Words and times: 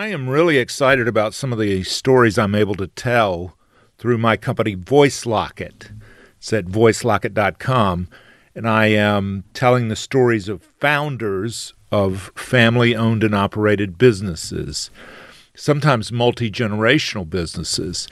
I 0.00 0.06
am 0.06 0.30
really 0.30 0.56
excited 0.56 1.06
about 1.06 1.34
some 1.34 1.52
of 1.52 1.58
the 1.58 1.82
stories 1.82 2.38
I'm 2.38 2.54
able 2.54 2.74
to 2.76 2.86
tell 2.86 3.54
through 3.98 4.16
my 4.16 4.38
company 4.38 4.74
VoiceLocket. 4.74 5.92
It's 6.38 6.54
at 6.54 6.64
voicelocket.com. 6.64 8.08
And 8.54 8.66
I 8.66 8.86
am 8.86 9.44
telling 9.52 9.88
the 9.88 9.96
stories 9.96 10.48
of 10.48 10.62
founders 10.62 11.74
of 11.92 12.32
family 12.34 12.96
owned 12.96 13.22
and 13.22 13.34
operated 13.34 13.98
businesses, 13.98 14.88
sometimes 15.54 16.10
multi 16.10 16.50
generational 16.50 17.28
businesses. 17.28 18.08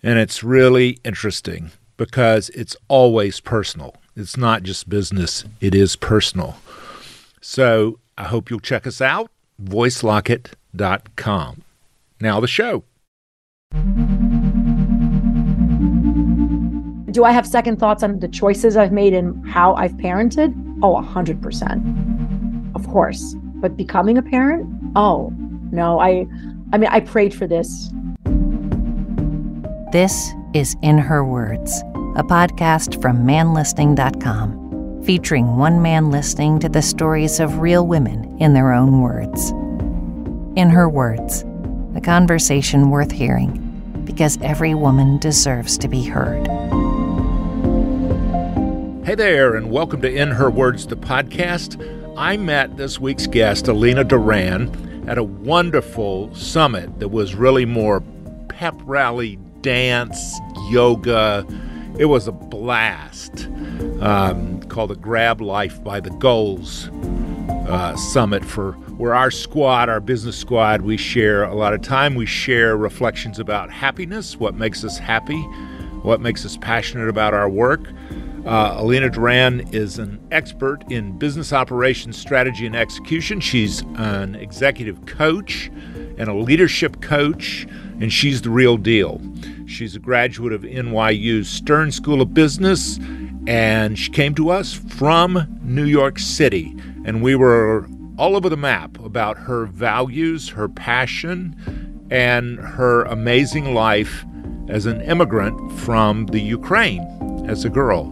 And 0.00 0.20
it's 0.20 0.44
really 0.44 0.98
interesting 1.04 1.72
because 1.96 2.50
it's 2.50 2.76
always 2.86 3.40
personal. 3.40 3.96
It's 4.14 4.36
not 4.36 4.62
just 4.62 4.88
business, 4.88 5.44
it 5.60 5.74
is 5.74 5.96
personal. 5.96 6.58
So 7.40 7.98
I 8.16 8.26
hope 8.26 8.48
you'll 8.48 8.60
check 8.60 8.86
us 8.86 9.00
out, 9.00 9.28
voicelocket.com. 9.60 10.61
Now, 12.20 12.40
the 12.40 12.46
show. 12.46 12.84
Do 17.12 17.24
I 17.24 17.32
have 17.32 17.46
second 17.46 17.78
thoughts 17.78 18.02
on 18.02 18.20
the 18.20 18.28
choices 18.28 18.76
I've 18.76 18.92
made 18.92 19.12
and 19.12 19.46
how 19.46 19.74
I've 19.74 19.92
parented? 19.92 20.54
Oh, 20.82 20.94
100%. 20.94 22.74
Of 22.74 22.88
course. 22.88 23.36
But 23.56 23.76
becoming 23.76 24.16
a 24.16 24.22
parent? 24.22 24.66
Oh, 24.96 25.30
no. 25.70 26.00
I 26.00 26.26
I 26.72 26.78
mean, 26.78 26.88
I 26.90 27.00
prayed 27.00 27.34
for 27.34 27.46
this. 27.46 27.90
This 29.92 30.32
is 30.54 30.74
In 30.80 30.96
Her 30.96 31.22
Words, 31.22 31.80
a 32.16 32.22
podcast 32.22 33.00
from 33.02 33.26
manlistening.com, 33.26 35.02
featuring 35.04 35.58
one 35.58 35.82
man 35.82 36.10
listening 36.10 36.58
to 36.60 36.70
the 36.70 36.80
stories 36.80 37.40
of 37.40 37.58
real 37.58 37.86
women 37.86 38.34
in 38.40 38.54
their 38.54 38.72
own 38.72 39.02
words. 39.02 39.52
In 40.54 40.68
Her 40.68 40.86
Words, 40.86 41.46
a 41.94 42.00
conversation 42.02 42.90
worth 42.90 43.10
hearing 43.10 44.02
because 44.04 44.38
every 44.42 44.74
woman 44.74 45.16
deserves 45.16 45.78
to 45.78 45.88
be 45.88 46.02
heard. 46.02 46.46
Hey 49.02 49.14
there, 49.14 49.54
and 49.56 49.70
welcome 49.70 50.02
to 50.02 50.14
In 50.14 50.30
Her 50.30 50.50
Words, 50.50 50.86
the 50.86 50.96
podcast. 50.96 51.82
I 52.18 52.36
met 52.36 52.76
this 52.76 53.00
week's 53.00 53.26
guest, 53.26 53.66
Alina 53.66 54.04
Duran, 54.04 55.06
at 55.08 55.16
a 55.16 55.22
wonderful 55.22 56.34
summit 56.34 56.98
that 56.98 57.08
was 57.08 57.34
really 57.34 57.64
more 57.64 58.02
pep 58.48 58.74
rally, 58.84 59.38
dance, 59.62 60.38
yoga. 60.68 61.46
It 61.98 62.06
was 62.06 62.28
a 62.28 62.32
blast 62.32 63.48
um, 64.02 64.60
called 64.64 64.90
the 64.90 64.96
Grab 64.96 65.40
Life 65.40 65.82
by 65.82 66.00
the 66.00 66.10
Goals 66.10 66.90
uh, 67.72 67.96
Summit 67.96 68.44
for 68.44 68.72
where 68.98 69.14
our 69.14 69.30
squad, 69.30 69.88
our 69.88 69.98
business 69.98 70.36
squad, 70.36 70.82
we 70.82 70.98
share 70.98 71.44
a 71.44 71.54
lot 71.54 71.72
of 71.72 71.80
time. 71.80 72.14
We 72.14 72.26
share 72.26 72.76
reflections 72.76 73.38
about 73.38 73.70
happiness, 73.70 74.36
what 74.36 74.54
makes 74.54 74.84
us 74.84 74.98
happy, 74.98 75.40
what 76.02 76.20
makes 76.20 76.44
us 76.44 76.58
passionate 76.58 77.08
about 77.08 77.32
our 77.32 77.48
work. 77.48 77.80
Uh, 78.44 78.74
Alina 78.76 79.08
Duran 79.08 79.60
is 79.72 79.98
an 79.98 80.20
expert 80.30 80.84
in 80.90 81.16
business 81.16 81.50
operations, 81.54 82.18
strategy, 82.18 82.66
and 82.66 82.76
execution. 82.76 83.40
She's 83.40 83.80
an 83.94 84.34
executive 84.34 85.06
coach 85.06 85.70
and 86.18 86.28
a 86.28 86.34
leadership 86.34 87.00
coach, 87.00 87.66
and 88.00 88.12
she's 88.12 88.42
the 88.42 88.50
real 88.50 88.76
deal. 88.76 89.18
She's 89.66 89.96
a 89.96 89.98
graduate 89.98 90.52
of 90.52 90.60
NYU's 90.60 91.48
Stern 91.48 91.90
School 91.90 92.20
of 92.20 92.34
Business, 92.34 92.98
and 93.46 93.98
she 93.98 94.10
came 94.10 94.34
to 94.34 94.50
us 94.50 94.74
from 94.74 95.58
New 95.62 95.84
York 95.84 96.18
City. 96.18 96.76
And 97.04 97.22
we 97.22 97.34
were 97.34 97.86
all 98.18 98.36
over 98.36 98.48
the 98.48 98.56
map 98.56 98.98
about 99.00 99.36
her 99.36 99.66
values, 99.66 100.48
her 100.50 100.68
passion, 100.68 101.56
and 102.10 102.58
her 102.58 103.02
amazing 103.04 103.74
life 103.74 104.24
as 104.68 104.86
an 104.86 105.00
immigrant 105.02 105.72
from 105.80 106.26
the 106.26 106.40
Ukraine 106.40 107.02
as 107.48 107.64
a 107.64 107.70
girl. 107.70 108.10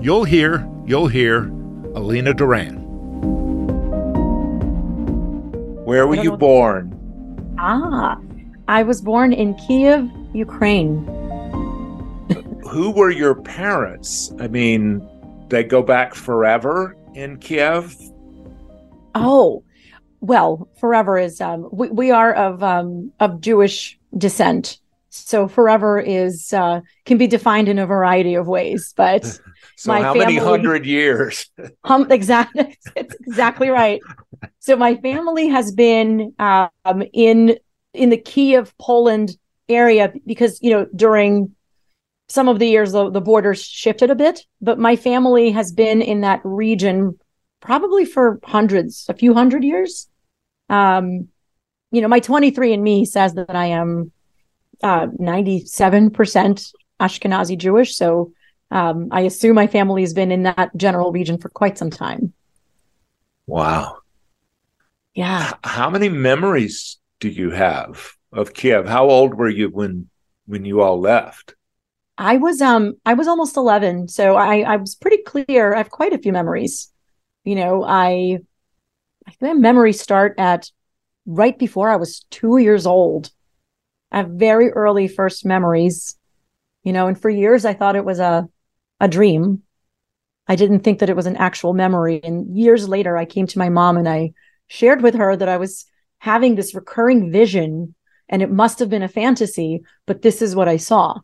You'll 0.00 0.24
hear, 0.24 0.68
you'll 0.86 1.06
hear 1.06 1.44
Alina 1.94 2.34
Duran. 2.34 2.78
Where 5.84 6.06
were 6.06 6.16
you 6.16 6.36
born? 6.36 6.98
Ah, 7.58 8.18
I 8.68 8.82
was 8.82 9.00
born 9.00 9.32
in 9.32 9.54
Kiev, 9.54 10.08
Ukraine. 10.32 11.04
Who 12.70 12.90
were 12.90 13.10
your 13.10 13.34
parents? 13.34 14.32
I 14.40 14.48
mean, 14.48 15.06
they 15.48 15.62
go 15.62 15.82
back 15.82 16.14
forever 16.14 16.96
in 17.14 17.36
Kiev. 17.38 17.94
Oh, 19.14 19.64
well, 20.20 20.68
forever 20.78 21.18
is 21.18 21.40
um, 21.40 21.68
we, 21.72 21.88
we 21.88 22.10
are 22.10 22.32
of 22.32 22.62
um, 22.62 23.12
of 23.20 23.40
Jewish 23.40 23.98
descent, 24.16 24.78
so 25.10 25.48
forever 25.48 25.98
is 25.98 26.52
uh, 26.52 26.80
can 27.04 27.18
be 27.18 27.26
defined 27.26 27.68
in 27.68 27.78
a 27.78 27.86
variety 27.86 28.34
of 28.34 28.46
ways. 28.46 28.94
But 28.96 29.24
so, 29.76 29.92
how 29.92 30.14
family, 30.14 30.18
many 30.18 30.36
hundred 30.36 30.86
years? 30.86 31.50
um, 31.84 32.10
exactly, 32.10 32.78
it's 32.96 33.14
exactly 33.26 33.68
right. 33.68 34.00
So, 34.60 34.76
my 34.76 34.94
family 34.96 35.48
has 35.48 35.72
been 35.72 36.34
um, 36.38 37.02
in 37.12 37.56
in 37.92 38.10
the 38.10 38.16
Kiev, 38.16 38.72
Poland 38.78 39.36
area 39.68 40.12
because 40.24 40.60
you 40.62 40.70
know 40.70 40.86
during 40.94 41.54
some 42.28 42.48
of 42.48 42.58
the 42.58 42.68
years 42.68 42.92
the, 42.92 43.10
the 43.10 43.20
borders 43.20 43.62
shifted 43.62 44.08
a 44.08 44.14
bit, 44.14 44.46
but 44.60 44.78
my 44.78 44.96
family 44.96 45.50
has 45.50 45.72
been 45.72 46.00
in 46.00 46.20
that 46.22 46.40
region 46.44 47.18
probably 47.62 48.04
for 48.04 48.38
hundreds, 48.44 49.06
a 49.08 49.14
few 49.14 49.32
hundred 49.32 49.64
years. 49.64 50.08
Um, 50.68 51.28
you 51.90 52.02
know, 52.02 52.08
my 52.08 52.20
23andMe 52.20 53.06
says 53.06 53.34
that 53.34 53.54
I 53.54 53.66
am 53.66 54.12
uh, 54.82 55.06
97% 55.06 56.72
Ashkenazi 57.00 57.56
Jewish. 57.56 57.96
So 57.96 58.32
um, 58.70 59.08
I 59.10 59.22
assume 59.22 59.54
my 59.54 59.66
family 59.66 60.02
has 60.02 60.12
been 60.12 60.32
in 60.32 60.42
that 60.42 60.76
general 60.76 61.12
region 61.12 61.38
for 61.38 61.48
quite 61.48 61.78
some 61.78 61.90
time. 61.90 62.32
Wow. 63.46 63.98
Yeah. 65.14 65.52
How 65.62 65.90
many 65.90 66.08
memories 66.08 66.98
do 67.20 67.28
you 67.28 67.50
have 67.50 68.12
of 68.32 68.54
Kiev? 68.54 68.88
How 68.88 69.08
old 69.08 69.34
were 69.34 69.48
you 69.48 69.68
when 69.68 70.08
when 70.46 70.64
you 70.64 70.80
all 70.80 70.98
left? 70.98 71.54
I 72.16 72.38
was 72.38 72.60
um 72.62 72.94
I 73.04 73.14
was 73.14 73.28
almost 73.28 73.56
11, 73.56 74.08
so 74.08 74.36
I 74.36 74.60
I 74.60 74.76
was 74.76 74.94
pretty 74.94 75.22
clear. 75.22 75.74
I 75.74 75.78
have 75.78 75.90
quite 75.90 76.12
a 76.12 76.18
few 76.18 76.32
memories. 76.32 76.91
You 77.44 77.56
know, 77.56 77.84
I 77.84 78.38
I 79.26 79.30
think 79.32 79.58
memories 79.58 80.00
start 80.00 80.34
at 80.38 80.70
right 81.26 81.58
before 81.58 81.88
I 81.90 81.96
was 81.96 82.20
2 82.30 82.58
years 82.58 82.86
old. 82.86 83.30
I 84.10 84.18
have 84.18 84.30
very 84.30 84.70
early 84.70 85.08
first 85.08 85.44
memories. 85.44 86.16
You 86.82 86.92
know, 86.92 87.06
and 87.06 87.20
for 87.20 87.30
years 87.30 87.64
I 87.64 87.74
thought 87.74 87.96
it 87.96 88.04
was 88.04 88.18
a 88.18 88.48
a 89.00 89.08
dream. 89.08 89.62
I 90.46 90.56
didn't 90.56 90.80
think 90.80 90.98
that 90.98 91.10
it 91.10 91.16
was 91.16 91.26
an 91.26 91.36
actual 91.36 91.72
memory. 91.72 92.20
And 92.22 92.56
years 92.56 92.88
later, 92.88 93.16
I 93.16 93.24
came 93.24 93.46
to 93.48 93.58
my 93.58 93.68
mom 93.68 93.96
and 93.96 94.08
I 94.08 94.32
shared 94.66 95.02
with 95.02 95.14
her 95.14 95.36
that 95.36 95.48
I 95.48 95.56
was 95.56 95.86
having 96.18 96.54
this 96.54 96.74
recurring 96.74 97.32
vision 97.32 97.94
and 98.28 98.42
it 98.42 98.50
must 98.50 98.78
have 98.78 98.88
been 98.88 99.02
a 99.02 99.08
fantasy, 99.08 99.82
but 100.06 100.22
this 100.22 100.40
is 100.40 100.56
what 100.56 100.68
I 100.68 100.78
saw. 100.78 101.18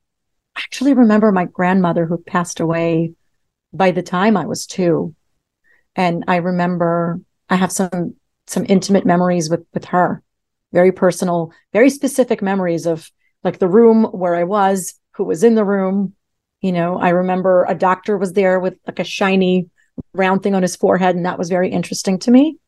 I 0.56 0.60
actually 0.60 0.92
remember 0.92 1.32
my 1.32 1.46
grandmother 1.46 2.04
who 2.04 2.18
passed 2.18 2.60
away 2.60 3.14
by 3.72 3.92
the 3.92 4.02
time 4.02 4.36
I 4.36 4.46
was 4.46 4.66
two. 4.66 5.14
And 5.96 6.24
I 6.28 6.36
remember 6.36 7.20
I 7.48 7.56
have 7.56 7.72
some 7.72 8.14
some 8.46 8.64
intimate 8.68 9.04
memories 9.04 9.50
with 9.50 9.64
with 9.74 9.86
her, 9.86 10.22
very 10.72 10.92
personal, 10.92 11.52
very 11.72 11.90
specific 11.90 12.42
memories 12.42 12.86
of 12.86 13.10
like 13.44 13.58
the 13.58 13.68
room 13.68 14.04
where 14.04 14.34
I 14.34 14.44
was, 14.44 14.94
who 15.12 15.24
was 15.24 15.44
in 15.44 15.54
the 15.54 15.64
room, 15.64 16.14
you 16.60 16.72
know, 16.72 16.98
I 16.98 17.10
remember 17.10 17.64
a 17.68 17.74
doctor 17.74 18.16
was 18.16 18.32
there 18.32 18.58
with 18.58 18.74
like 18.86 18.98
a 18.98 19.04
shiny 19.04 19.68
round 20.12 20.42
thing 20.42 20.54
on 20.54 20.62
his 20.62 20.76
forehead, 20.76 21.16
and 21.16 21.26
that 21.26 21.38
was 21.38 21.48
very 21.48 21.70
interesting 21.70 22.18
to 22.20 22.30
me. 22.30 22.58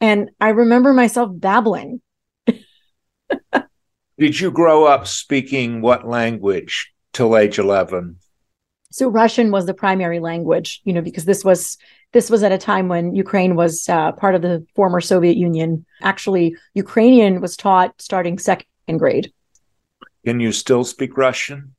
And 0.00 0.30
I 0.40 0.50
remember 0.50 0.92
myself 0.92 1.30
babbling. 1.32 2.00
Did 4.18 4.38
you 4.38 4.50
grow 4.50 4.84
up 4.84 5.06
speaking 5.06 5.80
what 5.80 6.06
language 6.06 6.92
till 7.12 7.36
age 7.36 7.58
11? 7.58 8.16
So 8.92 9.08
Russian 9.08 9.50
was 9.52 9.66
the 9.66 9.74
primary 9.74 10.18
language, 10.18 10.80
you 10.84 10.92
know, 10.92 11.00
because 11.00 11.24
this 11.24 11.44
was 11.44 11.78
this 12.12 12.28
was 12.28 12.42
at 12.42 12.50
a 12.50 12.58
time 12.58 12.88
when 12.88 13.14
Ukraine 13.14 13.54
was 13.54 13.88
uh, 13.88 14.12
part 14.12 14.34
of 14.34 14.42
the 14.42 14.66
former 14.74 15.00
Soviet 15.00 15.36
Union. 15.36 15.86
Actually, 16.02 16.56
Ukrainian 16.74 17.40
was 17.40 17.56
taught 17.56 18.00
starting 18.00 18.38
second 18.38 18.66
grade. 18.98 19.32
Can 20.24 20.40
you 20.40 20.50
still 20.50 20.84
speak 20.84 21.16
Russian? 21.16 21.74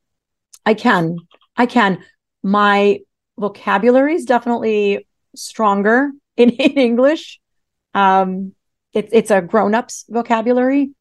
I 0.65 0.73
can. 0.73 1.17
I 1.57 1.65
can. 1.65 2.03
My 2.43 2.99
vocabulary 3.37 4.15
is 4.15 4.25
definitely 4.25 5.07
stronger 5.35 6.11
in, 6.37 6.49
in 6.67 6.71
English. 6.71 7.39
Um, 7.93 8.53
it, 8.93 9.09
it's 9.11 9.31
a 9.31 9.41
grown-ups 9.41 10.05
vocabulary. 10.09 10.91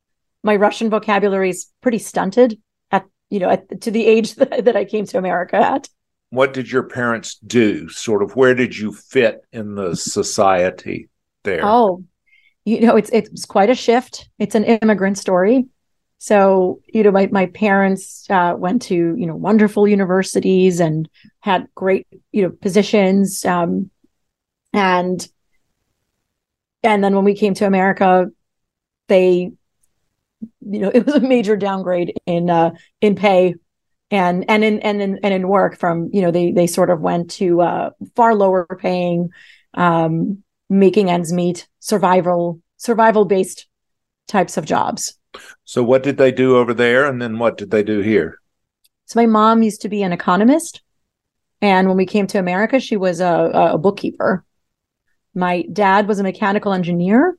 My 0.43 0.57
Russian 0.57 0.91
vocabulary 0.91 1.51
is 1.51 1.69
pretty 1.83 1.99
stunted 1.99 2.59
at 2.91 3.05
you 3.29 3.39
know 3.39 3.51
at, 3.51 3.83
to 3.83 3.91
the 3.91 4.07
age 4.07 4.35
that, 4.37 4.65
that 4.65 4.77
I 4.77 4.85
came 4.85 5.07
to 5.07 5.19
America 5.19 5.57
at. 5.57 5.89
What 6.31 6.53
did 6.53 6.71
your 6.71 6.85
parents 6.85 7.37
do? 7.37 7.89
Sort 7.89 8.23
of 8.23 8.37
where 8.37 8.55
did 8.55 8.77
you 8.77 8.93
fit 8.93 9.45
in 9.53 9.75
the 9.75 9.95
society 9.97 11.09
there? 11.43 11.65
Oh, 11.65 12.05
you 12.65 12.81
know, 12.81 12.97
it's 12.97 13.11
it's 13.11 13.45
quite 13.45 13.71
a 13.71 13.75
shift. 13.75 14.29
It's 14.39 14.55
an 14.55 14.65
immigrant 14.65 15.19
story. 15.19 15.67
So, 16.23 16.83
you 16.87 17.03
know, 17.03 17.11
my, 17.11 17.29
my 17.33 17.47
parents 17.47 18.27
uh, 18.29 18.55
went 18.55 18.83
to, 18.83 18.95
you 18.95 19.27
know, 19.27 19.35
wonderful 19.35 19.89
universities 19.89 20.79
and 20.79 21.09
had 21.41 21.67
great, 21.75 22.07
you 22.31 22.43
know, 22.43 22.51
positions. 22.51 23.43
Um, 23.47 23.91
and, 24.75 25.27
and 26.83 27.03
then 27.03 27.17
when 27.17 27.25
we 27.25 27.35
came 27.35 27.55
to 27.55 27.67
America, 27.67 28.27
they, 29.09 29.51
you 30.61 30.79
know, 30.79 30.91
it 30.95 31.07
was 31.07 31.15
a 31.15 31.21
major 31.21 31.57
downgrade 31.57 32.13
in, 32.27 32.51
uh, 32.51 32.73
in 33.01 33.15
pay 33.15 33.55
and, 34.11 34.45
and 34.49 34.65
in, 34.65 34.81
and 34.81 35.01
in, 35.01 35.19
and 35.23 35.35
in 35.35 35.49
work 35.49 35.79
from, 35.79 36.11
you 36.13 36.23
know, 36.23 36.31
they, 36.31 36.53
they 36.53 36.67
sort 36.67 36.91
of 36.91 37.01
went 37.01 37.31
to, 37.33 37.61
uh, 37.61 37.91
far 38.17 38.35
lower 38.35 38.67
paying, 38.79 39.31
um, 39.75 40.43
making 40.69 41.11
ends 41.11 41.33
meet, 41.33 41.69
survival, 41.81 42.61
survival 42.77 43.25
based 43.25 43.67
types 44.27 44.57
of 44.57 44.65
jobs. 44.65 45.19
So, 45.65 45.83
what 45.83 46.03
did 46.03 46.17
they 46.17 46.33
do 46.33 46.57
over 46.57 46.75
there? 46.75 47.07
And 47.07 47.21
then 47.21 47.39
what 47.39 47.57
did 47.57 47.71
they 47.71 47.83
do 47.83 48.01
here? 48.01 48.41
So, 49.07 49.21
my 49.21 49.27
mom 49.27 49.63
used 49.63 49.83
to 49.83 49.89
be 49.89 50.03
an 50.03 50.13
economist. 50.13 50.83
And 51.63 51.89
when 51.89 51.97
we 51.97 52.07
came 52.07 52.27
to 52.29 52.39
America, 52.39 52.81
she 52.81 52.97
was 52.97 53.21
a, 53.21 53.51
a 53.75 53.79
bookkeeper. 53.79 54.45
My 55.35 55.63
dad 55.73 56.09
was 56.09 56.19
a 56.19 56.23
mechanical 56.23 56.73
engineer 56.73 57.39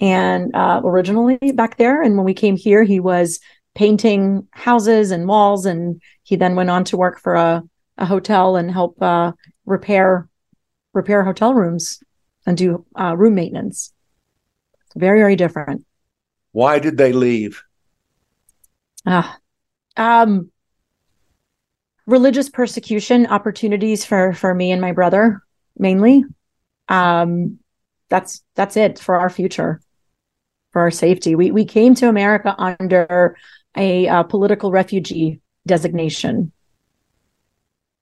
and 0.00 0.54
uh, 0.54 0.80
originally 0.82 1.38
back 1.54 1.76
there. 1.76 2.02
And 2.02 2.16
when 2.16 2.24
we 2.24 2.34
came 2.34 2.56
here, 2.56 2.82
he 2.82 2.98
was 2.98 3.40
painting 3.74 4.46
houses 4.50 5.10
and 5.10 5.26
walls. 5.26 5.66
And 5.66 6.00
he 6.22 6.36
then 6.36 6.54
went 6.56 6.70
on 6.70 6.84
to 6.84 6.96
work 6.96 7.20
for 7.20 7.34
a, 7.34 7.62
a 7.98 8.06
hotel 8.06 8.56
and 8.56 8.70
help 8.70 9.00
uh, 9.02 9.32
repair 9.66 10.28
repair 10.92 11.24
hotel 11.24 11.54
rooms 11.54 12.02
and 12.46 12.56
do 12.56 12.84
uh, 12.98 13.16
room 13.16 13.34
maintenance. 13.34 13.92
Very, 14.94 15.20
very 15.20 15.36
different. 15.36 15.86
Why 16.52 16.78
did 16.78 16.98
they 16.98 17.12
leave? 17.12 17.62
Ah, 19.06 19.38
um, 19.96 20.50
religious 22.06 22.48
persecution 22.48 23.26
opportunities 23.26 24.04
for 24.04 24.32
for 24.32 24.54
me 24.54 24.70
and 24.70 24.80
my 24.80 24.92
brother 24.92 25.42
mainly. 25.78 26.24
Um, 26.88 27.58
that's 28.08 28.44
that's 28.54 28.76
it 28.76 28.98
for 28.98 29.16
our 29.16 29.30
future, 29.30 29.80
for 30.70 30.82
our 30.82 30.90
safety. 30.90 31.34
We 31.34 31.50
we 31.50 31.64
came 31.64 31.94
to 31.96 32.08
America 32.08 32.54
under 32.58 33.36
a 33.76 34.08
uh, 34.08 34.22
political 34.22 34.70
refugee 34.70 35.40
designation 35.66 36.52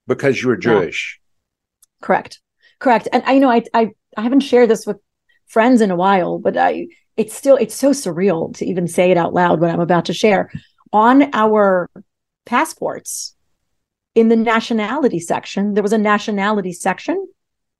because 0.07 0.43
you 0.43 0.49
were 0.49 0.57
Jewish. 0.57 1.19
Yeah. 1.21 2.07
Correct, 2.07 2.41
correct. 2.79 3.09
And 3.13 3.23
I 3.27 3.39
know 3.39 3.51
I 3.51 3.65
I 3.75 3.91
I 4.17 4.23
haven't 4.23 4.41
shared 4.41 4.71
this 4.71 4.87
with 4.87 4.99
friends 5.47 5.81
in 5.81 5.91
a 5.91 5.97
while, 5.97 6.39
but 6.39 6.57
I 6.57 6.87
it's 7.21 7.35
still 7.35 7.57
it's 7.57 7.75
so 7.75 7.91
surreal 7.91 8.57
to 8.57 8.65
even 8.65 8.89
say 8.89 9.11
it 9.11 9.19
out 9.19 9.35
loud 9.35 9.61
what 9.61 9.71
i'm 9.71 9.81
about 9.81 10.07
to 10.07 10.15
share 10.15 10.51
on 10.93 11.29
our 11.35 11.91
passports 12.47 13.37
in 14.15 14.29
the 14.29 14.37
nationality 14.37 15.21
section 15.21 15.75
there 15.75 15.83
was 15.83 15.93
a 15.93 15.99
nationality 15.99 16.73
section 16.73 17.29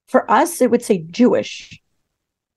for 0.09 0.31
us 0.31 0.61
it 0.61 0.71
would 0.71 0.83
say 0.83 0.99
jewish 1.11 1.81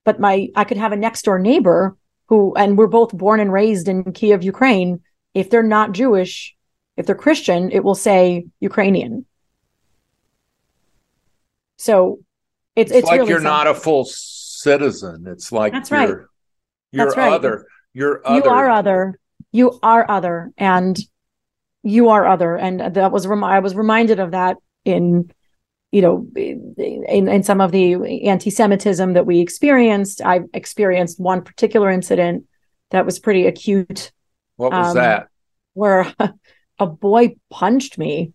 but 0.04 0.20
my 0.20 0.50
i 0.56 0.66
could 0.66 0.78
have 0.78 0.92
a 0.92 0.98
next 0.98 1.24
door 1.24 1.40
neighbor 1.40 1.96
who 2.28 2.54
and 2.56 2.78
we're 2.78 2.88
both 2.88 3.18
born 3.18 3.40
and 3.40 3.54
raised 3.54 3.88
in 3.88 4.12
kiev 4.12 4.44
ukraine 4.44 5.00
if 5.34 5.50
they're 5.50 5.64
not 5.64 5.92
jewish 5.92 6.56
if 6.98 7.06
they're 7.06 7.16
christian 7.16 7.72
it 7.72 7.84
will 7.84 7.96
say 7.96 8.46
ukrainian 8.60 9.26
so 11.78 12.20
it's 12.76 12.92
it's, 12.92 13.00
it's 13.00 13.08
like 13.08 13.20
really 13.20 13.30
you're 13.30 13.40
not 13.40 13.68
a 13.68 13.74
full 13.74 14.06
citizen 14.06 15.26
it's 15.28 15.52
like 15.52 15.74
that's 15.74 15.92
right 15.92 16.16
you're 16.94 17.06
That's 17.08 17.18
right. 17.18 17.34
other. 17.34 17.66
You're 17.94 18.22
other. 18.26 18.36
You 18.36 18.52
are 18.52 18.70
other. 18.70 19.20
You 19.52 19.80
are 19.82 20.10
other, 20.10 20.54
and 20.58 20.98
you 21.82 22.10
are 22.10 22.28
other. 22.28 22.56
And 22.56 22.80
that 22.80 23.12
was 23.12 23.26
rem- 23.26 23.44
I 23.44 23.60
was 23.60 23.76
reminded 23.76 24.20
of 24.20 24.32
that 24.32 24.58
in, 24.86 25.32
you 25.92 26.02
know, 26.04 26.28
in 26.36 27.28
in 27.28 27.44
some 27.44 27.62
of 27.62 27.72
the 27.72 28.28
anti-Semitism 28.28 29.14
that 29.14 29.26
we 29.26 29.40
experienced. 29.40 30.22
I 30.24 30.42
experienced 30.54 31.20
one 31.20 31.42
particular 31.42 31.90
incident 31.90 32.46
that 32.92 33.06
was 33.06 33.18
pretty 33.18 33.48
acute. 33.48 34.12
What 34.58 34.72
was 34.72 34.90
um, 34.90 34.96
that? 34.96 35.28
Where 35.74 36.14
a 36.80 36.88
boy 36.88 37.36
punched 37.50 37.98
me 37.98 38.34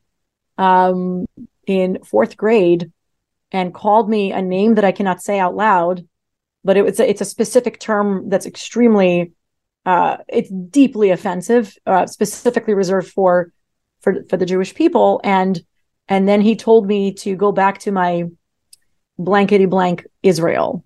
um, 0.56 1.26
in 1.66 2.02
fourth 2.04 2.36
grade 2.36 2.92
and 3.52 3.74
called 3.74 4.10
me 4.10 4.32
a 4.32 4.42
name 4.42 4.74
that 4.74 4.84
I 4.84 4.92
cannot 4.92 5.22
say 5.22 5.38
out 5.38 5.56
loud 5.56 6.06
but 6.64 6.76
it, 6.76 6.86
it's 6.86 7.00
a, 7.00 7.08
it's 7.08 7.20
a 7.20 7.24
specific 7.24 7.80
term 7.80 8.28
that's 8.28 8.46
extremely 8.46 9.32
uh, 9.86 10.18
it's 10.28 10.50
deeply 10.50 11.10
offensive, 11.10 11.74
uh, 11.86 12.06
specifically 12.06 12.74
reserved 12.74 13.08
for 13.08 13.52
for 14.00 14.22
for 14.28 14.36
the 14.36 14.44
Jewish 14.44 14.74
people. 14.74 15.20
And 15.24 15.58
and 16.08 16.28
then 16.28 16.42
he 16.42 16.56
told 16.56 16.86
me 16.86 17.14
to 17.14 17.36
go 17.36 17.52
back 17.52 17.78
to 17.80 17.90
my 17.90 18.24
blankety 19.18 19.66
blank 19.66 20.06
Israel. 20.22 20.84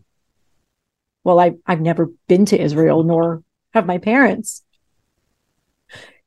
Well, 1.24 1.40
I 1.40 1.54
I've 1.66 1.80
never 1.80 2.12
been 2.28 2.46
to 2.46 2.60
Israel, 2.60 3.02
nor 3.02 3.42
have 3.74 3.86
my 3.86 3.98
parents. 3.98 4.62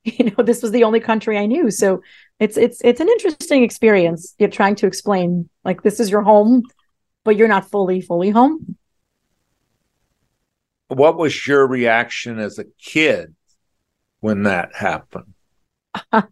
You 0.18 0.30
know, 0.30 0.44
this 0.44 0.62
was 0.62 0.70
the 0.70 0.84
only 0.84 1.00
country 1.00 1.36
I 1.36 1.46
knew, 1.46 1.68
so 1.70 2.00
it's 2.38 2.56
it's 2.56 2.80
it's 2.84 3.00
an 3.00 3.08
interesting 3.08 3.64
experience. 3.64 4.36
You're 4.38 4.48
trying 4.48 4.76
to 4.76 4.86
explain 4.86 5.48
like 5.64 5.82
this 5.82 5.98
is 5.98 6.10
your 6.10 6.22
home, 6.22 6.62
but 7.24 7.36
you're 7.36 7.48
not 7.48 7.68
fully 7.68 8.00
fully 8.00 8.30
home 8.30 8.76
what 10.88 11.16
was 11.16 11.46
your 11.46 11.66
reaction 11.66 12.38
as 12.38 12.58
a 12.58 12.64
kid 12.80 13.34
when 14.20 14.44
that 14.44 14.74
happened? 14.74 15.34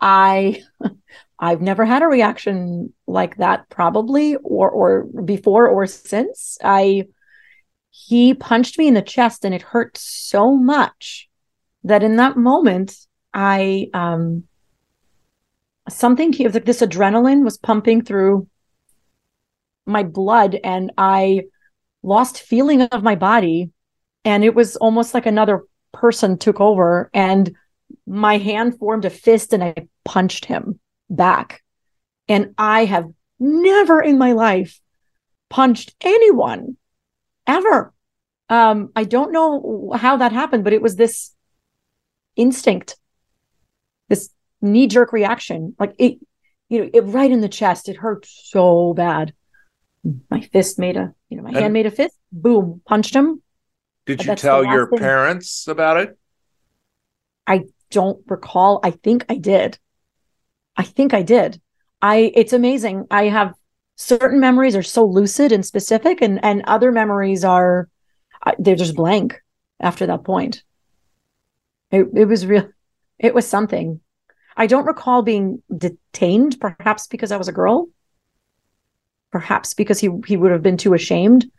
I 0.00 0.62
I've 1.38 1.60
never 1.60 1.84
had 1.84 2.02
a 2.02 2.06
reaction 2.06 2.92
like 3.06 3.36
that 3.36 3.68
probably 3.68 4.36
or 4.36 4.70
or 4.70 5.04
before 5.04 5.68
or 5.68 5.86
since. 5.86 6.58
I 6.62 7.04
he 7.90 8.34
punched 8.34 8.78
me 8.78 8.88
in 8.88 8.94
the 8.94 9.02
chest 9.02 9.44
and 9.44 9.54
it 9.54 9.62
hurt 9.62 9.96
so 9.96 10.56
much 10.56 11.28
that 11.84 12.02
in 12.02 12.16
that 12.16 12.36
moment 12.36 12.96
I 13.32 13.88
um 13.94 14.44
something 15.88 16.34
was 16.38 16.54
like 16.54 16.64
this 16.64 16.80
adrenaline 16.80 17.44
was 17.44 17.58
pumping 17.58 18.02
through 18.02 18.48
my 19.86 20.02
blood 20.02 20.58
and 20.64 20.92
I 20.96 21.42
lost 22.02 22.40
feeling 22.40 22.82
of 22.82 23.02
my 23.02 23.14
body 23.14 23.70
and 24.24 24.44
it 24.44 24.54
was 24.54 24.76
almost 24.76 25.14
like 25.14 25.26
another 25.26 25.64
person 25.92 26.38
took 26.38 26.60
over 26.60 27.10
and 27.12 27.54
my 28.06 28.38
hand 28.38 28.78
formed 28.78 29.04
a 29.04 29.10
fist 29.10 29.52
and 29.52 29.62
I 29.62 29.74
punched 30.04 30.46
him 30.46 30.80
back. 31.10 31.62
And 32.28 32.54
I 32.56 32.86
have 32.86 33.06
never 33.38 34.00
in 34.00 34.18
my 34.18 34.32
life 34.32 34.80
punched 35.50 35.94
anyone 36.00 36.76
ever. 37.46 37.92
Um, 38.48 38.90
I 38.96 39.04
don't 39.04 39.32
know 39.32 39.92
how 39.94 40.16
that 40.18 40.32
happened, 40.32 40.64
but 40.64 40.72
it 40.72 40.82
was 40.82 40.96
this 40.96 41.33
instinct, 42.36 42.96
this 44.08 44.30
knee 44.60 44.86
jerk 44.86 45.12
reaction. 45.12 45.74
Like 45.78 45.94
it, 45.98 46.18
you 46.68 46.80
know, 46.80 46.90
it 46.92 47.00
right 47.02 47.30
in 47.30 47.40
the 47.40 47.48
chest. 47.48 47.88
It 47.88 47.96
hurt 47.96 48.26
so 48.26 48.94
bad. 48.94 49.32
My 50.30 50.40
fist 50.40 50.78
made 50.78 50.96
a 50.96 51.14
you 51.28 51.36
know 51.36 51.42
my 51.42 51.50
and 51.50 51.58
hand 51.58 51.72
made 51.72 51.86
a 51.86 51.90
fist. 51.90 52.16
Boom 52.32 52.82
punched 52.86 53.14
him. 53.14 53.42
Did 54.06 54.24
you 54.24 54.34
tell 54.34 54.64
your 54.64 54.88
thing. 54.88 54.98
parents 54.98 55.66
about 55.66 55.96
it? 55.96 56.18
I 57.46 57.64
don't 57.90 58.22
recall. 58.28 58.80
I 58.82 58.90
think 58.90 59.24
i 59.28 59.36
did. 59.36 59.78
I 60.76 60.82
think 60.82 61.14
i 61.14 61.22
did. 61.22 61.60
I 62.02 62.32
it's 62.34 62.52
amazing. 62.52 63.06
I 63.10 63.24
have 63.24 63.54
certain 63.96 64.40
memories 64.40 64.76
are 64.76 64.82
so 64.82 65.04
lucid 65.04 65.52
and 65.52 65.64
specific 65.64 66.20
and 66.20 66.44
and 66.44 66.62
other 66.66 66.90
memories 66.90 67.44
are 67.44 67.88
they're 68.58 68.74
just 68.76 68.96
blank 68.96 69.40
after 69.80 70.06
that 70.06 70.24
point 70.24 70.62
it, 71.94 72.06
it 72.14 72.24
was 72.26 72.46
real 72.46 72.68
it 73.18 73.34
was 73.34 73.46
something 73.46 74.00
i 74.56 74.66
don't 74.66 74.86
recall 74.86 75.22
being 75.22 75.62
detained 75.76 76.58
perhaps 76.60 77.06
because 77.06 77.32
i 77.32 77.36
was 77.36 77.48
a 77.48 77.52
girl 77.52 77.88
perhaps 79.34 79.74
because 79.74 79.98
he 79.98 80.08
he 80.28 80.36
would 80.36 80.52
have 80.52 80.62
been 80.62 80.76
too 80.76 80.94
ashamed. 80.94 81.50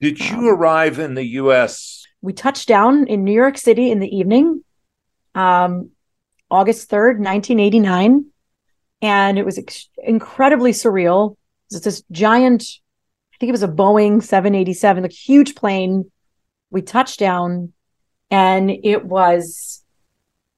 Did 0.00 0.18
you 0.18 0.38
um, 0.38 0.48
arrive 0.48 0.98
in 0.98 1.14
the 1.14 1.24
U.S.? 1.42 2.04
We 2.20 2.32
touched 2.32 2.66
down 2.66 3.06
in 3.06 3.22
New 3.22 3.32
York 3.32 3.56
City 3.56 3.92
in 3.92 4.00
the 4.00 4.14
evening, 4.14 4.64
um, 5.36 5.90
August 6.50 6.90
third, 6.90 7.20
nineteen 7.20 7.60
eighty 7.60 7.78
nine, 7.78 8.26
and 9.00 9.38
it 9.38 9.46
was 9.46 9.56
ex- 9.56 9.88
incredibly 10.02 10.72
surreal. 10.72 11.36
It's 11.70 11.84
this 11.84 12.02
giant, 12.10 12.64
I 13.32 13.36
think 13.38 13.50
it 13.50 13.52
was 13.52 13.62
a 13.62 13.68
Boeing 13.68 14.20
seven 14.20 14.56
eighty 14.56 14.74
seven, 14.74 15.04
a 15.04 15.08
huge 15.08 15.54
plane. 15.54 16.10
We 16.72 16.82
touched 16.82 17.20
down, 17.20 17.72
and 18.30 18.70
it 18.70 19.04
was 19.04 19.82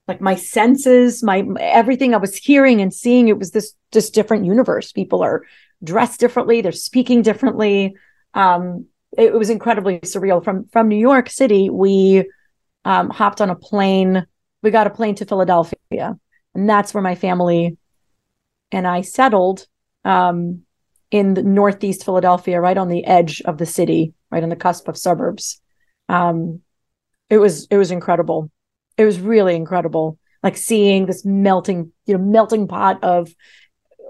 like 0.09 0.21
my 0.21 0.35
senses, 0.35 1.23
my 1.23 1.45
everything 1.61 2.15
I 2.15 2.19
was 2.19 2.37
hearing 2.37 2.81
and 2.81 2.93
seeing. 2.93 3.29
It 3.29 3.39
was 3.39 3.53
this 3.53 3.75
this 3.93 4.11
different 4.11 4.45
universe. 4.45 4.93
People 4.93 5.23
are 5.23 5.45
dressed 5.83 6.21
differently. 6.21 6.61
They're 6.61 6.73
speaking 6.73 7.23
differently. 7.23 7.95
Um, 8.35 8.87
it, 9.17 9.33
was 9.33 9.51
incredibly 9.51 10.01
surreal. 10.01 10.43
From 10.45 10.67
from 10.69 10.89
New 10.89 10.97
York 10.97 11.31
City, 11.31 11.71
we 11.71 12.29
um, 12.85 13.11
hopped 13.11 13.41
on 13.41 13.51
a 13.51 13.55
plane. 13.55 14.27
We 14.63 14.71
got 14.71 14.87
a 14.87 14.91
plane 14.91 15.15
to 15.17 15.25
Philadelphia, 15.25 16.19
and 16.55 16.69
that's 16.69 16.95
where 16.95 17.03
my 17.03 17.15
family 17.15 17.77
and 18.71 18.87
I 18.87 19.03
settled 19.03 19.67
um, 20.05 20.63
in 21.11 21.35
the 21.35 21.43
northeast 21.43 22.05
Philadelphia, 22.05 22.61
right 22.61 22.79
on 22.79 22.89
the 22.89 23.05
edge 23.05 23.43
of 23.43 23.59
the 23.59 23.67
city, 23.67 24.15
right 24.31 24.43
on 24.43 24.49
the 24.49 24.57
cusp 24.57 24.89
of 24.89 24.97
suburbs. 24.97 25.61
Um, 26.09 26.61
it 27.33 27.39
was 27.39 27.67
it 27.71 27.79
was 27.79 27.91
incredible. 27.91 28.51
It 28.99 29.07
was 29.07 29.19
really 29.19 29.55
incredible, 29.57 30.19
like 30.43 30.59
seeing 30.59 31.07
this 31.07 31.25
melting, 31.25 31.91
you 32.05 32.17
know, 32.17 32.23
melting 32.23 32.69
pot 32.69 33.03
of 33.03 33.35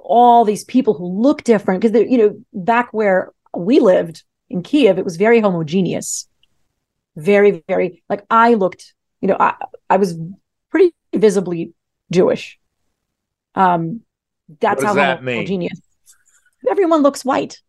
all 0.02 0.44
these 0.44 0.64
people 0.64 0.94
who 0.94 1.06
look 1.06 1.44
different. 1.44 1.80
Because 1.80 2.10
you 2.10 2.18
know 2.18 2.44
back 2.52 2.92
where 2.92 3.30
we 3.56 3.78
lived 3.78 4.24
in 4.50 4.64
Kiev 4.64 4.98
it 4.98 5.04
was 5.04 5.16
very 5.16 5.40
homogeneous. 5.40 6.26
Very 7.14 7.62
very 7.68 8.02
like 8.08 8.24
I 8.28 8.54
looked 8.54 8.92
you 9.20 9.28
know 9.28 9.36
I 9.38 9.54
I 9.88 9.98
was 9.98 10.18
pretty 10.70 10.92
visibly 11.14 11.74
Jewish. 12.10 12.58
Um 13.54 14.00
that's 14.58 14.82
how 14.82 14.94
that 14.94 15.18
homogeneous 15.18 15.80
mean? 15.80 16.70
everyone 16.72 17.02
looks 17.02 17.24
white 17.24 17.60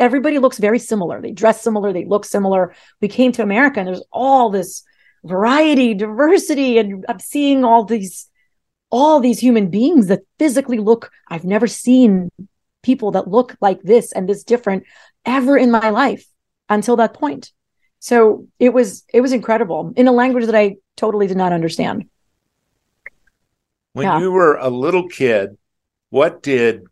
everybody 0.00 0.38
looks 0.38 0.58
very 0.58 0.78
similar 0.78 1.20
they 1.20 1.32
dress 1.32 1.62
similar 1.62 1.92
they 1.92 2.04
look 2.04 2.24
similar 2.24 2.74
we 3.00 3.08
came 3.08 3.32
to 3.32 3.42
America 3.42 3.78
and 3.80 3.88
there's 3.88 4.04
all 4.12 4.50
this 4.50 4.82
variety 5.24 5.94
diversity 5.94 6.78
and 6.78 7.04
I'm 7.08 7.20
seeing 7.20 7.64
all 7.64 7.84
these 7.84 8.28
all 8.90 9.20
these 9.20 9.38
human 9.38 9.68
beings 9.68 10.06
that 10.08 10.20
physically 10.38 10.78
look 10.78 11.10
I've 11.28 11.44
never 11.44 11.66
seen 11.66 12.30
people 12.82 13.10
that 13.10 13.28
look 13.28 13.56
like 13.60 13.82
this 13.82 14.12
and 14.12 14.28
this 14.28 14.44
different 14.44 14.84
ever 15.24 15.58
in 15.58 15.70
my 15.72 15.90
life 15.90 16.24
until 16.68 16.96
that 16.96 17.14
point. 17.14 17.52
So 17.98 18.46
it 18.58 18.72
was 18.72 19.04
it 19.12 19.20
was 19.20 19.32
incredible 19.32 19.92
in 19.96 20.06
a 20.06 20.12
language 20.12 20.46
that 20.46 20.54
I 20.54 20.76
totally 20.96 21.26
did 21.26 21.36
not 21.36 21.52
understand. 21.52 22.08
When 23.92 24.06
yeah. 24.06 24.20
you 24.20 24.30
were 24.30 24.56
a 24.56 24.68
little 24.68 25.08
kid, 25.08 25.56
what 26.10 26.42
did 26.42 26.84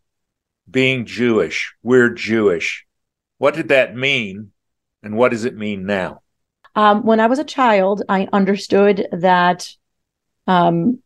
being 0.70 1.06
Jewish, 1.06 1.74
we're 1.82 2.10
Jewish, 2.10 2.86
what 3.38 3.54
did 3.54 3.68
that 3.68 3.96
mean 3.96 4.52
and 5.02 5.16
what 5.16 5.30
does 5.30 5.44
it 5.44 5.56
mean 5.56 5.86
now? 5.86 6.22
Um, 6.74 7.04
when 7.04 7.20
I 7.20 7.26
was 7.26 7.38
a 7.38 7.44
child, 7.44 8.02
I 8.08 8.28
understood 8.32 9.06
that 9.12 9.68
um, 10.46 11.00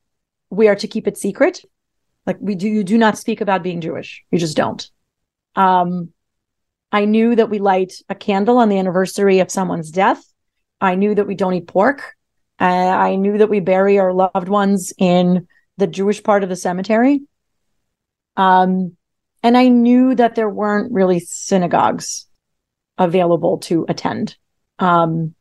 we 0.51 0.69
are 0.69 0.77
to 0.77 0.89
keep 0.89 1.07
it 1.07 1.19
secret. 1.19 1.65
Like 2.27 2.39
we 2.41 2.55
do, 2.55 2.69
you 2.69 2.85
do 2.85 2.99
not 2.99 3.19
speak 3.19 3.41
about 3.41 3.63
being 3.63 3.81
Jewish. 3.81 4.25
You 4.31 4.39
just 4.39 4.57
don't. 4.57 4.89
Um, 5.57 6.13
I 6.91 7.05
knew 7.05 7.35
that 7.37 7.51
we 7.51 7.59
light 7.59 7.93
a 8.09 8.15
candle 8.15 8.59
on 8.59 8.69
the 8.69 8.79
anniversary 8.79 9.41
of 9.41 9.51
someone's 9.51 9.91
death. 9.91 10.23
I 10.81 10.95
knew 10.95 11.15
that 11.15 11.27
we 11.27 11.35
don't 11.35 11.55
eat 11.55 11.67
pork. 11.67 12.15
Uh, 12.61 12.65
I 12.65 13.17
knew 13.17 13.39
that 13.39 13.51
we 13.51 13.61
bury 13.61 13.99
our 13.99 14.13
loved 14.13 14.49
ones 14.49 14.93
in 14.99 15.49
the 15.77 15.87
Jewish 15.87 16.23
part 16.23 16.43
of 16.43 16.49
the 16.49 16.57
cemetery. 16.57 17.21
Um, 18.37 18.97
and 19.43 19.57
I 19.57 19.69
knew 19.69 20.15
that 20.15 20.35
there 20.35 20.49
weren't 20.49 20.93
really 20.93 21.21
synagogues 21.21 22.27
available 22.97 23.59
to 23.59 23.87
attend. 23.89 24.37
Um, 24.79 25.35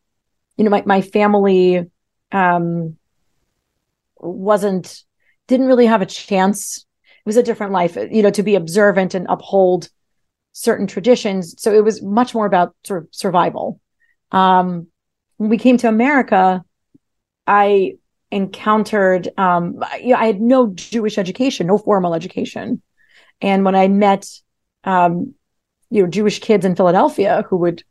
you 0.55 0.63
know, 0.63 0.69
my, 0.69 0.83
my 0.85 1.01
family 1.01 1.85
um, 2.31 2.97
wasn't 4.17 5.03
didn't 5.47 5.67
really 5.67 5.85
have 5.85 6.01
a 6.01 6.05
chance. 6.05 6.77
It 6.77 7.25
was 7.25 7.37
a 7.37 7.43
different 7.43 7.73
life 7.73 7.95
you 7.95 8.21
know 8.21 8.31
to 8.31 8.43
be 8.43 8.55
observant 8.55 9.13
and 9.13 9.25
uphold 9.29 9.89
certain 10.53 10.87
traditions. 10.87 11.55
So 11.59 11.73
it 11.73 11.83
was 11.83 12.01
much 12.01 12.33
more 12.33 12.45
about 12.45 12.75
sort 12.83 13.03
of 13.03 13.09
survival. 13.11 13.79
Um 14.31 14.87
when 15.37 15.49
we 15.49 15.57
came 15.57 15.77
to 15.77 15.87
america 15.87 16.63
i 17.45 17.93
encountered 18.31 19.29
um 19.37 19.81
you 20.01 20.09
know, 20.09 20.17
i 20.17 20.25
had 20.25 20.41
no 20.41 20.67
jewish 20.73 21.17
education 21.17 21.67
no 21.67 21.77
formal 21.77 22.13
education 22.13 22.81
and 23.41 23.63
when 23.65 23.75
i 23.75 23.87
met 23.87 24.27
um 24.83 25.33
you 25.89 26.01
know 26.01 26.09
jewish 26.09 26.39
kids 26.39 26.65
in 26.65 26.75
philadelphia 26.75 27.43
who 27.49 27.57
would 27.57 27.83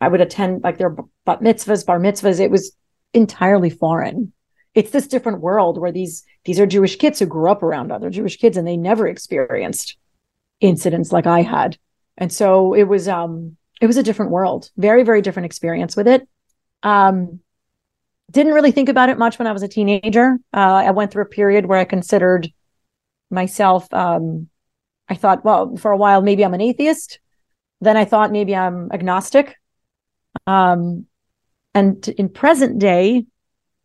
i 0.00 0.08
would 0.08 0.20
attend 0.20 0.62
like 0.62 0.78
their 0.78 0.90
bat 0.90 1.40
mitzvahs 1.40 1.84
bar 1.84 1.98
mitzvahs 1.98 2.40
it 2.40 2.50
was 2.50 2.76
entirely 3.12 3.70
foreign 3.70 4.32
it's 4.74 4.90
this 4.90 5.06
different 5.06 5.40
world 5.40 5.78
where 5.78 5.92
these 5.92 6.24
these 6.44 6.60
are 6.60 6.66
Jewish 6.66 6.96
kids 6.96 7.18
who 7.18 7.26
grew 7.26 7.50
up 7.50 7.62
around 7.62 7.90
other 7.90 8.10
Jewish 8.10 8.36
kids 8.36 8.56
and 8.56 8.66
they 8.66 8.76
never 8.76 9.06
experienced 9.06 9.96
incidents 10.60 11.12
like 11.12 11.26
I 11.26 11.42
had. 11.42 11.78
And 12.18 12.32
so 12.32 12.74
it 12.74 12.84
was 12.84 13.08
um 13.08 13.56
it 13.80 13.86
was 13.86 13.96
a 13.96 14.02
different 14.02 14.32
world, 14.32 14.70
very 14.76 15.04
very 15.04 15.22
different 15.22 15.46
experience 15.46 15.96
with 15.96 16.08
it. 16.08 16.28
Um 16.82 17.40
didn't 18.30 18.54
really 18.54 18.72
think 18.72 18.88
about 18.88 19.10
it 19.10 19.18
much 19.18 19.38
when 19.38 19.46
I 19.46 19.52
was 19.52 19.62
a 19.62 19.68
teenager. 19.68 20.38
Uh, 20.52 20.82
I 20.86 20.90
went 20.90 21.12
through 21.12 21.22
a 21.22 21.26
period 21.26 21.66
where 21.66 21.78
I 21.78 21.84
considered 21.84 22.52
myself 23.30 23.92
um 23.92 24.48
I 25.08 25.14
thought, 25.14 25.44
well, 25.44 25.76
for 25.76 25.90
a 25.90 25.96
while 25.96 26.22
maybe 26.22 26.44
I'm 26.44 26.54
an 26.54 26.60
atheist. 26.60 27.20
Then 27.80 27.96
I 27.96 28.04
thought 28.04 28.32
maybe 28.32 28.54
I'm 28.54 28.90
agnostic. 28.92 29.56
Um 30.46 31.06
and 31.74 32.06
in 32.08 32.28
present 32.28 32.78
day 32.78 33.26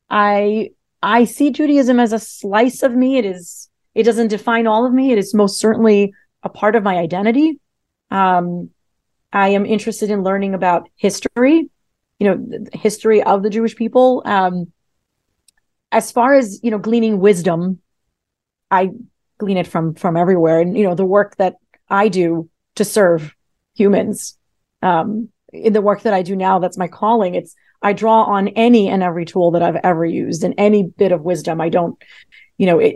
I 0.09 0.71
I 1.01 1.25
see 1.25 1.51
Judaism 1.51 1.99
as 1.99 2.13
a 2.13 2.19
slice 2.19 2.83
of 2.83 2.93
me. 2.93 3.17
It 3.17 3.25
is, 3.25 3.69
it 3.95 4.03
doesn't 4.03 4.27
define 4.27 4.67
all 4.67 4.85
of 4.85 4.93
me. 4.93 5.11
It 5.11 5.17
is 5.17 5.33
most 5.33 5.59
certainly 5.59 6.13
a 6.43 6.49
part 6.49 6.75
of 6.75 6.83
my 6.83 6.97
identity. 6.97 7.59
Um, 8.11 8.69
I 9.31 9.49
am 9.49 9.65
interested 9.65 10.09
in 10.09 10.23
learning 10.23 10.55
about 10.55 10.89
history, 10.95 11.69
you 12.19 12.27
know, 12.27 12.67
history 12.73 13.23
of 13.23 13.43
the 13.43 13.49
Jewish 13.49 13.75
people. 13.75 14.21
Um, 14.25 14.73
as 15.91 16.11
far 16.11 16.33
as, 16.33 16.59
you 16.63 16.71
know, 16.71 16.79
gleaning 16.79 17.19
wisdom, 17.19 17.79
I 18.69 18.89
glean 19.39 19.57
it 19.57 19.67
from, 19.67 19.95
from 19.95 20.15
everywhere. 20.15 20.59
And, 20.59 20.77
you 20.77 20.83
know, 20.83 20.95
the 20.95 21.05
work 21.05 21.35
that 21.37 21.55
I 21.89 22.07
do 22.07 22.49
to 22.75 22.85
serve 22.85 23.35
humans, 23.73 24.37
um, 24.81 25.29
in 25.51 25.73
the 25.73 25.81
work 25.81 26.03
that 26.03 26.13
I 26.13 26.21
do 26.21 26.35
now, 26.35 26.59
that's 26.59 26.77
my 26.77 26.87
calling. 26.87 27.33
It's 27.33 27.55
I 27.81 27.93
draw 27.93 28.23
on 28.23 28.49
any 28.49 28.89
and 28.89 29.01
every 29.01 29.25
tool 29.25 29.51
that 29.51 29.63
I've 29.63 29.77
ever 29.77 30.05
used 30.05 30.43
and 30.43 30.53
any 30.57 30.83
bit 30.83 31.11
of 31.11 31.21
wisdom. 31.21 31.61
I 31.61 31.69
don't, 31.69 32.01
you 32.57 32.65
know, 32.65 32.79
it, 32.79 32.95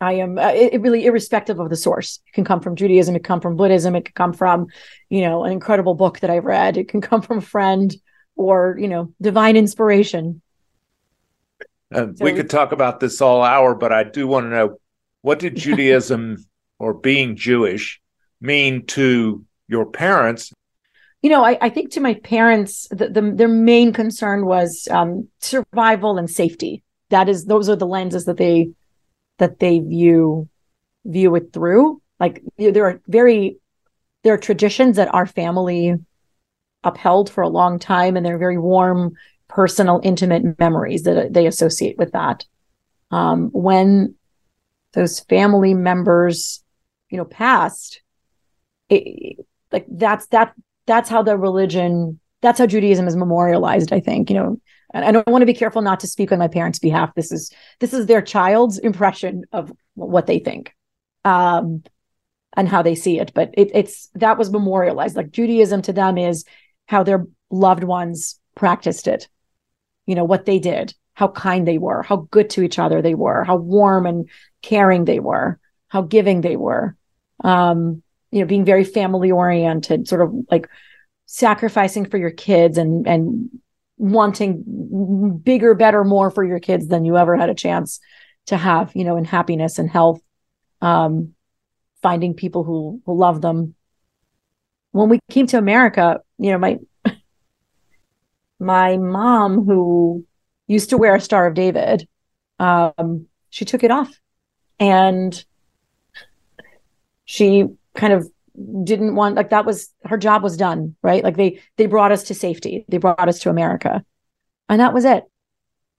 I 0.00 0.14
am 0.14 0.38
uh, 0.38 0.48
it, 0.48 0.74
it, 0.74 0.80
really 0.80 1.04
irrespective 1.04 1.58
of 1.58 1.68
the 1.68 1.76
source. 1.76 2.20
It 2.26 2.32
can 2.32 2.44
come 2.44 2.60
from 2.60 2.76
Judaism, 2.76 3.14
it 3.14 3.18
can 3.18 3.24
come 3.24 3.40
from 3.40 3.56
Buddhism, 3.56 3.94
it 3.94 4.06
can 4.06 4.14
come 4.14 4.32
from, 4.32 4.68
you 5.10 5.20
know, 5.20 5.44
an 5.44 5.52
incredible 5.52 5.94
book 5.94 6.20
that 6.20 6.30
I've 6.30 6.44
read. 6.44 6.76
It 6.76 6.88
can 6.88 7.00
come 7.00 7.20
from 7.20 7.38
a 7.38 7.42
friend 7.42 7.94
or, 8.36 8.76
you 8.80 8.88
know, 8.88 9.12
divine 9.20 9.56
inspiration. 9.56 10.40
Uh, 11.92 12.06
so 12.14 12.24
we 12.24 12.32
could 12.32 12.48
talk 12.48 12.72
about 12.72 13.00
this 13.00 13.20
all 13.20 13.42
hour, 13.42 13.74
but 13.74 13.92
I 13.92 14.04
do 14.04 14.26
want 14.26 14.44
to 14.46 14.50
know 14.50 14.79
what 15.22 15.38
did 15.38 15.56
Judaism 15.56 16.44
or 16.78 16.94
being 16.94 17.36
Jewish 17.36 18.00
mean 18.40 18.86
to 18.86 19.44
your 19.68 19.86
parents 19.86 20.52
you 21.22 21.28
know, 21.28 21.44
I, 21.44 21.58
I 21.60 21.68
think 21.68 21.90
to 21.92 22.00
my 22.00 22.14
parents, 22.14 22.88
the, 22.90 23.08
the, 23.08 23.20
their 23.20 23.48
main 23.48 23.92
concern 23.92 24.46
was 24.46 24.88
um, 24.90 25.28
survival 25.40 26.16
and 26.16 26.30
safety. 26.30 26.82
That 27.10 27.28
is, 27.28 27.44
those 27.44 27.68
are 27.68 27.76
the 27.76 27.86
lenses 27.86 28.24
that 28.24 28.38
they 28.38 28.70
that 29.38 29.58
they 29.58 29.80
view 29.80 30.48
view 31.04 31.34
it 31.34 31.52
through. 31.52 32.00
Like 32.18 32.42
there 32.58 32.86
are 32.86 33.00
very 33.08 33.56
there 34.22 34.34
are 34.34 34.38
traditions 34.38 34.96
that 34.96 35.12
our 35.12 35.26
family 35.26 35.96
upheld 36.84 37.30
for 37.30 37.42
a 37.42 37.48
long 37.48 37.78
time, 37.78 38.16
and 38.16 38.24
they're 38.24 38.38
very 38.38 38.58
warm, 38.58 39.12
personal, 39.48 40.00
intimate 40.02 40.58
memories 40.58 41.02
that 41.02 41.32
they 41.32 41.46
associate 41.46 41.98
with 41.98 42.12
that. 42.12 42.44
Um, 43.10 43.50
when 43.52 44.14
those 44.92 45.20
family 45.20 45.74
members, 45.74 46.62
you 47.08 47.18
know, 47.18 47.24
passed, 47.24 48.02
it, 48.88 49.44
like 49.72 49.86
that's 49.88 50.26
that 50.28 50.54
that's 50.86 51.08
how 51.08 51.22
the 51.22 51.36
religion 51.36 52.18
that's 52.42 52.58
how 52.58 52.66
judaism 52.66 53.06
is 53.06 53.14
memorialized 53.14 53.92
i 53.92 54.00
think 54.00 54.28
you 54.28 54.34
know 54.34 54.60
and 54.92 55.04
i 55.04 55.12
don't 55.12 55.28
want 55.28 55.42
to 55.42 55.46
be 55.46 55.54
careful 55.54 55.80
not 55.80 56.00
to 56.00 56.08
speak 56.08 56.32
on 56.32 56.40
my 56.40 56.48
parents 56.48 56.80
behalf 56.80 57.14
this 57.14 57.30
is 57.30 57.52
this 57.78 57.94
is 57.94 58.06
their 58.06 58.20
child's 58.20 58.78
impression 58.78 59.44
of 59.52 59.70
what 59.94 60.26
they 60.26 60.40
think 60.40 60.74
um 61.24 61.84
and 62.56 62.68
how 62.68 62.82
they 62.82 62.94
see 62.94 63.18
it. 63.18 63.32
But 63.34 63.50
it, 63.54 63.70
it's 63.74 64.08
that 64.14 64.38
was 64.38 64.50
memorialized. 64.50 65.16
Like 65.16 65.30
Judaism 65.30 65.82
to 65.82 65.92
them 65.92 66.18
is 66.18 66.44
how 66.86 67.02
their 67.02 67.26
loved 67.50 67.84
ones 67.84 68.40
practiced 68.54 69.06
it. 69.06 69.28
You 70.06 70.14
know 70.14 70.24
what 70.24 70.44
they 70.44 70.58
did, 70.58 70.94
how 71.20 71.28
kind 71.28 71.68
they 71.68 71.76
were, 71.76 72.02
how 72.02 72.26
good 72.30 72.48
to 72.48 72.62
each 72.62 72.78
other 72.78 73.02
they 73.02 73.14
were, 73.14 73.44
how 73.44 73.54
warm 73.54 74.06
and 74.06 74.26
caring 74.62 75.04
they 75.04 75.20
were, 75.20 75.60
how 75.88 76.00
giving 76.00 76.40
they 76.40 76.56
were. 76.56 76.96
Um, 77.44 78.02
you 78.30 78.40
know, 78.40 78.46
being 78.46 78.64
very 78.64 78.84
family 78.84 79.30
oriented, 79.30 80.08
sort 80.08 80.22
of 80.22 80.32
like 80.50 80.66
sacrificing 81.26 82.06
for 82.06 82.16
your 82.16 82.30
kids 82.30 82.78
and 82.78 83.06
and 83.06 83.50
wanting 83.98 85.40
bigger, 85.44 85.74
better, 85.74 86.04
more 86.04 86.30
for 86.30 86.42
your 86.42 86.58
kids 86.58 86.88
than 86.88 87.04
you 87.04 87.18
ever 87.18 87.36
had 87.36 87.50
a 87.50 87.54
chance 87.54 88.00
to 88.46 88.56
have, 88.56 88.90
you 88.94 89.04
know, 89.04 89.18
in 89.18 89.26
happiness 89.26 89.78
and 89.78 89.90
health. 89.90 90.22
Um, 90.80 91.34
finding 92.00 92.32
people 92.32 92.64
who 92.64 93.02
who 93.04 93.14
love 93.14 93.42
them. 93.42 93.74
When 94.92 95.10
we 95.10 95.20
came 95.28 95.46
to 95.48 95.58
America, 95.58 96.20
you 96.38 96.50
know, 96.50 96.58
my 96.58 96.78
my 98.58 98.96
mom 98.96 99.66
who 99.66 100.24
used 100.70 100.90
to 100.90 100.98
wear 100.98 101.14
a 101.14 101.20
Star 101.20 101.46
of 101.46 101.54
David, 101.54 102.06
um, 102.58 103.26
she 103.50 103.64
took 103.64 103.82
it 103.82 103.90
off, 103.90 104.20
and 104.78 105.44
she 107.24 107.66
kind 107.94 108.12
of 108.12 108.30
didn't 108.84 109.14
want 109.14 109.36
like 109.36 109.50
that 109.50 109.64
was 109.64 109.92
her 110.04 110.18
job 110.18 110.42
was 110.42 110.56
done 110.56 110.94
right? 111.02 111.24
Like 111.24 111.36
they 111.36 111.60
they 111.76 111.86
brought 111.86 112.12
us 112.12 112.24
to 112.24 112.34
safety. 112.34 112.84
They 112.88 112.98
brought 112.98 113.28
us 113.28 113.38
to 113.40 113.50
america. 113.50 114.04
And 114.68 114.80
that 114.80 114.92
was 114.92 115.04
it. 115.04 115.24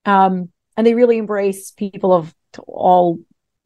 Um 0.04 0.50
and 0.76 0.86
they 0.86 0.94
really 0.94 1.18
embrace 1.18 1.70
people 1.70 2.12
of 2.12 2.34
all 2.66 3.18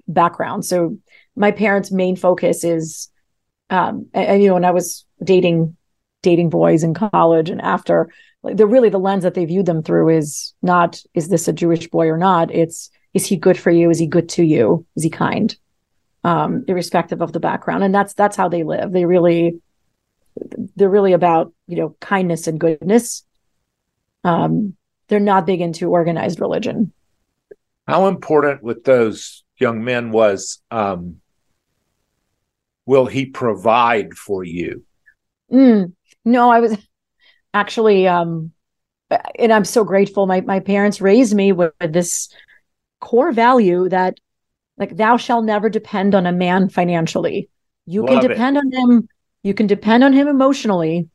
backgrounds. 0.08 0.68
So 0.68 0.98
my 1.34 1.50
parents 1.50 1.90
main 1.90 2.16
focus 2.16 2.64
is 2.64 3.08
um 3.68 4.06
and, 4.14 4.26
and, 4.28 4.42
you 4.42 4.48
know 4.48 4.54
when 4.54 4.64
i 4.64 4.70
was 4.70 5.04
dating 5.22 5.76
dating 6.22 6.50
boys 6.50 6.82
in 6.82 6.94
college 6.94 7.50
and 7.50 7.60
after 7.60 8.08
like 8.46 8.56
they're 8.56 8.66
really 8.66 8.90
the 8.90 8.98
lens 8.98 9.24
that 9.24 9.34
they 9.34 9.44
viewed 9.44 9.66
them 9.66 9.82
through 9.82 10.08
is 10.08 10.54
not 10.62 11.02
is 11.14 11.28
this 11.28 11.48
a 11.48 11.52
jewish 11.52 11.88
boy 11.88 12.08
or 12.08 12.16
not? 12.16 12.54
It's 12.54 12.90
is 13.12 13.26
he 13.26 13.36
good 13.36 13.58
for 13.58 13.72
you? 13.72 13.90
Is 13.90 13.98
he 13.98 14.06
good 14.06 14.28
to 14.30 14.44
you? 14.44 14.86
Is 14.94 15.02
he 15.02 15.10
kind? 15.10 15.54
Um 16.22 16.64
irrespective 16.68 17.20
of 17.20 17.32
the 17.32 17.40
background. 17.40 17.82
And 17.82 17.92
that's 17.92 18.14
that's 18.14 18.36
how 18.36 18.48
they 18.48 18.62
live. 18.62 18.92
They 18.92 19.04
really 19.04 19.60
they're 20.76 20.88
really 20.88 21.12
about 21.12 21.52
you 21.66 21.76
know 21.76 21.96
kindness 22.00 22.46
and 22.46 22.60
goodness. 22.60 23.24
Um 24.22 24.76
they're 25.08 25.18
not 25.18 25.44
big 25.44 25.60
into 25.60 25.90
organized 25.90 26.40
religion. 26.40 26.92
How 27.88 28.06
important 28.06 28.62
with 28.62 28.84
those 28.84 29.42
young 29.58 29.82
men 29.82 30.12
was 30.12 30.62
um 30.70 31.16
will 32.86 33.06
he 33.06 33.26
provide 33.26 34.14
for 34.14 34.44
you? 34.44 34.84
Mm, 35.50 35.94
no, 36.24 36.48
I 36.48 36.60
was 36.60 36.76
actually, 37.56 38.06
um, 38.06 38.52
and 39.38 39.52
I'm 39.52 39.64
so 39.64 39.84
grateful. 39.84 40.26
My 40.26 40.40
my 40.42 40.60
parents 40.60 41.00
raised 41.00 41.34
me 41.34 41.52
with 41.52 41.72
this 41.80 42.28
core 43.00 43.32
value 43.32 43.88
that, 43.88 44.18
like, 44.76 44.96
thou 44.96 45.16
shall 45.16 45.42
never 45.42 45.68
depend 45.70 46.14
on 46.14 46.26
a 46.26 46.32
man 46.32 46.68
financially. 46.68 47.48
You 47.86 48.02
Love 48.02 48.20
can 48.20 48.30
depend 48.30 48.56
it. 48.56 48.60
on 48.60 48.72
him. 48.72 49.08
You 49.42 49.54
can 49.54 49.66
depend 49.66 50.04
on 50.04 50.12
him 50.12 50.28
emotionally. 50.28 51.08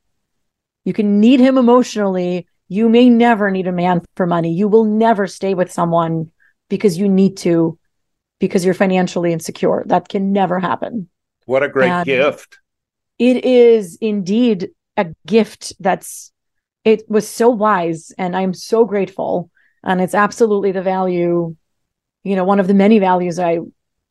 You 0.84 0.94
can 0.94 1.20
need 1.20 1.40
him 1.40 1.58
emotionally. 1.58 2.48
You 2.70 2.90
may 2.90 3.10
never 3.10 3.52
need 3.52 3.68
a 3.68 3.72
man 3.72 4.02
for 4.16 4.26
money. 4.26 4.54
You 4.54 4.68
will 4.68 4.86
never 4.86 5.28
stay 5.28 5.54
with 5.54 5.72
someone 5.72 6.32
because 6.70 6.98
you 6.98 7.10
need 7.10 7.38
to, 7.38 7.78
because 8.40 8.64
you're 8.64 8.74
financially 8.74 9.34
insecure. 9.34 9.84
That 9.86 10.08
can 10.08 10.32
never 10.32 10.60
happen. 10.60 11.10
What 11.46 11.64
a 11.64 11.70
great 11.70 11.92
and 11.92 12.06
gift. 12.06 12.60
It 13.20 13.44
is 13.44 13.98
indeed 14.00 14.70
a 14.96 15.08
gift 15.28 15.74
that's 15.80 16.31
it 16.84 17.04
was 17.10 17.28
so 17.28 17.50
wise 17.50 18.12
and 18.18 18.36
I'm 18.36 18.54
so 18.54 18.86
grateful 18.86 19.50
and 19.84 20.02
it's 20.02 20.16
absolutely 20.16 20.72
the 20.72 20.82
value 20.82 21.56
you 22.24 22.36
know 22.36 22.44
one 22.44 22.60
of 22.60 22.68
the 22.68 22.74
many 22.74 23.00
values 23.00 23.40
I 23.40 23.60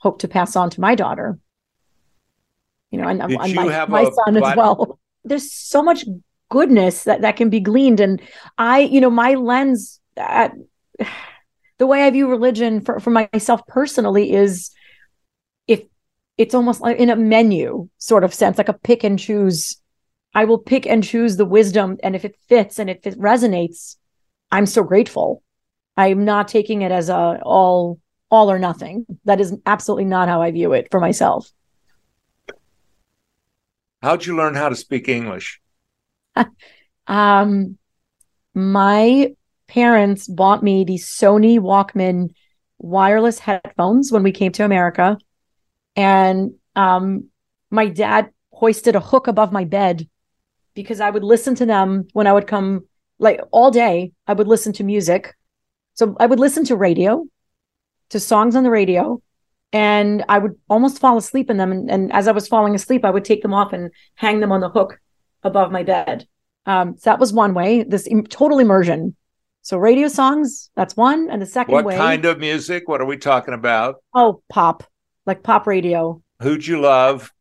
hope 0.01 0.21
to 0.21 0.29
pass 0.29 0.57
on 0.57 0.71
to 0.71 0.81
my 0.81 0.95
daughter. 0.95 1.39
You 2.91 3.01
know, 3.01 3.09
and, 3.09 3.23
and 3.23 3.35
my, 3.55 3.87
my 3.87 4.11
son 4.11 4.37
as 4.37 4.57
well. 4.57 4.99
There's 5.25 5.53
so 5.53 5.83
much 5.83 6.05
goodness 6.49 7.05
that 7.05 7.21
that 7.21 7.37
can 7.37 7.51
be 7.51 7.61
gleaned 7.61 8.01
and 8.01 8.21
I, 8.59 8.81
you 8.81 9.01
know, 9.01 9.11
my 9.11 9.35
lens 9.35 10.01
at 10.17 10.55
the 11.79 11.87
way 11.87 12.03
I 12.03 12.11
view 12.11 12.29
religion 12.29 12.81
for, 12.81 12.99
for 12.99 13.11
myself 13.11 13.65
personally 13.69 14.33
is 14.33 14.71
if 15.69 15.83
it's 16.37 16.55
almost 16.55 16.81
like 16.81 16.97
in 16.97 17.11
a 17.11 17.17
menu 17.17 17.89
sort 17.99 18.25
of 18.25 18.35
sense, 18.35 18.59
like 18.59 18.69
a 18.69 18.75
pick 18.75 19.05
and 19.05 19.19
choose. 19.19 19.77
I 20.35 20.45
will 20.45 20.59
pick 20.59 20.87
and 20.87 21.03
choose 21.03 21.37
the 21.37 21.45
wisdom. 21.45 21.99
And 22.03 22.15
if 22.15 22.25
it 22.25 22.37
fits 22.49 22.79
and 22.79 22.89
if 22.89 23.07
it 23.07 23.19
resonates, 23.19 23.97
I'm 24.51 24.67
so 24.67 24.83
grateful. 24.83 25.43
I'm 25.97 26.25
not 26.25 26.49
taking 26.49 26.83
it 26.83 26.93
as 26.93 27.09
a 27.09 27.41
all 27.43 27.99
all 28.31 28.51
or 28.51 28.59
nothing. 28.59 29.07
That 29.25 29.41
is 29.41 29.57
absolutely 29.67 30.05
not 30.05 30.29
how 30.29 30.41
I 30.41 30.51
view 30.51 30.73
it 30.73 30.89
for 30.91 31.01
myself. 31.01 31.51
How'd 34.03 34.25
you 34.25 34.37
learn 34.37 34.55
how 34.55 34.69
to 34.69 34.77
speak 34.77 35.09
English? 35.09 35.61
um 37.07 37.77
my 38.55 39.35
parents 39.67 40.27
bought 40.27 40.63
me 40.63 40.85
these 40.85 41.07
Sony 41.09 41.59
Walkman 41.59 42.31
wireless 42.79 43.39
headphones 43.39 44.11
when 44.11 44.23
we 44.23 44.33
came 44.33 44.53
to 44.53 44.65
America 44.65 45.19
and 45.97 46.53
um, 46.77 47.29
my 47.71 47.89
dad 47.89 48.31
hoisted 48.53 48.97
a 48.97 49.01
hook 49.01 49.27
above 49.27 49.53
my 49.53 49.65
bed 49.65 50.09
because 50.75 51.01
I 51.01 51.11
would 51.11 51.25
listen 51.25 51.55
to 51.57 51.67
them 51.67 52.09
when 52.13 52.27
I 52.27 52.33
would 52.33 52.47
come 52.47 52.87
like 53.19 53.41
all 53.51 53.71
day. 53.71 54.13
I 54.27 54.33
would 54.33 54.49
listen 54.49 54.73
to 54.75 54.85
music. 54.85 55.37
So 55.95 56.17
I 56.19 56.27
would 56.27 56.41
listen 56.41 56.65
to 56.67 56.77
radio, 56.77 57.27
to 58.11 58.21
songs 58.21 58.57
on 58.57 58.65
the 58.65 58.71
radio, 58.71 59.23
and 59.73 60.25
I 60.29 60.39
would 60.39 60.57
almost 60.69 60.99
fall 60.99 61.17
asleep 61.17 61.51
in 61.51 61.57
them. 61.57 61.73
And, 61.73 61.91
and 61.91 62.13
as 62.13 62.29
I 62.29 62.33
was 62.33 62.49
falling 62.49 62.75
asleep, 62.75 63.05
I 63.05 63.11
would 63.11 63.25
take 63.25 63.43
them 63.43 63.55
off 63.55 63.73
and 63.73 63.91
hang 64.15 64.41
them 64.41 64.53
on 64.53 64.61
the 64.61 64.71
hook 64.71 64.99
above 65.43 65.71
my 65.71 65.83
bed. 65.83 66.27
Um, 66.67 66.97
so 66.97 67.11
that 67.11 67.19
was 67.19 67.33
one 67.33 67.55
way, 67.55 67.83
this 67.83 68.07
Im- 68.07 68.27
total 68.27 68.59
immersion. 68.59 69.17
So 69.63 69.77
radio 69.77 70.09
songs, 70.09 70.71
that's 70.75 70.97
one. 70.97 71.29
And 71.31 71.43
the 71.43 71.47
second 71.47 71.75
what 71.75 71.85
way. 71.85 71.97
What 71.97 72.03
kind 72.03 72.25
of 72.25 72.39
music? 72.39 72.89
What 72.89 73.01
are 73.01 73.07
we 73.07 73.19
talking 73.19 73.55
about? 73.55 73.97
Oh, 74.15 74.43
pop 74.49 74.85
like 75.27 75.43
pop 75.43 75.67
radio. 75.67 76.23
Who'd 76.43 76.67
you 76.67 76.81
love? 76.81 77.33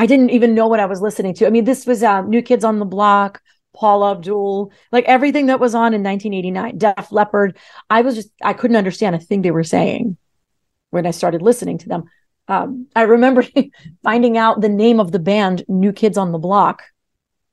I 0.00 0.06
didn't 0.06 0.30
even 0.30 0.54
know 0.54 0.66
what 0.66 0.80
I 0.80 0.86
was 0.86 1.02
listening 1.02 1.34
to. 1.34 1.46
I 1.46 1.50
mean, 1.50 1.66
this 1.66 1.84
was 1.84 2.02
uh, 2.02 2.22
New 2.22 2.40
Kids 2.40 2.64
on 2.64 2.78
the 2.78 2.86
Block, 2.86 3.42
Paula 3.74 4.12
Abdul, 4.12 4.72
like 4.92 5.04
everything 5.04 5.44
that 5.46 5.60
was 5.60 5.74
on 5.74 5.92
in 5.92 6.02
1989, 6.02 6.78
Def 6.78 7.12
Leppard. 7.12 7.58
I 7.90 8.00
was 8.00 8.14
just, 8.14 8.30
I 8.42 8.54
couldn't 8.54 8.78
understand 8.78 9.14
a 9.14 9.18
thing 9.18 9.42
they 9.42 9.50
were 9.50 9.62
saying 9.62 10.16
when 10.88 11.04
I 11.04 11.10
started 11.10 11.42
listening 11.42 11.76
to 11.76 11.88
them. 11.90 12.04
Um, 12.48 12.86
I 12.96 13.02
remember 13.02 13.44
finding 14.02 14.38
out 14.38 14.62
the 14.62 14.70
name 14.70 15.00
of 15.00 15.12
the 15.12 15.18
band, 15.18 15.64
New 15.68 15.92
Kids 15.92 16.16
on 16.16 16.32
the 16.32 16.38
Block. 16.38 16.82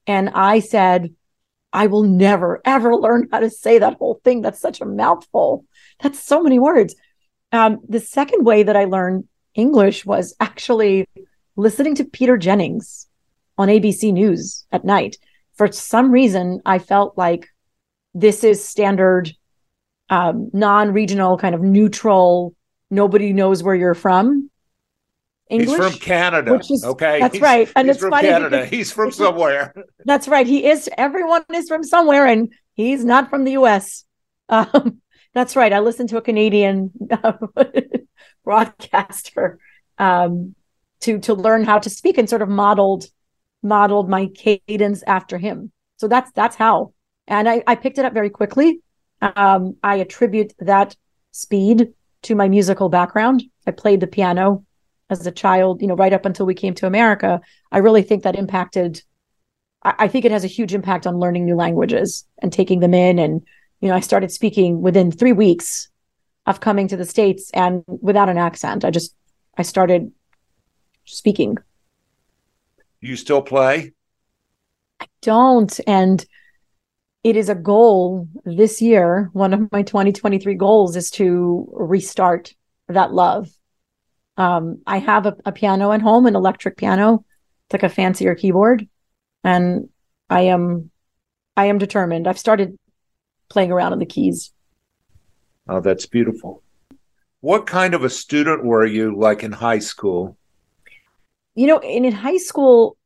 And 0.07 0.29
I 0.29 0.61
said, 0.61 1.13
I 1.73 1.87
will 1.87 2.03
never, 2.03 2.61
ever 2.63 2.95
learn 2.95 3.27
how 3.29 3.41
to 3.41 3.49
say 3.49 3.79
that 3.79 3.97
whole 3.97 4.21
thing. 4.23 4.41
That's 4.41 4.61
such 4.61 4.79
a 4.79 4.85
mouthful. 4.85 5.65
That's 6.01 6.23
so 6.23 6.41
many 6.41 6.59
words. 6.59 6.95
Um, 7.51 7.81
the 7.89 7.99
second 7.99 8.45
way 8.45 8.63
that 8.63 8.77
I 8.77 8.85
learned 8.85 9.25
English 9.53 10.05
was 10.05 10.33
actually 10.39 11.07
listening 11.57 11.95
to 11.95 12.05
Peter 12.05 12.37
Jennings 12.37 13.07
on 13.57 13.67
ABC 13.67 14.13
News 14.13 14.65
at 14.71 14.85
night. 14.85 15.17
For 15.55 15.69
some 15.71 16.11
reason, 16.11 16.61
I 16.65 16.79
felt 16.79 17.17
like 17.17 17.47
this 18.13 18.43
is 18.43 18.63
standard, 18.63 19.33
um, 20.09 20.49
non 20.53 20.93
regional, 20.93 21.37
kind 21.37 21.55
of 21.55 21.61
neutral, 21.61 22.55
nobody 22.89 23.33
knows 23.33 23.63
where 23.63 23.75
you're 23.75 23.95
from. 23.95 24.49
English, 25.49 25.69
he's 25.69 25.77
from 25.77 25.99
Canada. 25.99 26.59
Is, 26.69 26.83
okay, 26.83 27.19
that's 27.19 27.35
he's, 27.35 27.41
right. 27.41 27.71
And 27.75 27.89
it's 27.89 27.99
from 27.99 28.11
funny 28.11 28.27
Canada. 28.27 28.65
He's 28.65 28.91
from 28.91 29.11
somewhere. 29.11 29.73
That's 30.05 30.27
right. 30.27 30.45
He 30.45 30.65
is. 30.65 30.89
Everyone 30.97 31.43
is 31.53 31.69
from 31.69 31.83
somewhere, 31.83 32.25
and 32.25 32.53
he's 32.73 33.03
not 33.03 33.29
from 33.29 33.45
the 33.45 33.53
U.S. 33.53 34.03
Um, 34.49 35.01
that's 35.33 35.55
right. 35.55 35.71
I 35.71 35.79
listened 35.79 36.09
to 36.09 36.17
a 36.17 36.21
Canadian 36.21 36.91
broadcaster 38.43 39.59
um, 39.97 40.55
to 41.01 41.19
to 41.19 41.33
learn 41.33 41.63
how 41.63 41.79
to 41.79 41.89
speak 41.89 42.17
and 42.17 42.29
sort 42.29 42.41
of 42.41 42.49
modeled 42.49 43.07
modeled 43.63 44.09
my 44.09 44.27
cadence 44.27 45.03
after 45.07 45.37
him. 45.37 45.71
So 45.97 46.07
that's 46.07 46.31
that's 46.31 46.55
how. 46.55 46.93
And 47.27 47.49
I, 47.49 47.63
I 47.67 47.75
picked 47.75 47.97
it 47.97 48.05
up 48.05 48.13
very 48.13 48.29
quickly. 48.29 48.79
Um, 49.21 49.75
I 49.83 49.97
attribute 49.97 50.53
that 50.59 50.95
speed 51.31 51.93
to 52.23 52.35
my 52.35 52.47
musical 52.47 52.89
background. 52.89 53.43
I 53.65 53.71
played 53.71 53.99
the 53.99 54.07
piano 54.07 54.65
as 55.09 55.25
a 55.25 55.31
child, 55.31 55.81
you 55.81 55.87
know, 55.87 55.95
right 55.95 56.13
up 56.13 56.25
until 56.25 56.45
we 56.45 56.53
came 56.53 56.73
to 56.75 56.87
America. 56.87 57.41
I 57.71 57.79
really 57.79 58.01
think 58.01 58.23
that 58.23 58.35
impacted. 58.35 59.01
I, 59.83 59.93
I 59.99 60.07
think 60.07 60.25
it 60.25 60.31
has 60.31 60.43
a 60.43 60.47
huge 60.47 60.73
impact 60.73 61.07
on 61.07 61.19
learning 61.19 61.45
new 61.45 61.55
languages 61.55 62.25
and 62.39 62.51
taking 62.51 62.79
them 62.79 62.93
in. 62.93 63.19
And 63.19 63.41
you 63.81 63.89
know, 63.89 63.95
I 63.95 63.99
started 63.99 64.31
speaking 64.31 64.81
within 64.81 65.11
three 65.11 65.33
weeks 65.33 65.89
of 66.45 66.59
coming 66.61 66.87
to 66.87 66.97
the 66.97 67.05
states 67.05 67.51
and 67.53 67.83
without 67.87 68.29
an 68.29 68.37
accent. 68.37 68.85
I 68.85 68.91
just 68.91 69.15
I 69.57 69.63
started 69.63 70.11
speaking. 71.07 71.57
you 73.01 73.15
still 73.15 73.41
play? 73.41 73.93
I 74.99 75.05
don't. 75.21 75.79
And 75.87 76.23
it 77.23 77.35
is 77.35 77.49
a 77.49 77.55
goal 77.55 78.27
this 78.45 78.81
year. 78.81 79.29
One 79.33 79.53
of 79.53 79.71
my 79.71 79.81
2023 79.81 80.53
goals 80.55 80.95
is 80.95 81.09
to 81.11 81.67
restart 81.73 82.53
that 82.87 83.13
love. 83.13 83.49
Um, 84.37 84.81
I 84.85 84.99
have 84.99 85.25
a, 85.25 85.35
a 85.45 85.51
piano 85.51 85.91
at 85.91 86.01
home, 86.01 86.25
an 86.25 86.35
electric 86.35 86.77
piano. 86.77 87.25
It's 87.65 87.73
like 87.73 87.83
a 87.83 87.93
fancier 87.93 88.35
keyboard. 88.35 88.87
And 89.43 89.89
I 90.29 90.41
am 90.41 90.91
I 91.55 91.65
am 91.65 91.79
determined. 91.79 92.27
I've 92.27 92.37
started 92.37 92.77
playing 93.49 93.71
around 93.71 93.93
on 93.93 93.99
the 93.99 94.05
keys. 94.05 94.51
Oh, 95.67 95.79
that's 95.79 96.05
beautiful. 96.05 96.61
What 97.41 97.65
kind 97.65 97.93
of 97.93 98.03
a 98.03 98.09
student 98.09 98.63
were 98.63 98.85
you 98.85 99.17
like 99.17 99.43
in 99.43 99.51
high 99.51 99.79
school? 99.79 100.37
You 101.57 101.65
know, 101.65 101.79
in, 101.79 102.05
in 102.05 102.13
high 102.13 102.37
school, 102.37 102.97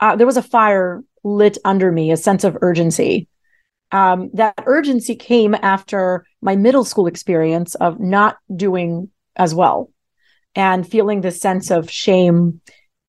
uh, 0.00 0.16
there 0.16 0.26
was 0.26 0.36
a 0.36 0.42
fire 0.42 1.04
lit 1.22 1.56
under 1.64 1.92
me, 1.92 2.10
a 2.10 2.16
sense 2.16 2.42
of 2.42 2.58
urgency. 2.60 3.28
Um, 3.92 4.30
that 4.34 4.54
urgency 4.66 5.14
came 5.14 5.54
after 5.54 6.26
my 6.40 6.56
middle 6.56 6.84
school 6.84 7.06
experience 7.06 7.76
of 7.76 8.00
not 8.00 8.38
doing 8.54 9.08
as 9.36 9.54
well 9.54 9.92
and 10.56 10.84
feeling 10.86 11.20
this 11.20 11.40
sense 11.40 11.70
of 11.70 11.88
shame 11.88 12.60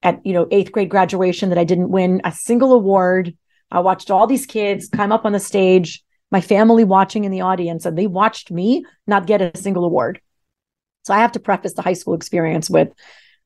at 0.04 0.24
you 0.24 0.34
know 0.34 0.48
eighth 0.52 0.72
grade 0.72 0.90
graduation 0.90 1.50
that 1.50 1.58
I 1.58 1.64
didn't 1.64 1.90
win 1.90 2.22
a 2.24 2.32
single 2.32 2.74
award. 2.74 3.36
I 3.72 3.80
watched 3.80 4.12
all 4.12 4.28
these 4.28 4.46
kids 4.46 4.90
come 4.90 5.12
up 5.12 5.26
on 5.26 5.32
the 5.32 5.40
stage, 5.40 6.04
my 6.30 6.42
family 6.42 6.84
watching 6.84 7.24
in 7.24 7.32
the 7.32 7.42
audience, 7.42 7.86
and 7.88 7.98
they 7.98 8.06
watched 8.06 8.52
me 8.52 8.86
not 9.08 9.26
get 9.26 9.42
a 9.42 9.58
single 9.58 9.86
award. 9.86 10.22
So 11.04 11.16
I 11.16 11.18
have 11.18 11.32
to 11.32 11.40
preface 11.40 11.74
the 11.74 11.82
high 11.82 11.94
school 11.94 12.14
experience 12.14 12.70
with 12.70 12.90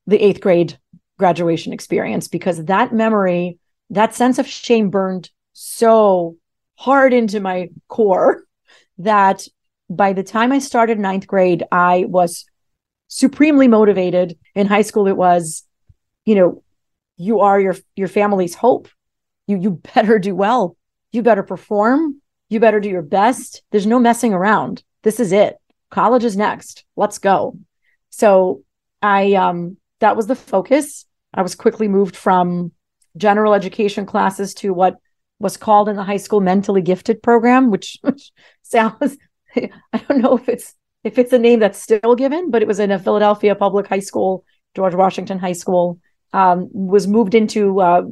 the 0.06 0.22
eighth 0.22 0.40
grade 0.40 0.78
graduation 1.18 1.72
experience 1.72 2.28
because 2.28 2.64
that 2.64 2.92
memory, 2.92 3.58
that 3.90 4.14
sense 4.14 4.38
of 4.38 4.46
shame 4.46 4.90
burned 4.90 5.30
so 5.52 6.36
hard 6.76 7.12
into 7.12 7.40
my 7.40 7.68
core 7.88 8.44
that 8.98 9.46
by 9.90 10.12
the 10.12 10.22
time 10.22 10.52
I 10.52 10.58
started 10.58 10.98
ninth 10.98 11.26
grade, 11.26 11.64
I 11.72 12.04
was 12.08 12.44
supremely 13.08 13.68
motivated. 13.68 14.38
In 14.54 14.66
high 14.66 14.82
school, 14.82 15.06
it 15.06 15.16
was, 15.16 15.64
you 16.24 16.34
know, 16.34 16.62
you 17.16 17.40
are 17.40 17.60
your 17.60 17.76
your 17.96 18.08
family's 18.08 18.54
hope. 18.54 18.88
You 19.46 19.58
you 19.58 19.70
better 19.94 20.18
do 20.18 20.34
well. 20.34 20.76
You 21.10 21.22
better 21.22 21.42
perform. 21.42 22.20
You 22.48 22.60
better 22.60 22.80
do 22.80 22.88
your 22.88 23.02
best. 23.02 23.62
There's 23.70 23.86
no 23.86 23.98
messing 23.98 24.32
around. 24.32 24.82
This 25.02 25.20
is 25.20 25.32
it. 25.32 25.56
College 25.90 26.24
is 26.24 26.36
next. 26.36 26.84
Let's 26.96 27.18
go. 27.18 27.58
So 28.10 28.62
I 29.02 29.34
um 29.34 29.78
that 30.00 30.16
was 30.16 30.26
the 30.26 30.36
focus. 30.36 31.06
I 31.34 31.42
was 31.42 31.54
quickly 31.54 31.88
moved 31.88 32.16
from 32.16 32.72
general 33.16 33.54
education 33.54 34.06
classes 34.06 34.54
to 34.54 34.72
what 34.72 34.96
was 35.38 35.56
called 35.56 35.88
in 35.88 35.96
the 35.96 36.04
high 36.04 36.16
school 36.16 36.40
mentally 36.40 36.82
gifted 36.82 37.22
program, 37.22 37.70
which, 37.70 37.98
which 38.02 38.32
sounds 38.62 39.16
I 39.56 39.98
don't 40.08 40.20
know 40.20 40.36
if 40.36 40.48
it's 40.48 40.74
if 41.04 41.18
it's 41.18 41.32
a 41.32 41.38
name 41.38 41.60
that's 41.60 41.80
still 41.80 42.14
given, 42.16 42.50
but 42.50 42.62
it 42.62 42.68
was 42.68 42.80
in 42.80 42.90
a 42.90 42.98
Philadelphia 42.98 43.54
public 43.54 43.86
high 43.86 44.00
school, 44.00 44.44
George 44.74 44.94
Washington 44.94 45.38
High 45.38 45.52
School, 45.52 46.00
um, 46.32 46.68
was 46.72 47.06
moved 47.06 47.34
into 47.34 47.80
uh, 47.80 48.02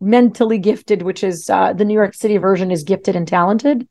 mentally 0.00 0.58
gifted, 0.58 1.02
which 1.02 1.22
is 1.22 1.48
uh, 1.50 1.72
the 1.72 1.84
New 1.84 1.94
York 1.94 2.14
City 2.14 2.38
version 2.38 2.70
is 2.70 2.82
gifted 2.82 3.14
and 3.14 3.28
talented. 3.28 3.86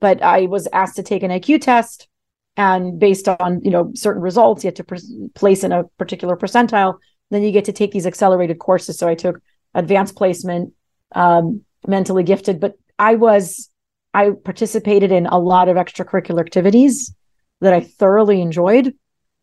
But 0.00 0.22
I 0.22 0.46
was 0.46 0.68
asked 0.72 0.96
to 0.96 1.02
take 1.02 1.22
an 1.22 1.30
IQ 1.30 1.60
test, 1.62 2.08
and 2.56 2.98
based 2.98 3.28
on 3.28 3.60
you 3.62 3.70
know 3.70 3.90
certain 3.94 4.22
results, 4.22 4.64
you 4.64 4.68
have 4.68 4.74
to 4.76 4.84
pre- 4.84 5.28
place 5.34 5.64
in 5.64 5.72
a 5.72 5.84
particular 5.98 6.36
percentile. 6.36 6.98
Then 7.32 7.42
you 7.42 7.50
get 7.50 7.64
to 7.64 7.72
take 7.72 7.92
these 7.92 8.06
accelerated 8.06 8.58
courses. 8.58 8.98
So 8.98 9.08
I 9.08 9.14
took 9.14 9.40
advanced 9.74 10.16
placement, 10.16 10.74
um, 11.12 11.62
mentally 11.86 12.22
gifted, 12.22 12.60
but 12.60 12.74
I 12.98 13.14
was 13.14 13.70
I 14.14 14.32
participated 14.44 15.10
in 15.10 15.26
a 15.26 15.38
lot 15.38 15.68
of 15.68 15.76
extracurricular 15.76 16.40
activities 16.40 17.14
that 17.62 17.72
I 17.72 17.80
thoroughly 17.80 18.42
enjoyed. 18.42 18.94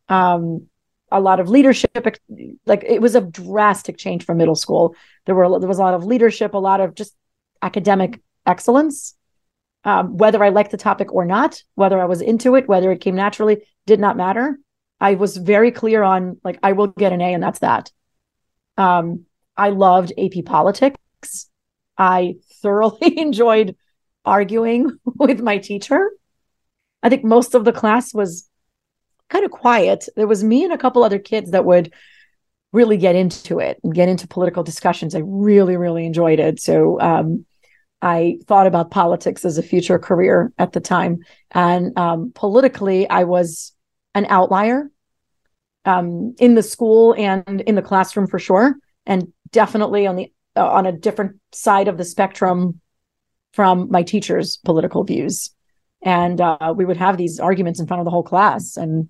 Um, 0.08 0.68
a 1.12 1.20
lot 1.20 1.40
of 1.40 1.50
leadership, 1.50 2.20
like 2.68 2.84
it 2.88 3.02
was 3.02 3.16
a 3.16 3.22
drastic 3.22 3.98
change 3.98 4.24
from 4.24 4.38
middle 4.38 4.56
school. 4.56 4.96
There 5.26 5.34
were 5.34 5.60
there 5.60 5.68
was 5.68 5.80
a 5.80 5.82
lot 5.82 5.96
of 5.96 6.06
leadership, 6.06 6.54
a 6.54 6.60
lot 6.60 6.82
of 6.82 6.94
just 6.94 7.16
academic 7.64 8.22
excellence. 8.46 9.16
Um, 9.84 10.18
whether 10.18 10.44
I 10.44 10.50
liked 10.50 10.70
the 10.70 10.78
topic 10.78 11.12
or 11.12 11.26
not, 11.26 11.64
whether 11.74 12.00
I 12.00 12.06
was 12.06 12.22
into 12.22 12.56
it, 12.56 12.68
whether 12.68 12.92
it 12.92 13.02
came 13.02 13.16
naturally, 13.16 13.64
did 13.88 14.00
not 14.00 14.18
matter. 14.18 14.60
I 15.02 15.16
was 15.16 15.38
very 15.38 15.72
clear 15.72 16.04
on 16.04 16.40
like 16.44 16.60
I 16.62 16.74
will 16.74 16.88
get 16.88 17.14
an 17.14 17.22
A 17.22 17.34
and 17.34 17.44
that's 17.44 17.60
that. 17.60 17.92
Um, 18.78 19.26
I 19.56 19.70
loved 19.70 20.14
AP 20.18 20.46
politics. 20.46 20.98
I 21.98 22.36
thoroughly 22.62 23.18
enjoyed 23.20 23.76
arguing 24.26 24.98
with 25.04 25.42
my 25.42 25.58
teacher. 25.58 26.12
I 27.02 27.10
think 27.10 27.24
most 27.24 27.56
of 27.56 27.66
the 27.66 27.72
class 27.74 28.14
was 28.14 28.50
kind 29.30 29.46
of 29.46 29.52
quiet. 29.52 30.06
There 30.16 30.28
was 30.28 30.44
me 30.44 30.64
and 30.64 30.74
a 30.74 30.78
couple 30.78 31.04
other 31.04 31.20
kids 31.20 31.52
that 31.52 31.66
would 31.66 31.94
really 32.72 32.98
get 32.98 33.16
into 33.16 33.60
it 33.60 33.80
and 33.84 33.94
get 33.94 34.10
into 34.10 34.28
political 34.28 34.64
discussions. 34.64 35.16
I 35.16 35.22
really, 35.24 35.78
really 35.78 36.06
enjoyed 36.06 36.40
it. 36.40 36.60
So 36.60 37.00
um, 37.00 37.46
I 38.02 38.40
thought 38.46 38.68
about 38.68 38.92
politics 38.92 39.44
as 39.44 39.58
a 39.58 39.64
future 39.64 40.00
career 40.00 40.54
at 40.58 40.74
the 40.74 40.80
time. 40.80 41.20
And 41.52 41.98
um, 41.98 42.32
politically, 42.36 43.10
I 43.10 43.24
was 43.24 43.74
an 44.16 44.26
outlier 44.30 44.90
um, 45.86 46.36
in 46.40 46.56
the 46.56 46.64
school 46.64 47.16
and 47.18 47.62
in 47.62 47.76
the 47.76 47.82
classroom 47.82 48.28
for 48.28 48.40
sure, 48.40 48.76
and 49.06 49.32
definitely 49.52 50.08
on 50.08 50.16
the 50.16 50.32
uh, 50.56 50.68
on 50.68 50.86
a 50.86 50.92
different 50.92 51.40
side 51.52 51.88
of 51.88 51.98
the 51.98 52.06
spectrum 52.06 52.80
from 53.54 53.90
my 53.90 54.04
teacher's 54.04 54.58
political 54.58 55.04
views. 55.04 55.52
And 56.02 56.40
uh, 56.40 56.74
we 56.76 56.86
would 56.86 56.98
have 56.98 57.18
these 57.18 57.40
arguments 57.40 57.80
in 57.80 57.88
front 57.88 58.00
of 58.00 58.06
the 58.06 58.12
whole 58.12 58.24
class 58.24 58.78
and 58.78 59.10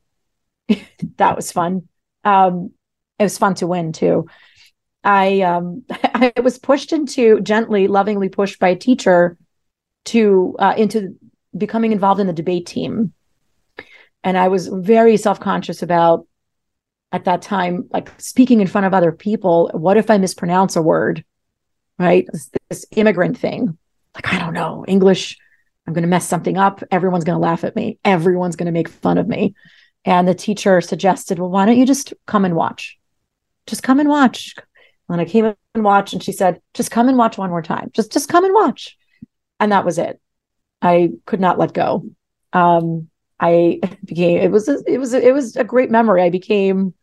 that 1.17 1.35
was 1.35 1.51
fun. 1.51 1.87
Um, 2.23 2.71
it 3.17 3.23
was 3.23 3.37
fun 3.37 3.55
to 3.55 3.67
win 3.67 3.91
too. 3.91 4.27
I 5.03 5.41
um, 5.41 5.83
i 5.89 6.33
was 6.43 6.57
pushed 6.57 6.93
into 6.93 7.41
gently 7.41 7.87
lovingly 7.87 8.29
pushed 8.29 8.59
by 8.59 8.69
a 8.69 8.75
teacher 8.75 9.37
to 10.05 10.55
uh, 10.59 10.73
into 10.77 11.15
becoming 11.57 11.91
involved 11.91 12.21
in 12.21 12.27
the 12.27 12.33
debate 12.33 12.65
team 12.65 13.13
and 14.23 14.37
i 14.37 14.47
was 14.47 14.67
very 14.67 15.17
self-conscious 15.17 15.81
about 15.81 16.27
at 17.11 17.25
that 17.25 17.41
time 17.41 17.87
like 17.91 18.11
speaking 18.19 18.61
in 18.61 18.67
front 18.67 18.85
of 18.85 18.93
other 18.93 19.11
people 19.11 19.69
what 19.73 19.97
if 19.97 20.09
i 20.09 20.17
mispronounce 20.17 20.75
a 20.75 20.81
word 20.81 21.23
right 21.97 22.27
this, 22.31 22.49
this 22.69 22.85
immigrant 22.95 23.37
thing 23.37 23.77
like 24.15 24.33
i 24.33 24.39
don't 24.39 24.53
know 24.53 24.85
english 24.87 25.37
I'm 25.89 25.93
going 25.93 26.03
to 26.03 26.07
mess 26.07 26.27
something 26.27 26.55
up. 26.55 26.83
Everyone's 26.91 27.23
going 27.23 27.35
to 27.35 27.41
laugh 27.41 27.63
at 27.63 27.75
me. 27.75 27.97
Everyone's 28.05 28.55
going 28.55 28.67
to 28.67 28.71
make 28.71 28.87
fun 28.87 29.17
of 29.17 29.27
me. 29.27 29.55
And 30.05 30.27
the 30.27 30.35
teacher 30.35 30.81
suggested, 30.81 31.39
well, 31.39 31.49
why 31.49 31.65
don't 31.65 31.79
you 31.79 31.85
just 31.85 32.13
come 32.27 32.45
and 32.45 32.55
watch? 32.55 32.99
Just 33.65 33.81
come 33.81 33.99
and 33.99 34.07
watch. 34.07 34.53
And 35.09 35.19
I 35.19 35.25
came 35.25 35.45
and 35.45 35.83
watched, 35.83 36.13
and 36.13 36.21
she 36.23 36.31
said, 36.31 36.61
just 36.75 36.91
come 36.91 37.09
and 37.09 37.17
watch 37.17 37.39
one 37.39 37.49
more 37.49 37.63
time. 37.63 37.89
Just, 37.91 38.13
just 38.13 38.29
come 38.29 38.45
and 38.45 38.53
watch. 38.53 38.99
And 39.59 39.71
that 39.71 39.83
was 39.83 39.97
it. 39.97 40.21
I 40.79 41.09
could 41.25 41.39
not 41.39 41.57
let 41.57 41.73
go. 41.73 42.05
Um, 42.53 43.09
I 43.39 43.79
became, 44.05 44.37
it 44.39 44.51
was, 44.51 44.67
a, 44.67 44.79
it 44.85 44.97
was, 44.97 45.13
a, 45.13 45.25
it 45.25 45.33
was 45.33 45.55
a 45.55 45.63
great 45.63 45.91
memory. 45.91 46.21
I 46.21 46.29
became, 46.29 46.93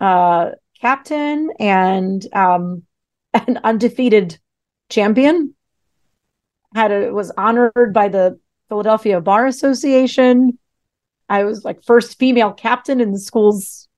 uh, 0.00 0.50
captain 0.80 1.50
and, 1.58 2.26
um, 2.34 2.82
an 3.34 3.58
undefeated 3.64 4.38
champion 4.90 5.54
had 6.74 6.92
a, 6.92 7.12
was 7.12 7.30
honored 7.36 7.92
by 7.92 8.08
the 8.08 8.38
Philadelphia 8.68 9.20
Bar 9.20 9.46
Association. 9.46 10.58
I 11.28 11.44
was 11.44 11.64
like 11.64 11.84
first 11.84 12.18
female 12.18 12.52
captain 12.52 13.00
in 13.00 13.12
the 13.12 13.18
school's 13.18 13.88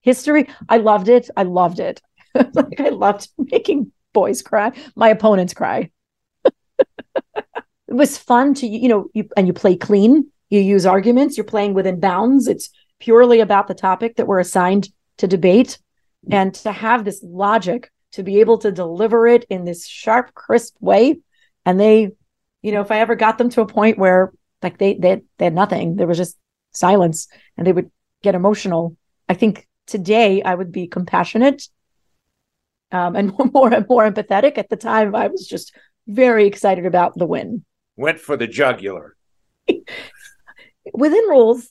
history. 0.00 0.48
I 0.68 0.78
loved 0.78 1.08
it. 1.08 1.30
I 1.36 1.42
loved 1.42 1.80
it. 1.80 2.00
like 2.34 2.80
I 2.80 2.90
loved 2.90 3.28
making 3.38 3.92
boys 4.12 4.42
cry, 4.42 4.72
my 4.96 5.08
opponents 5.08 5.54
cry. 5.54 5.90
it 6.44 7.44
was 7.88 8.18
fun 8.18 8.54
to 8.54 8.66
you 8.66 8.88
know 8.88 9.08
you 9.14 9.28
and 9.36 9.46
you 9.46 9.52
play 9.52 9.76
clean. 9.76 10.30
You 10.50 10.60
use 10.60 10.86
arguments. 10.86 11.36
You're 11.36 11.44
playing 11.44 11.74
within 11.74 12.00
bounds. 12.00 12.48
It's 12.48 12.70
purely 12.98 13.40
about 13.40 13.68
the 13.68 13.74
topic 13.74 14.16
that 14.16 14.26
we're 14.26 14.40
assigned 14.40 14.88
to 15.18 15.26
debate, 15.26 15.78
and 16.30 16.54
to 16.54 16.72
have 16.72 17.04
this 17.04 17.20
logic 17.22 17.90
to 18.12 18.22
be 18.22 18.40
able 18.40 18.58
to 18.58 18.72
deliver 18.72 19.26
it 19.26 19.44
in 19.50 19.64
this 19.64 19.86
sharp, 19.86 20.32
crisp 20.34 20.76
way 20.80 21.18
and 21.68 21.78
they 21.78 22.10
you 22.62 22.72
know 22.72 22.80
if 22.80 22.90
i 22.90 22.98
ever 22.98 23.14
got 23.14 23.38
them 23.38 23.50
to 23.50 23.60
a 23.60 23.66
point 23.66 23.98
where 23.98 24.32
like 24.62 24.78
they 24.78 24.94
they, 24.94 25.20
they 25.36 25.44
had 25.44 25.54
nothing 25.54 25.96
there 25.96 26.06
was 26.06 26.16
just 26.16 26.36
silence 26.72 27.28
and 27.56 27.66
they 27.66 27.72
would 27.72 27.90
get 28.22 28.34
emotional 28.34 28.96
i 29.28 29.34
think 29.34 29.68
today 29.86 30.42
i 30.42 30.54
would 30.54 30.72
be 30.72 30.86
compassionate 30.86 31.68
um, 32.90 33.14
and 33.16 33.32
more 33.52 33.72
and 33.72 33.86
more 33.88 34.10
empathetic 34.10 34.56
at 34.56 34.70
the 34.70 34.76
time 34.76 35.14
i 35.14 35.28
was 35.28 35.46
just 35.46 35.74
very 36.06 36.46
excited 36.46 36.86
about 36.86 37.16
the 37.16 37.26
win 37.26 37.64
went 37.96 38.18
for 38.18 38.36
the 38.36 38.46
jugular 38.46 39.14
within 40.94 41.22
rules 41.28 41.70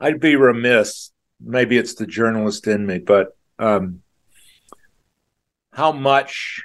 I'd 0.00 0.20
be 0.20 0.36
remiss. 0.36 1.10
Maybe 1.40 1.76
it's 1.76 1.94
the 1.94 2.06
journalist 2.06 2.66
in 2.66 2.86
me, 2.86 2.98
but 2.98 3.36
um, 3.58 4.02
how 5.72 5.92
much 5.92 6.62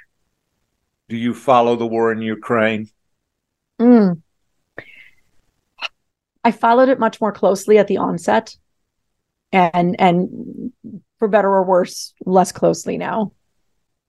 do 1.08 1.16
you 1.16 1.34
follow 1.34 1.76
the 1.76 1.86
war 1.86 2.12
in 2.12 2.22
Ukraine? 2.22 2.88
Mm. 3.80 4.22
I 6.42 6.50
followed 6.50 6.88
it 6.88 6.98
much 6.98 7.20
more 7.20 7.32
closely 7.32 7.78
at 7.78 7.88
the 7.88 7.96
onset, 7.96 8.56
and 9.52 9.98
and 9.98 10.72
for 11.18 11.28
better 11.28 11.48
or 11.48 11.64
worse, 11.64 12.12
less 12.26 12.52
closely 12.52 12.98
now. 12.98 13.32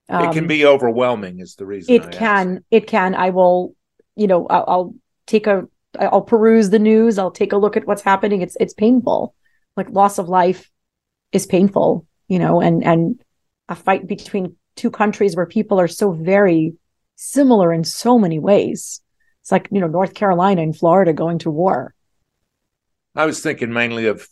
Um, 0.09 0.29
it 0.29 0.33
can 0.33 0.43
um, 0.43 0.47
be 0.47 0.65
overwhelming, 0.65 1.39
is 1.39 1.55
the 1.55 1.65
reason. 1.65 1.95
It 1.95 2.03
I 2.03 2.09
can. 2.09 2.55
Ask. 2.55 2.63
It 2.71 2.88
can. 2.88 3.15
I 3.15 3.29
will. 3.29 3.75
You 4.15 4.27
know, 4.27 4.47
I'll, 4.47 4.65
I'll 4.67 4.95
take 5.25 5.47
a. 5.47 5.67
I'll 5.99 6.21
peruse 6.21 6.69
the 6.69 6.79
news. 6.79 7.17
I'll 7.17 7.31
take 7.31 7.53
a 7.53 7.58
look 7.58 7.77
at 7.77 7.88
what's 7.88 8.01
happening. 8.01 8.41
It's 8.41 8.58
it's 8.60 8.73
painful. 8.73 9.36
Like 9.75 9.89
loss 9.89 10.17
of 10.17 10.29
life 10.29 10.69
is 11.31 11.45
painful. 11.45 12.05
You 12.27 12.39
know, 12.39 12.62
and 12.62 12.84
and 12.84 13.21
a 13.69 13.75
fight 13.75 14.08
between 14.08 14.55
two 14.75 14.91
countries 14.91 15.36
where 15.36 15.45
people 15.45 15.79
are 15.79 15.88
so 15.88 16.12
very 16.12 16.73
similar 17.15 17.71
in 17.71 17.84
so 17.84 18.19
many 18.19 18.39
ways. 18.39 19.01
It's 19.41 19.51
like 19.51 19.69
you 19.71 19.79
know 19.79 19.88
North 19.88 20.13
Carolina 20.13 20.62
and 20.62 20.75
Florida 20.75 21.13
going 21.13 21.39
to 21.39 21.51
war 21.51 21.95
I 23.15 23.25
was 23.25 23.41
thinking 23.41 23.71
mainly 23.71 24.08
of 24.08 24.27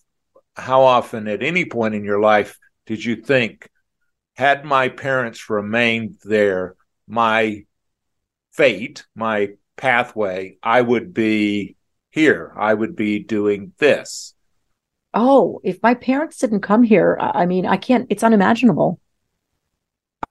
how 0.56 0.84
often 0.84 1.28
at 1.28 1.42
any 1.42 1.66
point 1.66 1.96
in 1.96 2.04
your 2.04 2.20
life 2.20 2.60
did 2.86 3.04
you 3.04 3.16
think, 3.16 3.70
had 4.34 4.66
my 4.66 4.90
parents 4.90 5.50
remained 5.50 6.18
there, 6.24 6.76
my 7.08 7.66
fate, 8.52 9.06
my 9.16 9.54
pathway, 9.76 10.58
I 10.62 10.82
would 10.82 11.14
be 11.14 11.76
here. 12.10 12.54
I 12.56 12.74
would 12.74 12.96
be 12.96 13.20
doing 13.20 13.74
this. 13.78 14.34
Oh, 15.14 15.60
if 15.64 15.82
my 15.84 15.94
parents 15.94 16.40
didn't 16.40 16.62
come 16.62 16.84
here, 16.84 17.18
I 17.20 17.46
mean, 17.46 17.66
I 17.66 17.78
can't, 17.78 18.08
it's 18.10 18.24
unimaginable. 18.24 19.00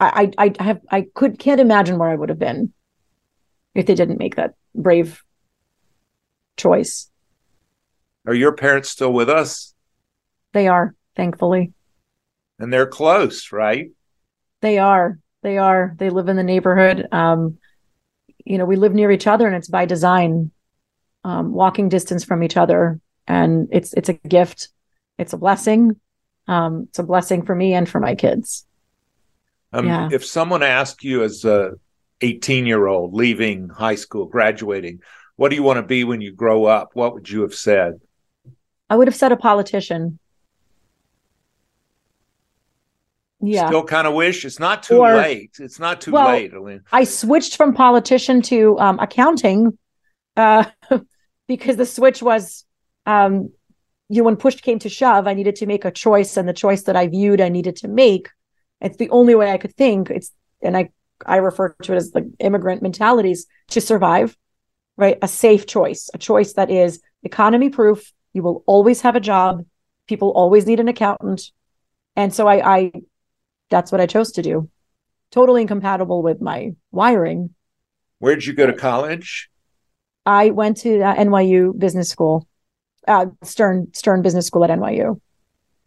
I, 0.01 0.33
I, 0.37 0.55
I 0.59 0.63
have, 0.63 0.81
I 0.91 1.07
could, 1.15 1.39
can't 1.39 1.61
imagine 1.61 1.99
where 1.99 2.09
I 2.09 2.17
would 2.17 2.31
have 2.31 2.39
been 2.39 2.73
if 3.75 3.87
they 3.87 3.95
didn't 3.95 4.19
make 4.19 4.37
that 4.37 4.55
brave 4.75 5.23
choice. 6.57 7.11
Are 8.27 8.35
your 8.35 8.53
parents 8.53 8.91
still 8.91 9.13
with 9.13 9.29
us? 9.29 9.75
They 10.53 10.69
are, 10.69 10.95
thankfully. 11.17 11.73
And 12.59 12.73
they're 12.73 12.87
close, 12.87 13.53
right? 13.53 13.91
They 14.61 14.79
are. 14.79 15.19
They 15.43 15.59
are. 15.59 15.95
They 15.99 16.11
live 16.11 16.29
in 16.29 16.37
the 16.37 16.45
neighborhood. 16.45 17.07
Um, 17.11 17.59
you 18.45 18.59
know, 18.59 18.65
we 18.65 18.77
live 18.77 18.95
near 18.95 19.11
each 19.11 19.27
other 19.27 19.47
and 19.47 19.57
it's 19.57 19.69
by 19.69 19.87
design. 19.87 20.51
Um, 21.25 21.53
walking 21.53 21.89
distance 21.89 22.25
from 22.25 22.43
each 22.43 22.57
other. 22.57 22.99
And 23.29 23.69
it's 23.71 23.93
it's 23.95 24.09
a 24.09 24.15
gift. 24.15 24.69
It's 25.19 25.33
a 25.33 25.37
blessing. 25.37 26.01
Um, 26.49 26.87
it's 26.89 26.99
a 26.99 27.05
blessing 27.05 27.45
for 27.45 27.55
me 27.55 27.75
and 27.75 27.89
for 27.89 28.01
my 28.01 28.17
kids. 28.17 28.67
Um, 29.73 29.87
yeah. 29.87 30.09
If 30.11 30.27
someone 30.27 30.63
asked 30.63 31.05
you 31.05 31.23
as 31.23 31.45
a 31.45 31.73
18 32.21 32.67
year 32.67 32.87
old 32.87 33.15
leaving 33.15 33.69
high 33.69 33.95
school, 33.95 34.27
graduating, 34.27 35.01
what 35.37 35.51
do 35.51 35.55
you 35.55 35.63
want 35.63 35.79
to 35.79 35.83
be 35.83 36.05
when 36.05 36.21
you 36.21 36.33
grow 36.33 36.65
up? 36.65 36.91
What 36.95 37.15
would 37.15 37.29
you 37.29 37.43
have 37.43 37.55
said? 37.55 38.01
I 38.91 38.97
would 38.97 39.09
have 39.09 39.17
said 39.17 39.33
a 39.33 39.37
politician. 39.37 40.19
Yeah. 43.43 43.67
Still 43.67 43.85
kind 43.85 44.07
of 44.07 44.15
wish 44.15 44.45
it's 44.45 44.61
not 44.61 44.85
too 44.85 44.99
or, 44.99 45.17
late. 45.17 45.57
It's 45.59 45.81
not 45.81 46.01
too 46.01 46.13
well, 46.13 46.29
late, 46.29 46.55
Aline. 46.55 46.83
I 46.93 47.05
switched 47.05 47.57
from 47.57 47.75
politician 47.75 48.41
to 48.43 48.79
um, 48.79 49.01
accounting 49.01 49.77
uh, 50.37 50.65
because 51.49 51.77
the 51.77 51.87
switch 51.87 52.23
was, 52.23 52.65
um, 53.05 53.51
you 54.09 54.19
know, 54.19 54.25
when 54.25 54.37
push 54.37 54.61
came 54.61 54.79
to 54.79 54.89
shove, 54.89 55.27
I 55.27 55.35
needed 55.35 55.57
to 55.57 55.67
make 55.67 55.85
a 55.85 55.91
choice, 55.91 56.37
and 56.37 56.49
the 56.49 56.53
choice 56.53 56.83
that 56.85 56.95
I 56.95 57.09
viewed 57.09 57.41
I 57.41 57.49
needed 57.49 57.77
to 57.77 57.89
make. 57.89 58.29
It's 58.81 58.97
the 58.97 59.11
only 59.11 59.35
way 59.35 59.51
I 59.51 59.59
could 59.59 59.75
think. 59.75 60.11
It's 60.11 60.31
and 60.63 60.77
I 60.77 60.91
I 61.27 61.37
refer 61.37 61.75
to 61.83 61.93
it 61.93 61.97
as 61.97 62.13
like 62.15 62.25
immigrant 62.39 62.83
mentalities 62.83 63.47
to 63.71 63.81
survive, 63.81 64.37
right? 64.97 65.19
A 65.21 65.29
safe 65.29 65.67
choice, 65.67 66.11
a 66.15 66.19
choice 66.19 66.53
that 66.55 66.71
is 66.71 67.01
economy 67.25 67.71
proof, 67.71 68.13
you 68.33 68.43
will 68.43 68.63
always 68.67 69.01
have 69.03 69.17
a 69.17 69.21
job. 69.21 69.65
People 70.07 70.31
always 70.31 70.67
need 70.67 70.81
an 70.81 70.89
accountant. 70.89 71.51
And 72.17 72.35
so 72.35 72.47
I, 72.47 72.77
I 72.77 72.93
that's 73.73 73.91
what 73.91 74.01
I 74.01 74.07
chose 74.07 74.31
to 74.33 74.43
do. 74.43 74.69
Totally 75.33 75.63
incompatible 75.63 76.23
with 76.23 76.41
my 76.41 76.75
wiring. 76.93 77.51
Where 78.19 78.35
did 78.37 78.47
you 78.47 78.53
go 78.53 78.67
to 78.67 78.75
college? 78.75 79.51
I 80.25 80.51
went 80.51 80.77
to 80.83 81.01
uh, 81.01 81.17
NYU 81.17 81.77
Business 81.77 82.09
School, 82.09 82.47
uh, 83.09 83.27
Stern 83.43 83.89
Stern 83.95 84.23
Business 84.23 84.47
School 84.47 84.63
at 84.63 84.71
NYU. 84.71 85.19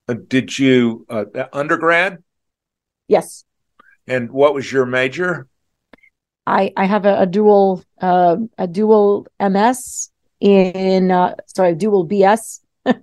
Uh, 0.09 0.15
did 0.27 0.57
you 0.59 1.05
uh, 1.09 1.25
undergrad? 1.53 2.21
Yes. 3.07 3.45
And 4.07 4.31
what 4.31 4.53
was 4.53 4.69
your 4.71 4.85
major? 4.85 5.47
I 6.45 6.73
I 6.75 6.85
have 6.85 7.05
a, 7.05 7.21
a 7.21 7.25
dual 7.25 7.83
uh, 8.01 8.37
a 8.57 8.67
dual 8.67 9.27
MS 9.39 10.11
in 10.39 11.11
uh, 11.11 11.35
sorry 11.45 11.75
dual 11.75 12.07
BS 12.07 12.61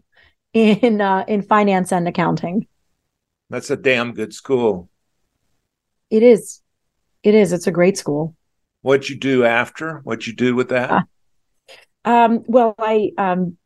in 0.52 1.00
uh, 1.00 1.24
in 1.28 1.42
finance 1.42 1.92
and 1.92 2.06
accounting. 2.06 2.66
That's 3.52 3.68
a 3.68 3.76
damn 3.76 4.14
good 4.14 4.32
school. 4.32 4.88
It 6.08 6.22
is. 6.22 6.62
It 7.22 7.34
is. 7.34 7.52
It's 7.52 7.66
a 7.66 7.70
great 7.70 7.98
school. 7.98 8.34
What'd 8.80 9.10
you 9.10 9.16
do 9.16 9.44
after? 9.44 9.98
What'd 10.04 10.26
you 10.26 10.32
do 10.32 10.54
with 10.56 10.70
that? 10.70 10.90
Uh, 10.90 11.02
um, 12.06 12.44
well, 12.46 12.74
I 12.78 13.12
um, 13.18 13.58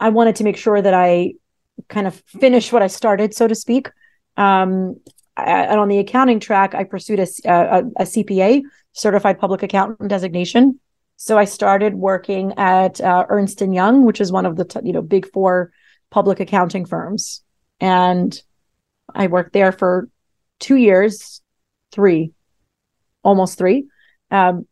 I 0.00 0.08
wanted 0.08 0.36
to 0.36 0.44
make 0.44 0.56
sure 0.56 0.80
that 0.80 0.94
I 0.94 1.34
kind 1.90 2.06
of 2.06 2.22
finish 2.26 2.72
what 2.72 2.80
I 2.80 2.86
started, 2.86 3.34
so 3.34 3.46
to 3.46 3.54
speak. 3.54 3.90
Um, 4.38 4.96
and 5.36 5.78
on 5.78 5.88
the 5.88 5.98
accounting 5.98 6.40
track, 6.40 6.74
I 6.74 6.84
pursued 6.84 7.20
a, 7.20 7.26
a, 7.44 7.78
a 7.80 8.04
CPA, 8.04 8.62
Certified 8.92 9.38
Public 9.38 9.62
Accountant 9.62 10.08
designation. 10.08 10.80
So 11.16 11.36
I 11.36 11.44
started 11.44 11.94
working 11.94 12.54
at 12.56 12.98
uh, 12.98 13.26
Ernst 13.28 13.60
and 13.60 13.74
Young, 13.74 14.06
which 14.06 14.22
is 14.22 14.32
one 14.32 14.46
of 14.46 14.56
the 14.56 14.64
t- 14.64 14.80
you 14.84 14.94
know 14.94 15.02
big 15.02 15.30
four 15.30 15.70
public 16.08 16.40
accounting 16.40 16.86
firms, 16.86 17.42
and 17.78 18.42
I 19.14 19.26
worked 19.28 19.52
there 19.52 19.72
for 19.72 20.08
two 20.60 20.76
years, 20.76 21.42
three, 21.92 22.32
almost 23.22 23.58
three. 23.58 23.86
Um, 24.30 24.66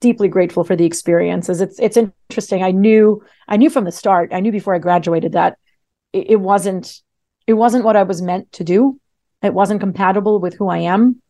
deeply 0.00 0.28
grateful 0.28 0.64
for 0.64 0.76
the 0.76 0.84
experiences. 0.84 1.60
It's 1.60 1.78
it's 1.78 1.96
interesting. 1.96 2.62
I 2.62 2.70
knew 2.70 3.22
I 3.48 3.56
knew 3.56 3.70
from 3.70 3.84
the 3.84 3.92
start. 3.92 4.32
I 4.32 4.40
knew 4.40 4.52
before 4.52 4.74
I 4.74 4.78
graduated 4.78 5.32
that 5.32 5.58
it, 6.12 6.30
it 6.30 6.36
wasn't 6.36 7.02
it 7.46 7.54
wasn't 7.54 7.84
what 7.84 7.96
I 7.96 8.02
was 8.02 8.22
meant 8.22 8.52
to 8.52 8.64
do. 8.64 9.00
It 9.42 9.54
wasn't 9.54 9.80
compatible 9.80 10.40
with 10.40 10.54
who 10.54 10.68
I 10.68 10.78
am. 10.78 11.20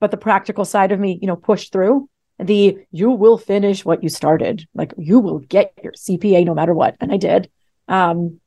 But 0.00 0.10
the 0.10 0.16
practical 0.16 0.64
side 0.64 0.92
of 0.92 0.98
me, 0.98 1.18
you 1.20 1.28
know, 1.28 1.36
pushed 1.36 1.72
through 1.72 2.08
the 2.38 2.78
you 2.90 3.10
will 3.10 3.38
finish 3.38 3.84
what 3.84 4.02
you 4.02 4.08
started 4.08 4.66
like 4.74 4.92
you 4.98 5.18
will 5.18 5.38
get 5.38 5.72
your 5.82 5.92
cpa 5.92 6.44
no 6.44 6.54
matter 6.54 6.74
what 6.74 6.96
and 7.00 7.12
i 7.12 7.16
did 7.16 7.50
um, 7.88 8.40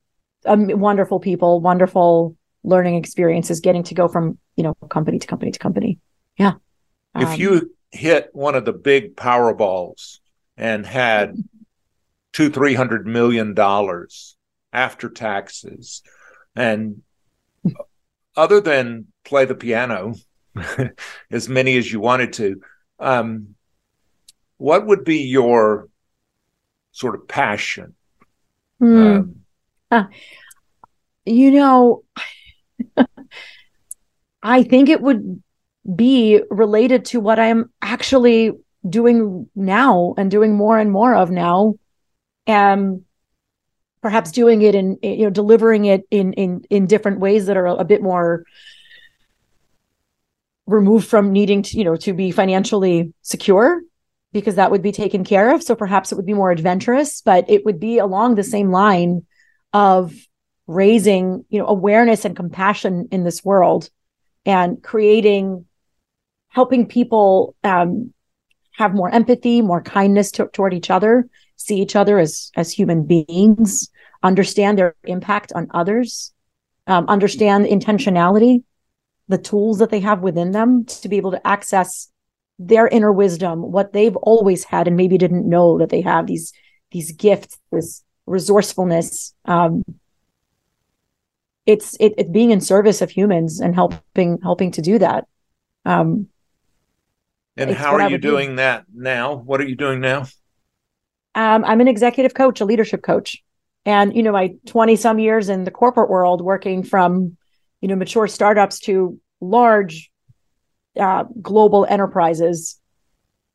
um 0.46 0.68
wonderful 0.80 1.20
people 1.20 1.62
wonderful 1.62 2.36
learning 2.66 2.96
experiences 2.96 3.60
getting 3.60 3.84
to 3.84 3.94
go 3.94 4.08
from 4.08 4.38
you 4.56 4.64
know 4.64 4.74
company 4.90 5.20
to 5.20 5.28
company 5.28 5.52
to 5.52 5.60
company 5.60 6.00
yeah 6.38 6.54
if 7.16 7.30
um, 7.30 7.40
you 7.40 7.76
hit 7.92 8.30
one 8.34 8.56
of 8.56 8.66
the 8.66 8.74
big 8.74 9.16
powerballs 9.16 10.20
and 10.58 10.86
had 10.86 11.36
two 12.34 12.50
three 12.50 12.74
hundred 12.74 13.06
million 13.06 13.54
dollars 13.54 14.36
after 14.74 15.10
taxes 15.10 16.02
and 16.56 17.02
other 18.36 18.60
than 18.60 19.08
play 19.24 19.46
the 19.46 19.56
piano 19.56 20.14
as 21.32 21.48
many 21.48 21.78
as 21.78 21.92
you 21.92 22.00
wanted 22.00 22.34
to 22.34 22.62
um, 23.00 23.56
what 24.58 24.86
would 24.86 25.04
be 25.04 25.20
your 25.20 25.90
sort 26.92 27.16
of 27.16 27.28
passion? 27.28 27.94
Mm. 28.82 29.18
Um, 29.18 29.36
uh, 29.92 30.06
you 31.26 31.52
know, 31.52 32.04
I 34.44 34.64
think 34.64 34.90
it 34.90 35.02
would 35.02 35.42
be 35.94 36.42
related 36.50 37.06
to 37.06 37.20
what 37.20 37.40
I'm 37.40 37.72
actually 37.82 38.52
doing 38.88 39.50
now 39.56 40.14
and 40.18 40.30
doing 40.30 40.56
more 40.56 40.78
and 40.78 40.92
more 40.92 41.16
of 41.16 41.32
now. 41.32 41.76
Um, 42.48 43.06
perhaps 44.06 44.32
doing 44.32 44.62
it 44.62 44.76
in 44.76 45.00
you 45.02 45.24
know 45.24 45.32
delivering 45.32 45.86
it 45.86 46.04
in 46.12 46.34
in 46.34 46.64
in 46.70 46.86
different 46.86 47.20
ways 47.20 47.48
that 47.48 47.58
are 47.58 47.66
a, 47.66 47.74
a 47.78 47.84
bit 47.84 48.04
more 48.04 48.46
removed 50.68 51.08
from 51.08 51.32
needing 51.32 51.64
to 51.64 51.76
you 51.76 51.84
know 51.84 51.96
to 51.96 52.14
be 52.14 52.30
financially 52.30 53.12
secure 53.24 53.82
because 54.32 54.56
that 54.56 54.70
would 54.70 54.84
be 54.84 54.92
taken 54.92 55.24
care 55.24 55.56
of 55.56 55.64
so 55.64 55.74
perhaps 55.74 56.12
it 56.12 56.16
would 56.16 56.26
be 56.26 56.36
more 56.36 56.52
adventurous 56.52 57.22
but 57.22 57.50
it 57.50 57.66
would 57.66 57.80
be 57.80 57.98
along 57.98 58.36
the 58.36 58.44
same 58.44 58.70
line 58.70 59.26
of 59.74 60.14
raising 60.68 61.46
you 61.50 61.60
know 61.60 61.68
awareness 61.68 62.26
and 62.26 62.36
compassion 62.36 63.08
in 63.12 63.24
this 63.24 63.44
world 63.44 63.90
and 64.46 64.82
creating 64.82 65.66
helping 66.50 66.88
people 66.88 67.56
um, 67.64 68.14
have 68.74 68.94
more 68.94 69.10
empathy 69.10 69.62
more 69.62 69.82
kindness 69.82 70.32
to, 70.32 70.48
toward 70.48 70.74
each 70.74 70.90
other 70.90 71.28
see 71.56 71.80
each 71.82 71.96
other 71.96 72.18
as 72.18 72.52
as 72.56 72.72
human 72.72 73.04
beings 73.04 73.90
understand 74.24 74.78
their 74.78 74.96
impact 75.04 75.54
on 75.54 75.68
others 75.72 76.34
um, 76.88 77.06
understand 77.08 77.66
intentionality 77.66 78.64
the 79.28 79.38
tools 79.38 79.80
that 79.80 79.90
they 79.90 80.00
have 80.00 80.22
within 80.22 80.52
them 80.52 80.86
to 80.86 81.10
be 81.10 81.18
able 81.18 81.32
to 81.32 81.48
access 81.48 82.10
their 82.58 82.88
inner 82.88 83.12
wisdom 83.12 83.72
what 83.72 83.94
they've 83.94 84.16
always 84.18 84.64
had 84.64 84.88
and 84.88 84.98
maybe 84.98 85.18
didn't 85.18 85.48
know 85.48 85.78
that 85.78 85.90
they 85.90 86.02
have 86.02 86.26
these 86.26 86.54
these 86.92 87.12
gifts 87.12 87.60
this 87.72 88.04
resourcefulness 88.26 89.34
um, 89.46 89.84
it's 91.66 91.96
it, 92.00 92.14
it 92.18 92.32
being 92.32 92.52
in 92.52 92.62
service 92.62 93.02
of 93.02 93.10
humans 93.10 93.60
and 93.60 93.74
helping 93.74 94.40
helping 94.42 94.72
to 94.72 94.82
do 94.82 95.00
that. 95.00 95.28
Um, 95.86 96.28
and 97.58 97.72
how 97.72 97.96
are 97.96 98.10
you 98.10 98.18
doing 98.18 98.52
do. 98.52 98.56
that 98.58 98.86
now? 98.94 99.36
What 99.36 99.62
are 99.62 99.66
you 99.66 99.76
doing 99.76 100.02
now? 100.02 100.26
Um, 101.34 101.66
i'm 101.66 101.82
an 101.82 101.88
executive 101.88 102.34
coach 102.34 102.62
a 102.62 102.66
leadership 102.66 103.02
coach. 103.02 103.44
And 103.86 104.16
you 104.16 104.24
know 104.24 104.32
my 104.32 104.56
20 104.68 104.96
some 104.96 105.20
years 105.20 105.50
in 105.50 105.64
the 105.64 105.72
corporate 105.72 106.10
world 106.10 106.42
working 106.42 106.84
from 106.84 107.38
you 107.82 107.88
know 107.88 107.96
mature 107.96 108.28
startups 108.28 108.80
to 108.82 109.20
large 109.42 110.12
uh, 111.00 111.26
global 111.42 111.86
enterprises 111.90 112.80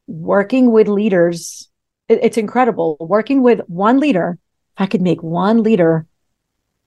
working 0.06 0.72
with 0.72 0.88
leaders 0.88 1.68
it, 2.08 2.18
it's 2.22 2.36
incredible. 2.36 2.96
Working 2.98 3.42
with 3.42 3.60
one 3.66 4.00
leader 4.00 4.38
if 4.74 4.80
i 4.82 4.86
could 4.86 5.02
make 5.02 5.22
one 5.22 5.62
leader 5.62 6.06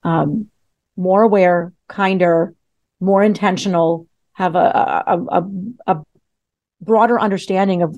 um, 0.03 0.49
more 0.95 1.23
aware 1.23 1.73
kinder 1.87 2.55
more 2.99 3.23
intentional 3.23 4.07
have 4.33 4.55
a, 4.55 5.03
a, 5.07 5.25
a, 5.29 5.43
a 5.87 6.03
broader 6.81 7.19
understanding 7.19 7.81
of 7.81 7.97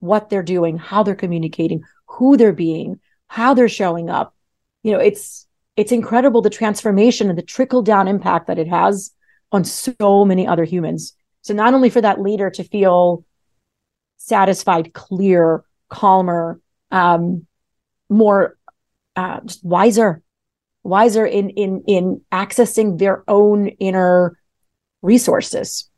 what 0.00 0.30
they're 0.30 0.42
doing 0.42 0.76
how 0.76 1.02
they're 1.02 1.14
communicating 1.14 1.82
who 2.06 2.36
they're 2.36 2.52
being 2.52 3.00
how 3.32 3.54
they're 3.54 3.68
showing 3.68 4.10
up. 4.10 4.34
You 4.82 4.92
know 4.92 4.98
it's 4.98 5.46
it's 5.76 5.92
incredible 5.92 6.42
the 6.42 6.50
transformation 6.50 7.30
and 7.30 7.38
the 7.38 7.42
trickle 7.42 7.80
down 7.80 8.06
impact 8.06 8.46
that 8.48 8.58
it 8.58 8.68
has 8.68 9.12
on 9.50 9.64
so 9.64 10.24
many 10.26 10.46
other 10.46 10.64
humans. 10.64 11.14
So 11.40 11.54
not 11.54 11.72
only 11.72 11.88
for 11.88 12.02
that 12.02 12.20
leader 12.20 12.50
to 12.50 12.64
feel 12.64 13.24
satisfied 14.18 14.92
clear 14.92 15.64
calmer 15.88 16.60
um 16.90 17.46
more 18.08 18.56
uh, 19.16 19.40
just 19.44 19.64
wiser 19.64 20.21
wiser 20.82 21.24
in 21.24 21.50
in 21.50 21.82
in 21.86 22.20
accessing 22.32 22.98
their 22.98 23.22
own 23.28 23.68
inner 23.68 24.38
resources 25.00 25.88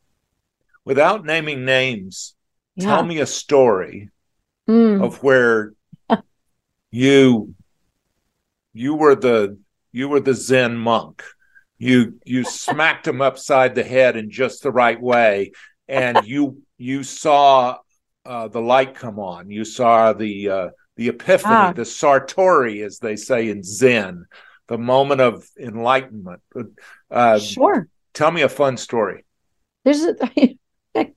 without 0.85 1.25
naming 1.25 1.65
names 1.65 2.35
yeah. 2.77 2.87
tell 2.87 3.03
me 3.05 3.21
a 3.21 3.27
story 3.27 4.11
mm. 4.69 5.03
of 5.03 5.23
where 5.23 5.73
you 6.91 7.55
you 8.73 8.95
were 8.95 9.15
the 9.15 9.59
you 9.93 10.09
were 10.09 10.21
the 10.21 10.35
Zen 10.35 10.77
monk. 10.77 11.23
You 11.79 12.19
you 12.25 12.45
smacked 12.45 13.07
him 13.07 13.23
upside 13.23 13.75
the 13.75 13.85
head 13.85 14.17
in 14.17 14.31
just 14.31 14.63
the 14.63 14.73
right 14.73 15.01
way, 15.01 15.53
and 15.89 16.19
you 16.25 16.63
you 16.77 17.05
saw 17.05 17.79
uh, 18.27 18.49
the 18.49 18.61
light 18.61 18.95
come 18.95 19.19
on. 19.19 19.51
You 19.51 19.65
saw 19.65 20.13
the 20.13 20.49
uh, 20.49 20.69
the 20.97 21.09
epiphany, 21.09 21.55
ah. 21.55 21.73
the 21.73 21.83
satori, 21.83 22.85
as 22.85 22.99
they 22.99 23.17
say 23.17 23.49
in 23.49 23.63
Zen, 23.63 24.27
the 24.69 24.79
moment 24.79 25.21
of 25.21 25.49
enlightenment. 25.59 26.41
Uh, 27.11 27.39
sure. 27.39 27.89
Tell 28.13 28.31
me 28.31 28.43
a 28.43 28.49
fun 28.49 28.77
story. 28.77 29.25
There's 29.85 30.03
a, 30.03 30.15
there's 30.95 31.11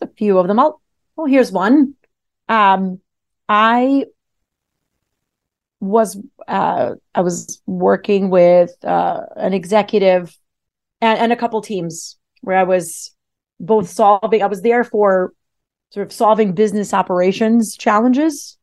a 0.00 0.06
few 0.16 0.38
of 0.38 0.48
them. 0.48 0.58
I'll, 0.58 0.80
well, 1.16 1.26
here's 1.26 1.52
one. 1.52 1.94
Um, 2.48 3.00
I 3.48 4.06
was 5.80 6.16
uh, 6.46 6.94
I 7.14 7.20
was 7.20 7.60
working 7.66 8.30
with 8.30 8.72
uh, 8.84 9.22
an 9.36 9.52
executive 9.52 10.34
and, 11.00 11.18
and 11.18 11.32
a 11.32 11.36
couple 11.36 11.60
teams 11.60 12.16
where 12.40 12.56
I 12.56 12.62
was 12.62 13.14
both 13.60 13.90
solving. 13.90 14.42
I 14.42 14.46
was 14.46 14.62
there 14.62 14.84
for 14.84 15.32
sort 15.90 16.06
of 16.06 16.12
solving 16.12 16.54
business 16.54 16.94
operations 16.94 17.76
challenges 17.76 18.56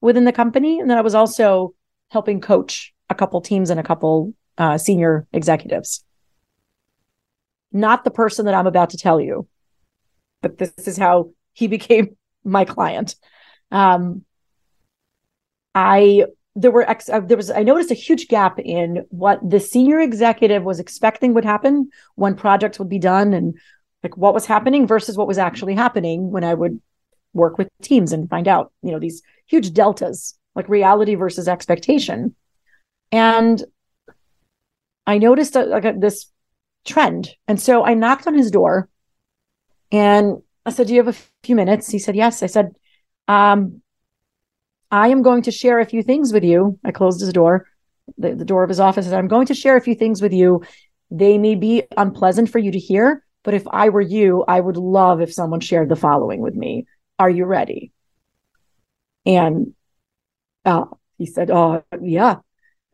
within 0.00 0.24
the 0.24 0.32
company, 0.32 0.78
and 0.78 0.88
then 0.88 0.98
I 0.98 1.02
was 1.02 1.14
also 1.14 1.74
helping 2.10 2.40
coach 2.40 2.91
a 3.12 3.14
couple 3.14 3.40
teams 3.40 3.70
and 3.70 3.78
a 3.78 3.84
couple 3.84 4.34
uh, 4.58 4.76
senior 4.78 5.26
executives. 5.32 6.04
Not 7.70 8.04
the 8.04 8.10
person 8.10 8.46
that 8.46 8.54
I'm 8.54 8.66
about 8.66 8.90
to 8.90 8.98
tell 8.98 9.20
you, 9.20 9.46
but 10.40 10.58
this 10.58 10.72
is 10.88 10.98
how 10.98 11.30
he 11.52 11.66
became 11.76 12.16
my 12.44 12.64
client. 12.64 13.14
Um, 13.70 14.24
I 15.74 16.24
there 16.54 16.70
were 16.70 16.88
ex- 16.88 17.08
uh, 17.08 17.20
there 17.20 17.36
was 17.36 17.50
I 17.50 17.62
noticed 17.62 17.90
a 17.90 17.94
huge 17.94 18.28
gap 18.28 18.58
in 18.58 19.06
what 19.08 19.38
the 19.48 19.60
senior 19.60 20.00
executive 20.00 20.62
was 20.62 20.80
expecting 20.80 21.32
would 21.34 21.44
happen 21.44 21.90
when 22.16 22.34
projects 22.34 22.78
would 22.78 22.90
be 22.90 22.98
done 22.98 23.32
and 23.32 23.56
like 24.02 24.16
what 24.16 24.34
was 24.34 24.44
happening 24.44 24.86
versus 24.86 25.16
what 25.16 25.26
was 25.28 25.38
actually 25.38 25.74
happening 25.74 26.30
when 26.30 26.44
I 26.44 26.52
would 26.52 26.80
work 27.32 27.56
with 27.56 27.68
teams 27.80 28.12
and 28.12 28.28
find 28.28 28.48
out 28.48 28.72
you 28.82 28.92
know 28.92 28.98
these 28.98 29.22
huge 29.46 29.72
deltas 29.72 30.36
like 30.54 30.68
reality 30.68 31.14
versus 31.14 31.48
expectation 31.48 32.34
and 33.12 33.62
I 35.06 35.18
noticed 35.18 35.54
a, 35.56 35.64
like 35.64 35.84
a, 35.84 35.94
this 35.96 36.26
trend 36.84 37.30
and 37.46 37.60
so 37.60 37.84
I 37.84 37.94
knocked 37.94 38.26
on 38.26 38.34
his 38.34 38.50
door 38.50 38.88
and 39.92 40.42
I 40.66 40.70
said 40.70 40.88
do 40.88 40.94
you 40.94 41.04
have 41.04 41.14
a 41.14 41.18
few 41.44 41.54
minutes 41.54 41.88
he 41.88 41.98
said 42.00 42.16
yes 42.16 42.42
I 42.42 42.46
said 42.46 42.74
um 43.28 43.82
I 44.92 45.08
am 45.08 45.22
going 45.22 45.42
to 45.42 45.50
share 45.50 45.80
a 45.80 45.86
few 45.86 46.02
things 46.02 46.34
with 46.34 46.44
you. 46.44 46.78
I 46.84 46.92
closed 46.92 47.18
his 47.22 47.32
door, 47.32 47.66
the, 48.18 48.34
the 48.34 48.44
door 48.44 48.62
of 48.62 48.68
his 48.68 48.78
office. 48.78 49.10
I'm 49.10 49.26
going 49.26 49.46
to 49.46 49.54
share 49.54 49.78
a 49.78 49.80
few 49.80 49.94
things 49.94 50.20
with 50.20 50.34
you. 50.34 50.62
They 51.10 51.38
may 51.38 51.54
be 51.54 51.84
unpleasant 51.96 52.50
for 52.50 52.58
you 52.58 52.70
to 52.72 52.78
hear, 52.78 53.24
but 53.42 53.54
if 53.54 53.66
I 53.70 53.88
were 53.88 54.02
you, 54.02 54.44
I 54.46 54.60
would 54.60 54.76
love 54.76 55.22
if 55.22 55.32
someone 55.32 55.60
shared 55.60 55.88
the 55.88 55.96
following 55.96 56.42
with 56.42 56.54
me. 56.54 56.86
Are 57.18 57.30
you 57.30 57.46
ready? 57.46 57.90
And 59.24 59.74
uh, 60.66 60.84
he 61.16 61.24
said, 61.24 61.50
"Oh, 61.50 61.84
yeah." 62.00 62.40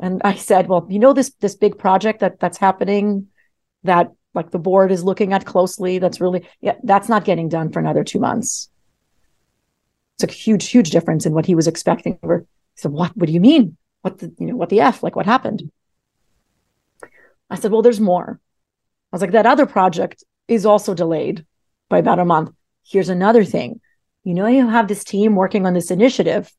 And 0.00 0.20
I 0.24 0.34
said, 0.34 0.68
"Well, 0.68 0.87
you 0.88 0.98
know 0.98 1.12
this 1.12 1.30
this 1.40 1.56
big 1.56 1.78
project 1.78 2.20
that 2.20 2.40
that's 2.40 2.58
happening, 2.58 3.28
that 3.84 4.12
like 4.34 4.50
the 4.50 4.58
board 4.58 4.92
is 4.92 5.02
looking 5.04 5.32
at 5.32 5.44
closely. 5.44 5.98
That's 5.98 6.20
really 6.20 6.46
yeah, 6.61 6.76
that's 6.84 7.08
not 7.08 7.24
getting 7.24 7.48
done 7.48 7.72
for 7.72 7.80
another 7.80 8.04
two 8.04 8.20
months." 8.20 8.70
it's 10.18 10.32
a 10.32 10.37
huge, 10.37 10.68
huge 10.68 10.90
difference 10.90 11.26
in 11.26 11.32
what 11.32 11.46
he 11.46 11.54
was 11.54 11.68
expecting. 11.68 12.18
He 12.22 12.28
said, 12.74 12.90
"What? 12.90 13.16
What 13.16 13.26
do 13.26 13.32
you 13.32 13.40
mean? 13.40 13.76
What 14.02 14.18
the 14.18 14.32
you 14.38 14.46
know 14.46 14.56
what 14.56 14.68
the 14.68 14.80
f? 14.80 15.02
Like 15.02 15.14
what 15.14 15.26
happened?" 15.26 15.70
I 17.50 17.56
said, 17.56 17.70
"Well, 17.70 17.82
there's 17.82 18.00
more." 18.00 18.40
I 19.12 19.16
was 19.16 19.22
like, 19.22 19.32
"That 19.32 19.46
other 19.46 19.66
project 19.66 20.24
is 20.48 20.66
also 20.66 20.94
delayed 20.94 21.46
by 21.88 21.98
about 21.98 22.18
a 22.18 22.24
month. 22.24 22.50
Here's 22.84 23.08
another 23.08 23.44
thing. 23.44 23.80
You 24.24 24.34
know, 24.34 24.46
you 24.46 24.68
have 24.68 24.88
this 24.88 25.04
team 25.04 25.37
working 25.37 25.66
on 25.66 25.74
this 25.74 25.90
initiative. 25.90 26.52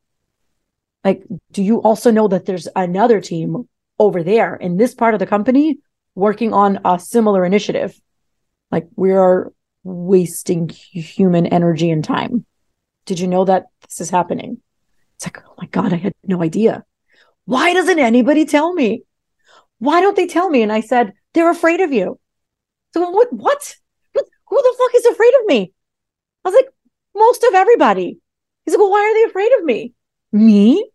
Like, 1.03 1.23
do 1.51 1.63
you 1.63 1.81
also 1.81 2.11
know 2.11 2.27
that 2.27 2.45
there's 2.45 2.67
another 2.75 3.21
team 3.21 3.67
over 3.97 4.23
there 4.23 4.55
in 4.55 4.77
this 4.77 4.93
part 4.93 5.13
of 5.13 5.19
the 5.19 5.25
company 5.25 5.77
working 6.15 6.53
on 6.53 6.79
a 6.85 6.99
similar 6.99 7.45
initiative? 7.45 7.99
Like, 8.71 8.87
we 8.95 9.11
are 9.11 9.51
wasting 9.83 10.69
human 10.69 11.45
energy 11.45 11.89
and 11.89 12.03
time." 12.03 12.45
Did 13.05 13.19
you 13.19 13.27
know 13.27 13.45
that 13.45 13.65
this 13.87 14.01
is 14.01 14.09
happening? 14.11 14.61
It's 15.15 15.25
like, 15.25 15.43
oh 15.45 15.55
my 15.57 15.65
God, 15.67 15.93
I 15.93 15.97
had 15.97 16.13
no 16.23 16.43
idea. 16.43 16.85
Why 17.45 17.73
doesn't 17.73 17.97
anybody 17.97 18.45
tell 18.45 18.71
me? 18.73 19.03
Why 19.79 19.99
don't 19.99 20.15
they 20.15 20.27
tell 20.27 20.49
me? 20.49 20.61
And 20.61 20.71
I 20.71 20.81
said, 20.81 21.13
they're 21.33 21.49
afraid 21.49 21.81
of 21.81 21.91
you. 21.91 22.19
So 22.93 23.09
what, 23.09 23.33
what? 23.33 23.75
Who 24.13 24.61
the 24.61 24.75
fuck 24.77 24.95
is 24.95 25.05
afraid 25.05 25.33
of 25.39 25.45
me? 25.47 25.73
I 26.45 26.49
was 26.49 26.55
like, 26.55 26.69
most 27.15 27.43
of 27.43 27.53
everybody. 27.53 28.19
He's 28.65 28.75
like, 28.75 28.79
well, 28.79 28.91
why 28.91 28.99
are 28.99 29.13
they 29.15 29.29
afraid 29.29 29.51
of 29.57 29.63
me? 29.63 29.93
Me? 30.31 30.89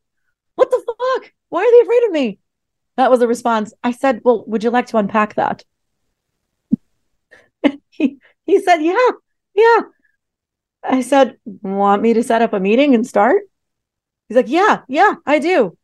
Why 1.54 1.62
are 1.62 1.70
they 1.70 1.82
afraid 1.82 2.04
of 2.06 2.10
me? 2.10 2.38
That 2.96 3.12
was 3.12 3.22
a 3.22 3.28
response. 3.28 3.72
I 3.84 3.92
said, 3.92 4.22
well, 4.24 4.42
would 4.48 4.64
you 4.64 4.70
like 4.70 4.86
to 4.86 4.96
unpack 4.96 5.36
that? 5.36 5.62
he, 7.90 8.18
he 8.44 8.60
said, 8.60 8.78
yeah, 8.78 9.10
yeah. 9.54 9.80
I 10.82 11.00
said, 11.00 11.38
Want 11.44 12.02
me 12.02 12.12
to 12.12 12.24
set 12.24 12.42
up 12.42 12.54
a 12.54 12.58
meeting 12.58 12.92
and 12.96 13.06
start? 13.06 13.44
He's 14.28 14.34
like, 14.34 14.48
Yeah, 14.48 14.80
yeah, 14.88 15.14
I 15.26 15.38
do. 15.38 15.78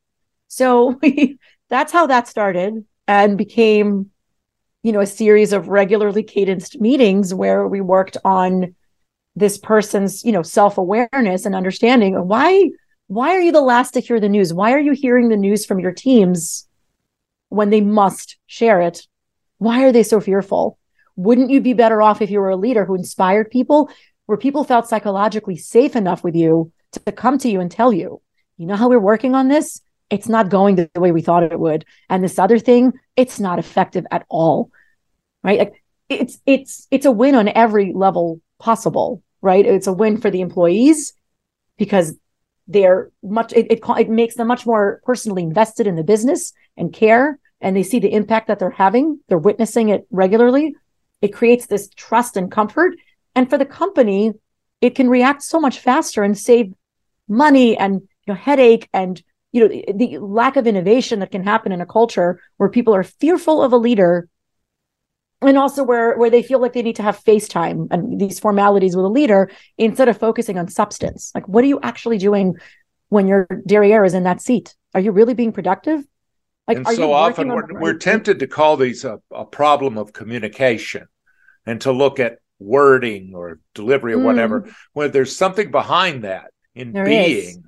So 0.48 0.98
that's 1.68 1.92
how 1.92 2.08
that 2.08 2.26
started 2.26 2.84
and 3.06 3.38
became, 3.38 4.10
you 4.82 4.90
know, 4.90 5.00
a 5.00 5.06
series 5.06 5.52
of 5.52 5.68
regularly 5.68 6.24
cadenced 6.24 6.80
meetings 6.80 7.32
where 7.32 7.68
we 7.68 7.80
worked 7.80 8.16
on 8.24 8.74
this 9.36 9.56
person's, 9.56 10.24
you 10.24 10.32
know, 10.32 10.42
self-awareness 10.42 11.46
and 11.46 11.54
understanding 11.54 12.16
of 12.16 12.26
why 12.26 12.70
why 13.10 13.34
are 13.34 13.40
you 13.40 13.50
the 13.50 13.60
last 13.60 13.94
to 13.94 14.00
hear 14.00 14.20
the 14.20 14.28
news? 14.28 14.54
Why 14.54 14.72
are 14.72 14.78
you 14.78 14.92
hearing 14.92 15.30
the 15.30 15.36
news 15.36 15.66
from 15.66 15.80
your 15.80 15.90
teams 15.90 16.68
when 17.48 17.70
they 17.70 17.80
must 17.80 18.36
share 18.46 18.80
it? 18.80 19.08
Why 19.58 19.82
are 19.82 19.90
they 19.90 20.04
so 20.04 20.20
fearful? 20.20 20.78
Wouldn't 21.16 21.50
you 21.50 21.60
be 21.60 21.72
better 21.72 22.00
off 22.00 22.22
if 22.22 22.30
you 22.30 22.38
were 22.38 22.50
a 22.50 22.56
leader 22.56 22.84
who 22.84 22.94
inspired 22.94 23.50
people, 23.50 23.90
where 24.26 24.38
people 24.38 24.62
felt 24.62 24.88
psychologically 24.88 25.56
safe 25.56 25.96
enough 25.96 26.22
with 26.22 26.36
you 26.36 26.70
to 26.92 27.00
come 27.10 27.36
to 27.38 27.48
you 27.48 27.58
and 27.58 27.68
tell 27.68 27.92
you, 27.92 28.22
you 28.58 28.66
know 28.66 28.76
how 28.76 28.88
we're 28.88 29.00
working 29.00 29.34
on 29.34 29.48
this? 29.48 29.80
It's 30.08 30.28
not 30.28 30.48
going 30.48 30.76
the 30.76 30.88
way 30.94 31.10
we 31.10 31.20
thought 31.20 31.42
it 31.42 31.58
would. 31.58 31.84
And 32.08 32.22
this 32.22 32.38
other 32.38 32.60
thing, 32.60 32.92
it's 33.16 33.40
not 33.40 33.58
effective 33.58 34.06
at 34.12 34.24
all. 34.28 34.70
Right? 35.42 35.58
Like 35.58 35.82
it's 36.08 36.38
it's 36.46 36.86
it's 36.92 37.06
a 37.06 37.10
win 37.10 37.34
on 37.34 37.48
every 37.48 37.92
level 37.92 38.40
possible, 38.60 39.20
right? 39.42 39.66
It's 39.66 39.88
a 39.88 39.92
win 39.92 40.20
for 40.20 40.30
the 40.30 40.42
employees 40.42 41.12
because 41.76 42.14
they're 42.70 43.10
much 43.22 43.52
it, 43.52 43.66
it, 43.70 43.80
it 43.98 44.08
makes 44.08 44.36
them 44.36 44.46
much 44.46 44.64
more 44.64 45.00
personally 45.04 45.42
invested 45.42 45.86
in 45.86 45.96
the 45.96 46.04
business 46.04 46.52
and 46.76 46.92
care 46.92 47.38
and 47.60 47.76
they 47.76 47.82
see 47.82 47.98
the 47.98 48.12
impact 48.12 48.48
that 48.48 48.58
they're 48.58 48.70
having 48.70 49.20
they're 49.28 49.38
witnessing 49.38 49.88
it 49.88 50.06
regularly. 50.10 50.74
It 51.20 51.34
creates 51.34 51.66
this 51.66 51.90
trust 51.96 52.36
and 52.36 52.50
comfort. 52.50 52.94
And 53.34 53.50
for 53.50 53.58
the 53.58 53.66
company 53.66 54.32
it 54.80 54.94
can 54.94 55.10
react 55.10 55.42
so 55.42 55.60
much 55.60 55.80
faster 55.80 56.22
and 56.22 56.38
save 56.38 56.72
money 57.28 57.76
and 57.76 57.94
you 57.94 58.28
know 58.28 58.34
headache 58.34 58.88
and 58.92 59.22
you 59.52 59.60
know 59.60 59.68
the, 59.68 59.84
the 59.94 60.18
lack 60.18 60.56
of 60.56 60.66
innovation 60.66 61.20
that 61.20 61.32
can 61.32 61.42
happen 61.42 61.72
in 61.72 61.80
a 61.80 61.86
culture 61.86 62.40
where 62.56 62.68
people 62.68 62.94
are 62.94 63.02
fearful 63.02 63.62
of 63.62 63.72
a 63.72 63.76
leader 63.76 64.28
and 65.42 65.58
also 65.58 65.82
where 65.82 66.16
where 66.16 66.30
they 66.30 66.42
feel 66.42 66.60
like 66.60 66.72
they 66.72 66.82
need 66.82 66.96
to 66.96 67.02
have 67.02 67.22
FaceTime 67.22 67.88
and 67.90 68.20
these 68.20 68.38
formalities 68.38 68.94
with 68.96 69.04
a 69.04 69.08
leader 69.08 69.50
instead 69.78 70.08
of 70.08 70.18
focusing 70.18 70.58
on 70.58 70.68
substance. 70.68 71.32
Like, 71.34 71.48
what 71.48 71.64
are 71.64 71.68
you 71.68 71.80
actually 71.82 72.18
doing 72.18 72.56
when 73.08 73.26
your 73.26 73.46
derriere 73.66 74.04
is 74.04 74.14
in 74.14 74.24
that 74.24 74.40
seat? 74.40 74.74
Are 74.94 75.00
you 75.00 75.12
really 75.12 75.34
being 75.34 75.52
productive? 75.52 76.04
Like, 76.68 76.78
and 76.78 76.88
so 76.88 77.12
often 77.12 77.48
we're, 77.48 77.80
we're 77.80 77.98
tempted 77.98 78.38
to 78.40 78.46
call 78.46 78.76
these 78.76 79.04
a, 79.04 79.20
a, 79.32 79.44
problem 79.44 79.98
of 79.98 80.12
communication 80.12 81.08
and 81.66 81.80
to 81.80 81.90
look 81.90 82.20
at 82.20 82.38
wording 82.60 83.32
or 83.34 83.58
delivery 83.74 84.12
or 84.12 84.18
mm. 84.18 84.24
whatever, 84.24 84.70
when 84.92 85.10
there's 85.10 85.34
something 85.34 85.72
behind 85.72 86.22
that 86.22 86.52
in 86.74 86.92
there 86.92 87.06
being. 87.06 87.48
Is. 87.48 87.58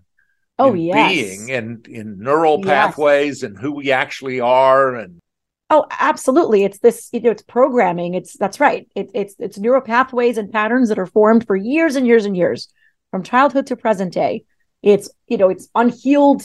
Oh, 0.59 0.75
yes. 0.75 1.13
Being 1.13 1.51
and 1.51 1.87
in 1.89 2.19
neural 2.21 2.59
yes. 2.59 2.69
pathways 2.69 3.43
and 3.43 3.59
who 3.59 3.73
we 3.73 3.91
actually 3.91 4.39
are 4.39 4.95
and 4.95 5.22
Oh, 5.73 5.87
absolutely. 5.91 6.65
It's 6.65 6.81
this, 6.81 7.09
you 7.13 7.21
know, 7.21 7.31
it's 7.31 7.43
programming. 7.43 8.13
It's 8.13 8.37
that's 8.37 8.61
right. 8.61 8.87
It, 8.95 9.11
it's 9.15 9.35
it's 9.39 9.59
neural 9.59 9.81
pathways 9.81 10.37
and 10.37 10.53
patterns 10.53 10.91
that 10.91 10.99
are 10.99 11.07
formed 11.07 11.47
for 11.47 11.57
years 11.57 11.97
and 11.97 12.07
years 12.07 12.27
and 12.27 12.37
years, 12.37 12.69
from 13.11 13.23
childhood 13.23 13.69
to 13.69 13.77
present 13.77 14.13
day. 14.13 14.45
It's 14.83 15.09
you 15.29 15.39
know, 15.39 15.49
it's 15.49 15.71
unhealed, 15.75 16.43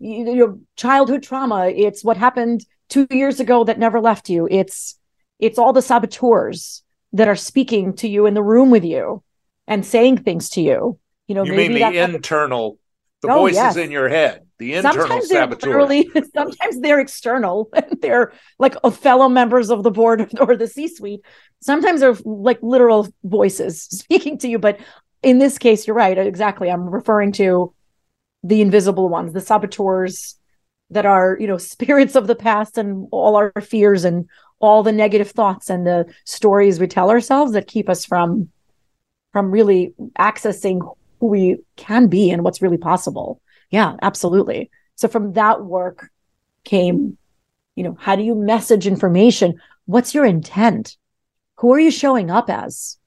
you 0.00 0.24
know, 0.24 0.58
childhood 0.74 1.22
trauma. 1.22 1.68
It's 1.68 2.02
what 2.02 2.16
happened 2.16 2.66
two 2.88 3.06
years 3.12 3.38
ago 3.38 3.62
that 3.62 3.78
never 3.78 4.00
left 4.00 4.28
you. 4.28 4.48
It's 4.50 4.98
it's 5.38 5.56
all 5.56 5.72
the 5.72 5.80
saboteurs 5.80 6.82
that 7.12 7.28
are 7.28 7.36
speaking 7.36 7.94
to 7.94 8.08
you 8.08 8.26
in 8.26 8.34
the 8.34 8.42
room 8.42 8.70
with 8.70 8.84
you 8.84 9.22
and 9.68 9.86
saying 9.86 10.18
things 10.18 10.50
to 10.50 10.60
you. 10.60 10.98
You 11.28 11.36
know, 11.36 11.44
you 11.44 11.52
mean 11.52 11.74
the 11.74 12.02
internal, 12.02 12.76
the 13.22 13.28
oh, 13.30 13.38
voices 13.38 13.56
yes. 13.56 13.76
in 13.76 13.92
your 13.92 14.08
head 14.08 14.45
the 14.58 14.74
internal 14.74 15.06
sometimes 15.06 15.28
saboteur. 15.28 15.86
They're 15.86 16.24
sometimes 16.34 16.80
they're 16.80 17.00
external. 17.00 17.70
they're 18.00 18.32
like 18.58 18.74
fellow 18.92 19.28
members 19.28 19.70
of 19.70 19.82
the 19.82 19.90
board 19.90 20.32
or 20.40 20.56
the 20.56 20.68
C-suite. 20.68 21.20
Sometimes 21.60 22.00
they're 22.00 22.16
like 22.24 22.58
literal 22.62 23.08
voices 23.24 23.82
speaking 23.82 24.38
to 24.38 24.48
you. 24.48 24.58
But 24.58 24.80
in 25.22 25.38
this 25.38 25.58
case, 25.58 25.86
you're 25.86 25.96
right. 25.96 26.16
Exactly. 26.16 26.70
I'm 26.70 26.88
referring 26.88 27.32
to 27.32 27.74
the 28.42 28.60
invisible 28.60 29.08
ones, 29.08 29.32
the 29.32 29.40
saboteurs 29.40 30.36
that 30.90 31.04
are, 31.04 31.36
you 31.40 31.48
know, 31.48 31.58
spirits 31.58 32.14
of 32.14 32.26
the 32.26 32.36
past 32.36 32.78
and 32.78 33.08
all 33.10 33.36
our 33.36 33.52
fears 33.60 34.04
and 34.04 34.28
all 34.60 34.82
the 34.82 34.92
negative 34.92 35.30
thoughts 35.30 35.68
and 35.68 35.86
the 35.86 36.06
stories 36.24 36.78
we 36.78 36.86
tell 36.86 37.10
ourselves 37.10 37.52
that 37.52 37.66
keep 37.66 37.88
us 37.88 38.04
from 38.04 38.48
from 39.32 39.50
really 39.50 39.92
accessing 40.18 40.80
who 41.20 41.26
we 41.26 41.58
can 41.76 42.06
be 42.06 42.30
and 42.30 42.42
what's 42.42 42.62
really 42.62 42.78
possible. 42.78 43.40
Yeah, 43.70 43.96
absolutely. 44.02 44.70
So 44.94 45.08
from 45.08 45.32
that 45.34 45.64
work 45.64 46.10
came, 46.64 47.18
you 47.74 47.84
know, 47.84 47.96
how 47.98 48.16
do 48.16 48.22
you 48.22 48.34
message 48.34 48.86
information? 48.86 49.60
What's 49.84 50.14
your 50.14 50.24
intent? 50.24 50.96
Who 51.56 51.72
are 51.72 51.80
you 51.80 51.90
showing 51.90 52.30
up 52.30 52.50
as? 52.50 52.98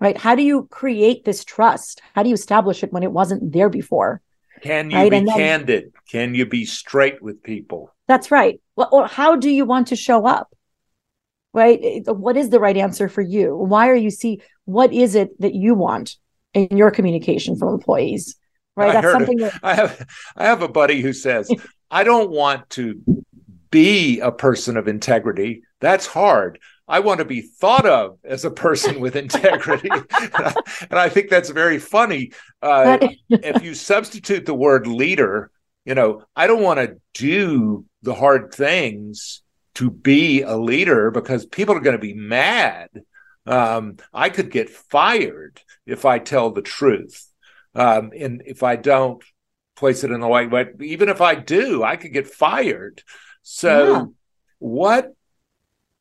Right? 0.00 0.16
How 0.16 0.34
do 0.34 0.42
you 0.42 0.66
create 0.70 1.24
this 1.24 1.44
trust? 1.44 2.02
How 2.14 2.22
do 2.22 2.28
you 2.28 2.34
establish 2.34 2.82
it 2.82 2.92
when 2.92 3.02
it 3.02 3.12
wasn't 3.12 3.52
there 3.52 3.70
before? 3.70 4.20
Can 4.62 4.90
you 4.90 4.96
right? 4.96 5.10
be 5.10 5.18
then, 5.18 5.26
candid? 5.26 5.92
Can 6.10 6.34
you 6.34 6.46
be 6.46 6.64
straight 6.64 7.22
with 7.22 7.42
people? 7.42 7.94
That's 8.06 8.30
right. 8.30 8.60
Well, 8.74 8.88
or 8.92 9.06
how 9.06 9.36
do 9.36 9.50
you 9.50 9.64
want 9.64 9.88
to 9.88 9.96
show 9.96 10.26
up? 10.26 10.48
Right? 11.52 12.02
What 12.06 12.36
is 12.36 12.50
the 12.50 12.60
right 12.60 12.76
answer 12.76 13.08
for 13.08 13.22
you? 13.22 13.56
Why 13.56 13.88
are 13.88 13.94
you 13.94 14.10
see 14.10 14.42
what 14.66 14.92
is 14.92 15.14
it 15.14 15.40
that 15.40 15.54
you 15.54 15.74
want 15.74 16.16
in 16.52 16.76
your 16.76 16.90
communication 16.90 17.56
from 17.56 17.72
employees? 17.72 18.36
Right? 18.76 18.96
I 18.96 19.00
That's 19.00 19.12
something 19.12 19.38
that 19.38 19.58
I 19.62 19.74
have. 19.74 20.06
I 20.36 20.44
have 20.44 20.62
a 20.62 20.68
buddy 20.68 21.00
who 21.00 21.12
says, 21.12 21.50
"I 21.90 22.04
don't 22.04 22.30
want 22.30 22.68
to 22.70 23.24
be 23.70 24.20
a 24.20 24.30
person 24.30 24.76
of 24.76 24.88
integrity. 24.88 25.62
That's 25.80 26.06
hard. 26.06 26.58
I 26.88 27.00
want 27.00 27.18
to 27.18 27.24
be 27.24 27.40
thought 27.40 27.86
of 27.86 28.18
as 28.24 28.44
a 28.44 28.50
person 28.50 29.00
with 29.00 29.16
integrity." 29.26 29.88
and, 29.90 30.06
I, 30.12 30.54
and, 30.90 30.98
I, 30.98 31.08
think 31.08 31.30
that's 31.30 31.50
very 31.50 31.78
funny. 31.78 32.32
Uh, 32.62 32.98
if 33.28 33.64
you 33.64 33.74
substitute 33.74 34.46
the 34.46 34.54
word 34.54 34.86
leader, 34.86 35.50
you 35.84 35.94
know, 35.94 36.24
I 36.34 36.46
don't 36.46 36.62
want 36.62 36.80
to 36.80 37.00
do 37.14 37.86
the 38.02 38.14
hard 38.14 38.52
things 38.54 39.42
to 39.76 39.90
be 39.90 40.42
a 40.42 40.56
leader 40.56 41.10
because 41.10 41.44
people 41.44 41.74
are 41.74 41.80
going 41.80 41.96
to 41.96 42.02
be 42.02 42.14
mad. 42.14 42.88
Um, 43.46 43.96
I 44.12 44.30
could 44.30 44.50
get 44.50 44.70
fired 44.70 45.60
if 45.86 46.04
I 46.04 46.18
tell 46.18 46.50
the 46.50 46.62
truth. 46.62 47.26
Um, 47.76 48.10
and 48.18 48.42
if 48.46 48.62
I 48.62 48.76
don't 48.76 49.22
place 49.76 50.02
it 50.02 50.10
in 50.10 50.20
the 50.20 50.28
right 50.28 50.50
way, 50.50 50.66
even 50.80 51.08
if 51.08 51.20
I 51.20 51.34
do, 51.34 51.84
I 51.84 51.96
could 51.96 52.12
get 52.12 52.26
fired. 52.26 53.02
So, 53.42 53.92
yeah. 53.92 54.04
what 54.58 55.14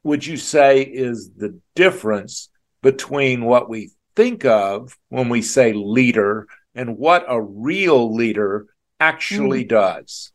would 0.03 0.25
you 0.25 0.37
say 0.37 0.81
is 0.81 1.31
the 1.35 1.59
difference 1.75 2.49
between 2.81 3.43
what 3.43 3.69
we 3.69 3.91
think 4.15 4.45
of 4.45 4.97
when 5.09 5.29
we 5.29 5.41
say 5.41 5.73
leader 5.73 6.47
and 6.73 6.97
what 6.97 7.25
a 7.27 7.41
real 7.41 8.13
leader 8.15 8.67
actually 8.99 9.65
mm. 9.65 9.69
does? 9.69 10.31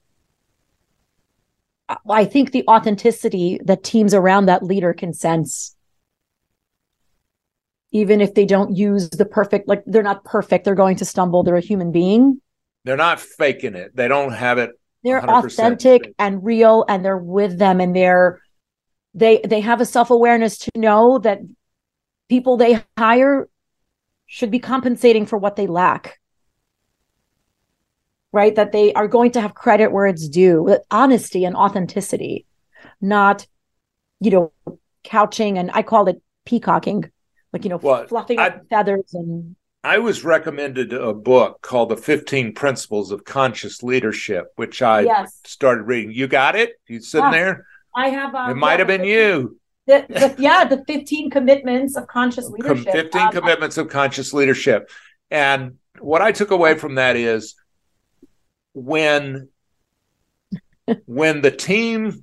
I 2.09 2.25
think 2.25 2.53
the 2.53 2.65
authenticity 2.69 3.59
that 3.65 3.83
teams 3.83 4.15
around 4.15 4.47
that 4.47 4.63
leader 4.63 4.93
can 4.93 5.13
sense 5.13 5.75
even 7.93 8.21
if 8.21 8.35
they 8.35 8.45
don't 8.45 8.77
use 8.77 9.11
the 9.11 9.25
perfect 9.25 9.69
like 9.69 9.83
they're 9.87 10.03
not 10.03 10.25
perfect. 10.25 10.65
They're 10.65 10.75
going 10.75 10.97
to 10.97 11.05
stumble. 11.05 11.43
They're 11.43 11.57
a 11.57 11.61
human 11.61 11.93
being. 11.93 12.41
They're 12.85 12.97
not 12.97 13.21
faking 13.21 13.75
it. 13.75 13.95
They 13.95 14.09
don't 14.09 14.33
have 14.33 14.59
it 14.59 14.71
they're 15.03 15.25
authentic 15.25 16.05
fake. 16.05 16.15
and 16.19 16.45
real 16.45 16.85
and 16.89 17.05
they're 17.05 17.17
with 17.17 17.59
them 17.59 17.81
and 17.81 17.97
they're 17.97 18.41
they 19.15 19.41
they 19.47 19.61
have 19.61 19.81
a 19.81 19.87
self-awareness 19.87 20.59
to 20.59 20.71
know 20.77 21.19
that 21.19 21.41
people 22.29 22.57
they 22.57 22.83
hire 22.99 23.49
should 24.27 24.51
be 24.51 24.59
compensating 24.59 25.27
for 25.27 25.39
what 25.39 25.57
they 25.57 25.67
lack. 25.67 26.19
Right? 28.33 28.55
That 28.55 28.71
they 28.71 28.93
are 28.93 29.09
going 29.09 29.33
to 29.33 29.41
have 29.41 29.55
credit 29.55 29.91
where 29.91 30.07
it's 30.07 30.29
due. 30.29 30.79
Honesty 30.91 31.45
and 31.45 31.57
authenticity 31.57 32.47
not 33.01 33.47
you 34.21 34.31
know 34.31 34.53
couching 35.05 35.59
and 35.59 35.71
i 35.73 35.83
call 35.83 36.09
it 36.09 36.21
peacocking 36.45 37.11
like 37.53 37.65
you 37.65 37.71
know 37.71 37.77
well, 37.77 38.07
fluffing 38.07 38.39
I, 38.39 38.61
feathers 38.69 39.15
and 39.15 39.57
I 39.83 39.99
was 39.99 40.25
recommended 40.25 40.93
a 40.93 41.15
book 41.15 41.63
called 41.63 41.89
The 41.89 41.97
15 41.97 42.53
Principles 42.53 43.11
of 43.11 43.25
Conscious 43.25 43.83
Leadership, 43.83 44.53
which 44.57 44.83
I 44.83 45.01
yes. 45.01 45.41
started 45.47 45.85
reading. 45.85 46.13
You 46.13 46.29
got 46.29 46.55
it? 46.55 46.73
You 46.87 47.01
sitting 47.01 47.31
there? 47.31 47.67
I 47.97 48.09
have. 48.09 48.35
Um, 48.35 48.51
it 48.51 48.55
might 48.57 48.73
yeah, 48.73 48.79
have 48.79 48.87
been 48.87 49.01
15, 49.01 49.11
you. 49.11 49.61
The, 49.87 50.07
the, 50.11 50.35
yeah, 50.39 50.65
the 50.67 50.85
15 50.87 51.31
commitments 51.31 51.97
of 51.97 52.07
conscious 52.09 52.47
leadership. 52.51 52.93
15 52.93 53.23
um, 53.23 53.33
commitments 53.33 53.79
of 53.79 53.89
conscious 53.89 54.35
leadership. 54.35 54.91
And 55.31 55.79
what 55.99 56.21
I 56.21 56.33
took 56.33 56.51
away 56.51 56.75
from 56.75 56.97
that 56.97 57.17
is 57.17 57.55
when 58.75 59.49
when 61.07 61.41
the 61.41 61.51
team 61.51 62.23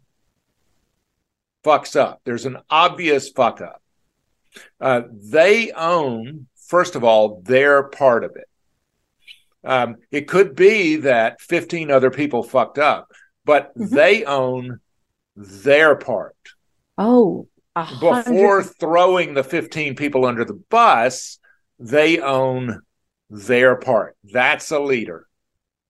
fucks 1.63 1.99
up, 1.99 2.21
there's 2.23 2.45
an 2.45 2.57
obvious 2.69 3.29
fuck 3.29 3.61
up 3.61 3.81
uh, 4.79 5.01
they 5.11 5.71
own, 5.71 6.47
first 6.67 6.95
of 6.95 7.03
all, 7.03 7.41
their 7.41 7.83
part 7.83 8.23
of 8.23 8.35
it. 8.35 8.47
Um, 9.63 9.97
it 10.11 10.27
could 10.27 10.55
be 10.55 10.97
that 10.97 11.41
15 11.41 11.91
other 11.91 12.11
people 12.11 12.43
fucked 12.43 12.77
up, 12.77 13.09
but 13.45 13.77
mm-hmm. 13.77 13.93
they 13.93 14.23
own 14.23 14.79
their 15.35 15.95
part. 15.95 16.35
Oh, 16.97 17.47
before 17.99 18.63
throwing 18.63 19.33
the 19.33 19.43
15 19.43 19.95
people 19.95 20.25
under 20.25 20.43
the 20.43 20.59
bus, 20.69 21.37
they 21.79 22.19
own 22.19 22.81
their 23.29 23.75
part. 23.75 24.15
That's 24.23 24.71
a 24.71 24.79
leader. 24.79 25.27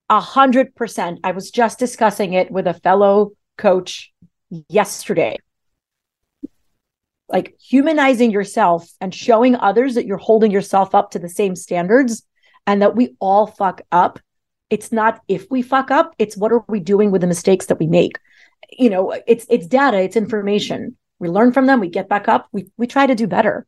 A 0.09 0.20
hundred 0.20 0.74
percent. 0.76 1.20
I 1.24 1.32
was 1.32 1.51
just 1.51 1.80
discussing 1.80 2.34
it 2.34 2.49
with 2.49 2.65
a 2.65 2.74
fellow 2.74 3.32
coach 3.57 4.13
yesterday. 4.70 5.38
Like 7.30 7.55
humanizing 7.59 8.32
yourself 8.32 8.89
and 9.01 9.13
showing 9.13 9.55
others 9.55 9.95
that 9.95 10.05
you're 10.05 10.17
holding 10.17 10.51
yourself 10.51 10.95
up 10.95 11.11
to 11.11 11.19
the 11.19 11.30
same 11.30 11.55
standards 11.55 12.23
and 12.65 12.82
that 12.82 12.95
we 12.95 13.15
all 13.19 13.47
fuck 13.47 13.82
up. 13.91 14.19
It's 14.69 14.91
not 14.91 15.21
if 15.28 15.49
we 15.49 15.61
fuck 15.61 15.91
up, 15.91 16.13
it's 16.19 16.38
what 16.38 16.51
are 16.51 16.63
we 16.67 16.80
doing 16.80 17.11
with 17.11 17.21
the 17.21 17.28
mistakes 17.28 17.67
that 17.67 17.80
we 17.80 17.88
make. 17.88 18.19
You 18.71 18.89
know, 18.89 19.15
it's 19.25 19.45
it's 19.49 19.67
data, 19.67 19.99
it's 19.99 20.15
information. 20.15 20.97
We 21.19 21.30
learn 21.30 21.53
from 21.53 21.65
them, 21.65 21.80
we 21.80 21.89
get 21.89 22.09
back 22.09 22.28
up, 22.28 22.47
we 22.51 22.69
we 22.78 22.88
try 22.88 23.07
to 23.07 23.15
do 23.15 23.28
better. 23.28 23.65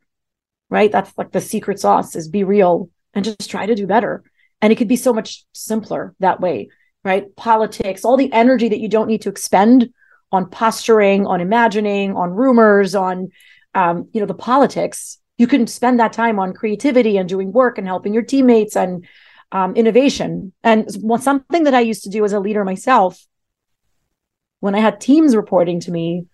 Right? 0.69 0.91
That's 0.91 1.17
like 1.17 1.31
the 1.31 1.41
secret 1.41 1.79
sauce 1.79 2.15
is 2.15 2.27
be 2.27 2.43
real 2.43 2.89
and 3.13 3.25
just 3.25 3.49
try 3.49 3.65
to 3.65 3.75
do 3.75 3.87
better. 3.87 4.23
And 4.61 4.71
it 4.71 4.75
could 4.75 4.87
be 4.87 4.97
so 4.97 5.13
much 5.13 5.45
simpler 5.53 6.13
that 6.19 6.41
way, 6.41 6.69
right? 7.03 7.33
Politics, 7.35 8.03
all 8.03 8.17
the 8.17 8.31
energy 8.31 8.69
that 8.69 8.79
you 8.79 8.89
don't 8.89 9.07
need 9.07 9.21
to 9.23 9.29
expend 9.29 9.91
on 10.31 10.49
posturing, 10.49 11.25
on 11.25 11.41
imagining, 11.41 12.15
on 12.15 12.31
rumors, 12.31 12.95
on 12.95 13.29
um, 13.73 14.09
you 14.13 14.19
know, 14.19 14.27
the 14.27 14.33
politics. 14.33 15.17
You 15.37 15.47
can 15.47 15.67
spend 15.67 15.99
that 15.99 16.13
time 16.13 16.39
on 16.39 16.53
creativity 16.53 17.17
and 17.17 17.29
doing 17.29 17.51
work 17.51 17.77
and 17.77 17.87
helping 17.87 18.13
your 18.13 18.23
teammates 18.23 18.75
and 18.75 19.05
um, 19.51 19.75
innovation. 19.75 20.53
And 20.63 20.91
something 21.21 21.63
that 21.63 21.73
I 21.73 21.79
used 21.79 22.03
to 22.03 22.09
do 22.09 22.25
as 22.25 22.33
a 22.33 22.39
leader 22.39 22.63
myself, 22.63 23.25
when 24.59 24.75
I 24.75 24.79
had 24.79 24.99
teams 24.99 25.35
reporting 25.35 25.79
to 25.81 25.91
me, 25.91 26.25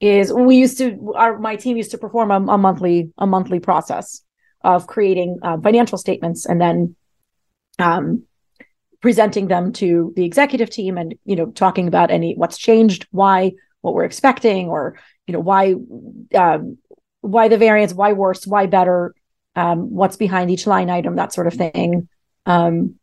is 0.00 0.32
we 0.32 0.56
used 0.56 0.78
to 0.78 1.12
our 1.14 1.38
my 1.38 1.56
team 1.56 1.76
used 1.76 1.92
to 1.92 1.98
perform 1.98 2.30
a, 2.30 2.52
a 2.52 2.58
monthly 2.58 3.12
a 3.16 3.26
monthly 3.26 3.60
process 3.60 4.22
of 4.62 4.86
creating 4.86 5.38
uh, 5.42 5.58
financial 5.58 5.98
statements 5.98 6.46
and 6.46 6.60
then 6.60 6.96
um, 7.78 8.24
presenting 9.04 9.48
them 9.48 9.70
to 9.70 10.14
the 10.16 10.24
executive 10.24 10.70
team 10.70 10.96
and 10.96 11.14
you 11.26 11.36
know 11.36 11.50
talking 11.50 11.88
about 11.88 12.10
any 12.10 12.32
what's 12.36 12.56
changed 12.56 13.06
why 13.10 13.52
what 13.82 13.92
we're 13.92 14.06
expecting 14.06 14.70
or 14.70 14.98
you 15.26 15.34
know 15.34 15.40
why 15.40 15.74
um, 16.34 16.78
why 17.20 17.48
the 17.48 17.58
variance 17.58 17.92
why 17.92 18.14
worse 18.14 18.46
why 18.46 18.64
better 18.64 19.14
um, 19.56 19.90
what's 19.90 20.16
behind 20.16 20.50
each 20.50 20.66
line 20.66 20.88
item 20.88 21.16
that 21.16 21.34
sort 21.34 21.46
of 21.46 21.52
thing 21.52 22.08
um, 22.46 22.94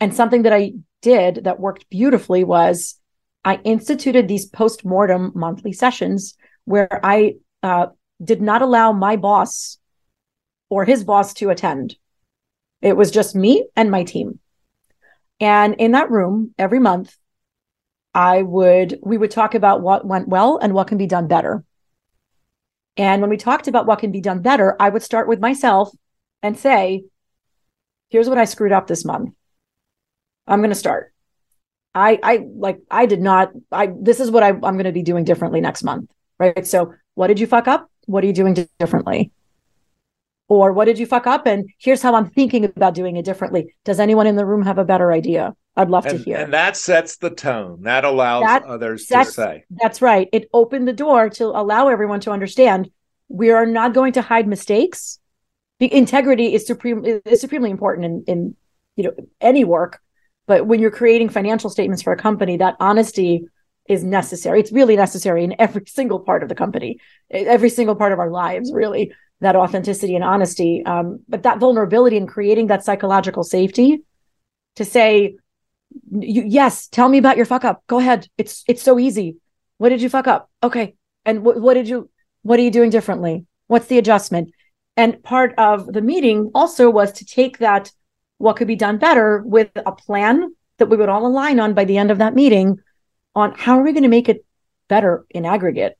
and 0.00 0.14
something 0.14 0.42
that 0.42 0.52
i 0.52 0.72
did 1.00 1.44
that 1.44 1.58
worked 1.58 1.88
beautifully 1.88 2.44
was 2.44 3.00
i 3.42 3.54
instituted 3.64 4.28
these 4.28 4.44
post-mortem 4.44 5.32
monthly 5.34 5.72
sessions 5.72 6.36
where 6.66 7.00
i 7.02 7.32
uh, 7.62 7.86
did 8.22 8.42
not 8.42 8.60
allow 8.60 8.92
my 8.92 9.16
boss 9.16 9.78
or 10.68 10.84
his 10.84 11.04
boss 11.04 11.32
to 11.32 11.48
attend. 11.48 11.96
It 12.82 12.98
was 12.98 13.10
just 13.10 13.34
me 13.34 13.66
and 13.74 13.90
my 13.90 14.04
team. 14.04 14.40
And 15.40 15.74
in 15.74 15.92
that 15.92 16.10
room 16.10 16.54
every 16.58 16.78
month, 16.78 17.16
I 18.14 18.42
would, 18.42 18.98
we 19.02 19.18
would 19.18 19.30
talk 19.30 19.54
about 19.54 19.82
what 19.82 20.06
went 20.06 20.28
well 20.28 20.58
and 20.58 20.74
what 20.74 20.88
can 20.88 20.98
be 20.98 21.06
done 21.06 21.28
better. 21.28 21.64
And 22.96 23.20
when 23.20 23.30
we 23.30 23.36
talked 23.36 23.68
about 23.68 23.86
what 23.86 24.00
can 24.00 24.10
be 24.10 24.20
done 24.20 24.42
better, 24.42 24.76
I 24.80 24.88
would 24.88 25.02
start 25.02 25.28
with 25.28 25.38
myself 25.38 25.90
and 26.42 26.58
say, 26.58 27.04
here's 28.08 28.28
what 28.28 28.38
I 28.38 28.44
screwed 28.44 28.72
up 28.72 28.88
this 28.88 29.04
month. 29.04 29.34
I'm 30.46 30.60
going 30.60 30.70
to 30.70 30.74
start. 30.76 31.12
I, 31.94 32.18
I 32.22 32.46
like, 32.56 32.80
I 32.90 33.06
did 33.06 33.20
not, 33.20 33.52
I, 33.70 33.90
this 34.00 34.18
is 34.18 34.30
what 34.30 34.42
I, 34.42 34.48
I'm 34.48 34.60
going 34.60 34.84
to 34.84 34.92
be 34.92 35.02
doing 35.02 35.24
differently 35.24 35.60
next 35.60 35.84
month. 35.84 36.10
Right. 36.38 36.66
So 36.66 36.94
what 37.14 37.28
did 37.28 37.38
you 37.38 37.46
fuck 37.46 37.68
up? 37.68 37.90
What 38.06 38.24
are 38.24 38.26
you 38.26 38.32
doing 38.32 38.68
differently? 38.78 39.30
Or 40.48 40.72
what 40.72 40.86
did 40.86 40.98
you 40.98 41.06
fuck 41.06 41.26
up? 41.26 41.46
And 41.46 41.68
here's 41.78 42.02
how 42.02 42.14
i'm 42.14 42.30
thinking 42.30 42.64
about 42.64 42.94
doing 42.94 43.16
it 43.16 43.24
differently. 43.24 43.74
Does 43.84 44.00
anyone 44.00 44.26
in 44.26 44.36
the 44.36 44.46
room 44.46 44.62
have 44.62 44.78
a 44.78 44.84
better 44.84 45.12
idea? 45.12 45.54
I'd 45.76 45.90
love 45.90 46.06
and, 46.06 46.18
to 46.18 46.24
hear. 46.24 46.38
and 46.38 46.52
that 46.54 46.76
sets 46.76 47.18
the 47.18 47.30
tone. 47.30 47.82
That 47.82 48.04
allows 48.04 48.42
that 48.42 48.64
others 48.64 49.06
to 49.06 49.24
say. 49.24 49.64
That's 49.70 50.02
right. 50.02 50.28
It 50.32 50.48
opened 50.52 50.88
the 50.88 50.92
door 50.92 51.30
to 51.30 51.46
allow 51.46 51.88
everyone 51.88 52.20
to 52.20 52.32
understand 52.32 52.90
we 53.28 53.50
are 53.50 53.66
not 53.66 53.94
going 53.94 54.14
to 54.14 54.22
hide 54.22 54.48
mistakes. 54.48 55.20
The 55.78 55.92
integrity 55.94 56.54
is 56.54 56.66
supreme 56.66 57.04
is 57.04 57.40
supremely 57.40 57.70
important 57.70 58.06
in 58.06 58.24
in 58.26 58.56
you 58.96 59.04
know 59.04 59.12
any 59.40 59.64
work. 59.64 60.00
But 60.46 60.66
when 60.66 60.80
you're 60.80 60.90
creating 60.90 61.28
financial 61.28 61.70
statements 61.70 62.02
for 62.02 62.12
a 62.12 62.16
company 62.16 62.56
that 62.56 62.76
honesty 62.80 63.44
is 63.88 64.04
necessary. 64.04 64.60
It's 64.60 64.72
really 64.72 64.96
necessary 64.96 65.44
in 65.44 65.54
every 65.58 65.86
single 65.86 66.20
part 66.20 66.42
of 66.42 66.48
the 66.48 66.54
company 66.54 67.00
every 67.30 67.70
single 67.70 67.94
part 67.94 68.12
of 68.12 68.18
our 68.18 68.30
lives 68.30 68.70
really 68.72 69.12
that 69.40 69.56
authenticity 69.56 70.14
and 70.14 70.24
honesty. 70.24 70.82
Um, 70.84 71.20
but 71.28 71.44
that 71.44 71.58
vulnerability 71.58 72.16
and 72.16 72.28
creating 72.28 72.68
that 72.68 72.84
psychological 72.84 73.44
safety 73.44 74.02
to 74.76 74.84
say, 74.84 75.36
yes, 76.10 76.88
tell 76.88 77.08
me 77.08 77.18
about 77.18 77.36
your 77.36 77.46
fuck 77.46 77.64
up. 77.64 77.82
Go 77.86 77.98
ahead. 77.98 78.28
It's 78.36 78.64
it's 78.68 78.82
so 78.82 78.98
easy. 78.98 79.36
What 79.78 79.90
did 79.90 80.02
you 80.02 80.08
fuck 80.08 80.26
up? 80.26 80.50
Okay. 80.62 80.94
And 81.24 81.38
wh- 81.40 81.60
what 81.60 81.74
did 81.74 81.88
you 81.88 82.10
what 82.42 82.58
are 82.58 82.62
you 82.62 82.70
doing 82.70 82.90
differently? 82.90 83.46
What's 83.66 83.86
the 83.86 83.98
adjustment? 83.98 84.50
And 84.96 85.22
part 85.22 85.54
of 85.58 85.92
the 85.92 86.02
meeting 86.02 86.50
also 86.54 86.90
was 86.90 87.12
to 87.12 87.24
take 87.24 87.58
that 87.58 87.92
what 88.38 88.56
could 88.56 88.66
be 88.66 88.76
done 88.76 88.98
better 88.98 89.42
with 89.44 89.70
a 89.74 89.92
plan 89.92 90.54
that 90.78 90.86
we 90.86 90.96
would 90.96 91.08
all 91.08 91.26
align 91.26 91.60
on 91.60 91.74
by 91.74 91.84
the 91.84 91.98
end 91.98 92.10
of 92.10 92.18
that 92.18 92.34
meeting 92.34 92.78
on 93.34 93.52
how 93.56 93.78
are 93.78 93.82
we 93.82 93.92
going 93.92 94.02
to 94.04 94.08
make 94.08 94.28
it 94.28 94.44
better 94.88 95.26
in 95.30 95.44
aggregate 95.44 95.97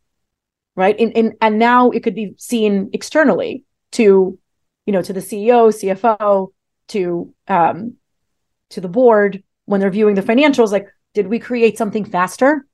right? 0.78 0.98
In, 0.98 1.10
in 1.10 1.36
and 1.40 1.58
now 1.58 1.90
it 1.90 2.04
could 2.04 2.14
be 2.14 2.34
seen 2.38 2.90
externally 2.92 3.64
to 3.92 4.38
you 4.86 4.92
know 4.92 5.02
to 5.02 5.12
the 5.12 5.20
ceo 5.20 5.72
cfo 5.78 6.52
to 6.86 7.34
um 7.48 7.94
to 8.70 8.80
the 8.80 8.88
board 8.88 9.42
when 9.64 9.80
they're 9.80 9.90
viewing 9.90 10.14
the 10.14 10.22
financials 10.22 10.70
like 10.70 10.86
did 11.14 11.26
we 11.26 11.40
create 11.40 11.76
something 11.76 12.04
faster? 12.04 12.64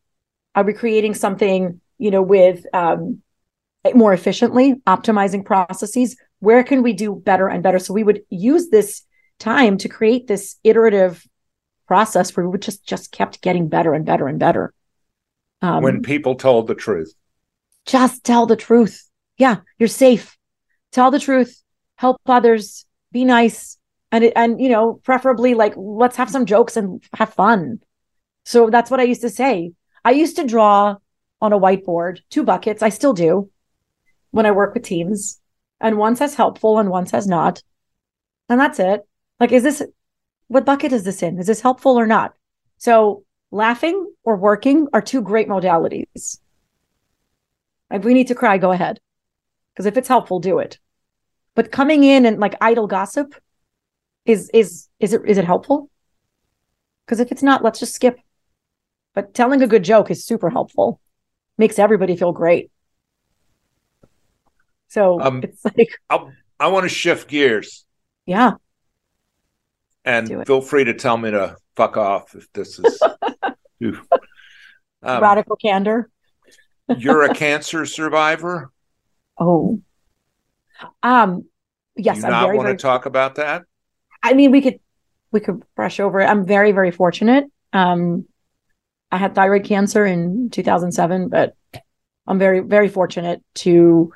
Are 0.54 0.64
we 0.64 0.74
creating 0.74 1.14
something 1.14 1.80
you 1.96 2.10
know 2.10 2.20
with 2.20 2.66
um 2.74 3.22
more 3.94 4.12
efficiently 4.12 4.74
optimizing 4.86 5.44
processes? 5.44 6.16
Where 6.40 6.62
can 6.62 6.82
we 6.82 6.92
do 6.92 7.14
better 7.14 7.48
and 7.48 7.62
better? 7.62 7.78
So 7.78 7.94
we 7.94 8.04
would 8.04 8.20
use 8.28 8.68
this 8.68 9.02
time 9.38 9.78
to 9.78 9.88
create 9.88 10.26
this 10.26 10.56
iterative 10.62 11.26
process 11.88 12.36
where 12.36 12.48
we 12.48 12.58
just 12.58 12.86
just 12.86 13.12
kept 13.12 13.40
getting 13.40 13.68
better 13.68 13.94
and 13.94 14.04
better 14.04 14.28
and 14.28 14.38
better. 14.38 14.74
Um, 15.62 15.82
when 15.82 16.02
people 16.02 16.34
told 16.34 16.66
the 16.66 16.74
truth 16.74 17.14
just 17.86 18.24
tell 18.24 18.46
the 18.46 18.56
truth. 18.56 19.08
Yeah, 19.36 19.58
you're 19.78 19.88
safe. 19.88 20.36
Tell 20.92 21.10
the 21.10 21.20
truth. 21.20 21.62
Help 21.96 22.20
others. 22.26 22.86
Be 23.12 23.24
nice. 23.24 23.78
And 24.12 24.32
and 24.36 24.60
you 24.60 24.68
know, 24.68 25.00
preferably 25.04 25.54
like 25.54 25.74
let's 25.76 26.16
have 26.16 26.30
some 26.30 26.46
jokes 26.46 26.76
and 26.76 27.02
have 27.14 27.34
fun. 27.34 27.80
So 28.44 28.70
that's 28.70 28.90
what 28.90 29.00
I 29.00 29.04
used 29.04 29.22
to 29.22 29.30
say. 29.30 29.72
I 30.04 30.12
used 30.12 30.36
to 30.36 30.46
draw 30.46 30.96
on 31.40 31.52
a 31.52 31.58
whiteboard 31.58 32.20
two 32.30 32.44
buckets. 32.44 32.82
I 32.82 32.90
still 32.90 33.12
do 33.12 33.50
when 34.30 34.46
I 34.46 34.52
work 34.52 34.74
with 34.74 34.84
teams. 34.84 35.40
And 35.80 35.98
one 35.98 36.16
says 36.16 36.34
helpful 36.34 36.78
and 36.78 36.88
one 36.88 37.06
says 37.06 37.26
not. 37.26 37.62
And 38.48 38.60
that's 38.60 38.78
it. 38.78 39.02
Like, 39.40 39.52
is 39.52 39.62
this 39.62 39.82
what 40.48 40.64
bucket 40.64 40.92
is 40.92 41.04
this 41.04 41.22
in? 41.22 41.38
Is 41.38 41.46
this 41.46 41.60
helpful 41.60 41.98
or 41.98 42.06
not? 42.06 42.34
So 42.78 43.24
laughing 43.50 44.12
or 44.24 44.36
working 44.36 44.88
are 44.92 45.02
two 45.02 45.22
great 45.22 45.48
modalities. 45.48 46.38
If 47.94 48.04
we 48.04 48.12
need 48.12 48.26
to 48.26 48.34
cry, 48.34 48.58
go 48.58 48.72
ahead. 48.72 48.98
Because 49.72 49.86
if 49.86 49.96
it's 49.96 50.08
helpful, 50.08 50.40
do 50.40 50.58
it. 50.58 50.78
But 51.54 51.70
coming 51.70 52.02
in 52.02 52.26
and 52.26 52.40
like 52.40 52.56
idle 52.60 52.88
gossip 52.88 53.34
is 54.26 54.50
is 54.52 54.88
is 54.98 55.12
it 55.12 55.22
is 55.24 55.38
it 55.38 55.44
helpful? 55.44 55.88
Because 57.06 57.20
if 57.20 57.30
it's 57.30 57.42
not, 57.42 57.62
let's 57.62 57.78
just 57.78 57.94
skip. 57.94 58.18
But 59.14 59.32
telling 59.32 59.62
a 59.62 59.68
good 59.68 59.84
joke 59.84 60.10
is 60.10 60.24
super 60.24 60.50
helpful. 60.50 61.00
Makes 61.56 61.78
everybody 61.78 62.16
feel 62.16 62.32
great. 62.32 62.72
So 64.88 65.20
um, 65.20 65.42
it's 65.44 65.64
like 65.64 65.90
I'll, 66.10 66.32
I 66.60 66.68
want 66.68 66.84
to 66.84 66.88
shift 66.88 67.28
gears. 67.28 67.84
Yeah. 68.26 68.54
And 70.04 70.44
feel 70.46 70.60
free 70.60 70.84
to 70.84 70.94
tell 70.94 71.16
me 71.16 71.30
to 71.30 71.56
fuck 71.76 71.96
off 71.96 72.34
if 72.34 72.52
this 72.52 72.78
is 72.78 73.00
um, 73.82 75.22
radical 75.22 75.56
candor. 75.56 76.10
You're 76.98 77.22
a 77.22 77.34
cancer 77.34 77.86
survivor? 77.86 78.70
Oh. 79.38 79.80
Um 81.02 81.44
yes, 81.96 82.20
Do 82.20 82.26
you 82.26 82.30
not 82.30 82.44
very, 82.44 82.56
want 82.56 82.66
very, 82.66 82.76
to 82.76 82.82
talk 82.82 83.06
about 83.06 83.36
that? 83.36 83.62
I 84.22 84.34
mean, 84.34 84.50
we 84.50 84.60
could 84.60 84.80
we 85.30 85.40
could 85.40 85.62
brush 85.74 86.00
over 86.00 86.20
it. 86.20 86.26
I'm 86.26 86.46
very 86.46 86.72
very 86.72 86.90
fortunate. 86.90 87.44
Um 87.72 88.26
I 89.10 89.16
had 89.16 89.34
thyroid 89.34 89.64
cancer 89.64 90.04
in 90.04 90.50
2007, 90.50 91.28
but 91.28 91.54
I'm 92.26 92.38
very 92.38 92.60
very 92.60 92.88
fortunate 92.88 93.42
to 93.56 94.12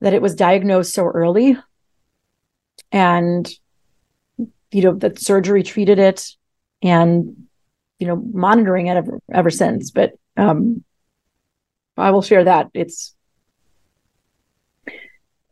that 0.00 0.14
it 0.14 0.22
was 0.22 0.34
diagnosed 0.34 0.94
so 0.94 1.04
early 1.04 1.56
and 2.90 3.48
you 4.72 4.82
know, 4.82 4.94
that 4.94 5.20
surgery 5.20 5.62
treated 5.62 5.98
it 5.98 6.26
and, 6.82 7.46
you 7.98 8.06
know, 8.06 8.16
monitoring 8.16 8.86
it 8.86 8.96
ever, 8.96 9.20
ever 9.32 9.50
since. 9.50 9.90
But 9.90 10.12
um, 10.36 10.82
I 11.96 12.10
will 12.10 12.22
share 12.22 12.44
that. 12.44 12.70
It's, 12.74 13.14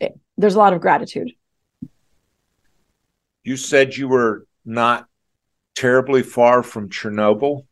it, 0.00 0.18
there's 0.36 0.54
a 0.54 0.58
lot 0.58 0.72
of 0.72 0.80
gratitude. 0.80 1.32
You 3.42 3.56
said 3.56 3.96
you 3.96 4.08
were 4.08 4.46
not 4.64 5.06
terribly 5.74 6.22
far 6.22 6.62
from 6.62 6.88
Chernobyl. 6.88 7.66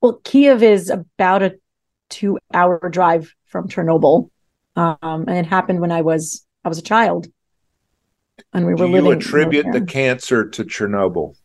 Well, 0.00 0.20
Kiev 0.24 0.62
is 0.62 0.90
about 0.90 1.42
a 1.42 1.58
two 2.08 2.38
hour 2.52 2.78
drive 2.90 3.34
from 3.46 3.68
Chernobyl. 3.68 4.30
Um, 4.76 4.98
and 5.02 5.30
it 5.30 5.46
happened 5.46 5.80
when 5.80 5.92
I 5.92 6.02
was 6.02 6.46
I 6.64 6.68
was 6.68 6.78
a 6.78 6.82
child. 6.82 7.28
And 8.52 8.66
we 8.66 8.72
were 8.72 8.86
Do 8.86 8.92
living. 8.92 9.04
You 9.04 9.12
attribute 9.12 9.66
the 9.72 9.82
cancer 9.82 10.48
to 10.48 10.64
Chernobyl. 10.64 11.36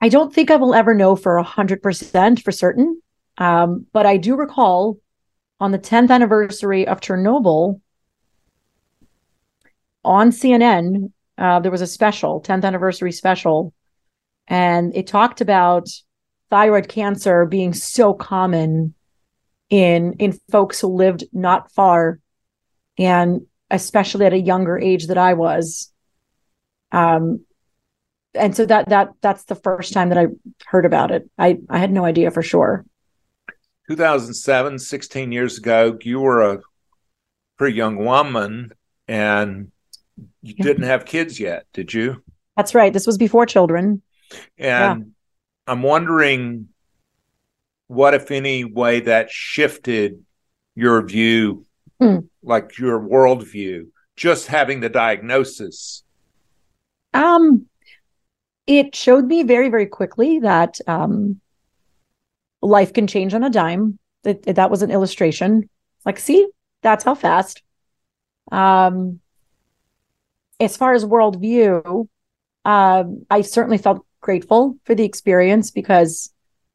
I 0.00 0.08
don't 0.08 0.34
think 0.34 0.50
I 0.50 0.56
will 0.56 0.74
ever 0.74 0.94
know 0.94 1.16
for 1.16 1.36
a 1.36 1.42
hundred 1.42 1.82
percent 1.82 2.42
for 2.42 2.52
certain. 2.52 3.00
Um, 3.38 3.86
but 3.92 4.06
I 4.06 4.16
do 4.16 4.36
recall 4.36 4.98
on 5.60 5.72
the 5.72 5.78
10th 5.78 6.10
anniversary 6.10 6.86
of 6.86 7.00
Chernobyl 7.00 7.80
on 10.04 10.30
CNN, 10.30 11.12
uh, 11.36 11.60
there 11.60 11.72
was 11.72 11.82
a 11.82 11.86
special 11.86 12.40
10th 12.40 12.64
anniversary 12.64 13.12
special, 13.12 13.74
and 14.46 14.94
it 14.96 15.06
talked 15.06 15.40
about 15.40 15.88
thyroid 16.48 16.88
cancer 16.88 17.44
being 17.44 17.74
so 17.74 18.14
common 18.14 18.94
in 19.68 20.12
in 20.14 20.38
folks 20.50 20.80
who 20.80 20.86
lived 20.86 21.24
not 21.32 21.72
far 21.72 22.20
and 22.98 23.40
especially 23.68 24.24
at 24.24 24.32
a 24.32 24.38
younger 24.38 24.78
age 24.78 25.08
that 25.08 25.18
I 25.18 25.34
was 25.34 25.92
um 26.92 27.44
and 28.32 28.54
so 28.54 28.64
that 28.66 28.88
that 28.90 29.08
that's 29.22 29.44
the 29.44 29.56
first 29.56 29.92
time 29.92 30.10
that 30.10 30.18
I 30.18 30.26
heard 30.66 30.86
about 30.86 31.10
it. 31.10 31.28
I 31.36 31.58
I 31.68 31.78
had 31.78 31.90
no 31.90 32.04
idea 32.04 32.30
for 32.30 32.42
sure. 32.42 32.84
2007, 33.88 34.78
16 34.78 35.32
years 35.32 35.58
ago, 35.58 35.98
you 36.02 36.20
were 36.20 36.54
a 36.54 36.60
pretty 37.56 37.76
young 37.76 37.96
woman 37.96 38.72
and 39.08 39.70
you 40.42 40.54
yeah. 40.56 40.64
didn't 40.64 40.84
have 40.84 41.04
kids 41.04 41.38
yet, 41.38 41.66
did 41.72 41.92
you? 41.92 42.22
That's 42.56 42.74
right. 42.74 42.92
This 42.92 43.06
was 43.06 43.18
before 43.18 43.46
children. 43.46 44.02
And 44.58 45.00
yeah. 45.00 45.04
I'm 45.66 45.82
wondering 45.82 46.68
what, 47.86 48.14
if 48.14 48.30
any, 48.30 48.64
way 48.64 49.00
that 49.00 49.30
shifted 49.30 50.24
your 50.74 51.02
view, 51.02 51.66
mm. 52.00 52.28
like 52.42 52.78
your 52.78 53.00
worldview, 53.00 53.88
just 54.16 54.48
having 54.48 54.80
the 54.80 54.88
diagnosis. 54.88 56.02
Um, 57.14 57.66
it 58.66 58.94
showed 58.94 59.26
me 59.26 59.42
very, 59.42 59.68
very 59.68 59.86
quickly 59.86 60.40
that 60.40 60.78
um, 60.86 61.40
life 62.66 62.92
can 62.92 63.06
change 63.06 63.34
on 63.34 63.44
a 63.44 63.50
dime. 63.50 63.98
It, 64.24 64.42
that 64.56 64.70
was 64.70 64.82
an 64.82 64.90
illustration. 64.90 65.68
Like, 66.04 66.18
see, 66.18 66.46
that's 66.82 67.04
how 67.04 67.14
fast. 67.14 67.62
Um, 68.50 69.20
as 70.58 70.76
far 70.76 70.94
as 70.94 71.04
worldview, 71.04 72.08
uh, 72.64 73.04
I 73.30 73.40
certainly 73.42 73.78
felt 73.78 74.04
grateful 74.20 74.76
for 74.84 74.94
the 74.94 75.04
experience 75.04 75.70
because 75.70 76.32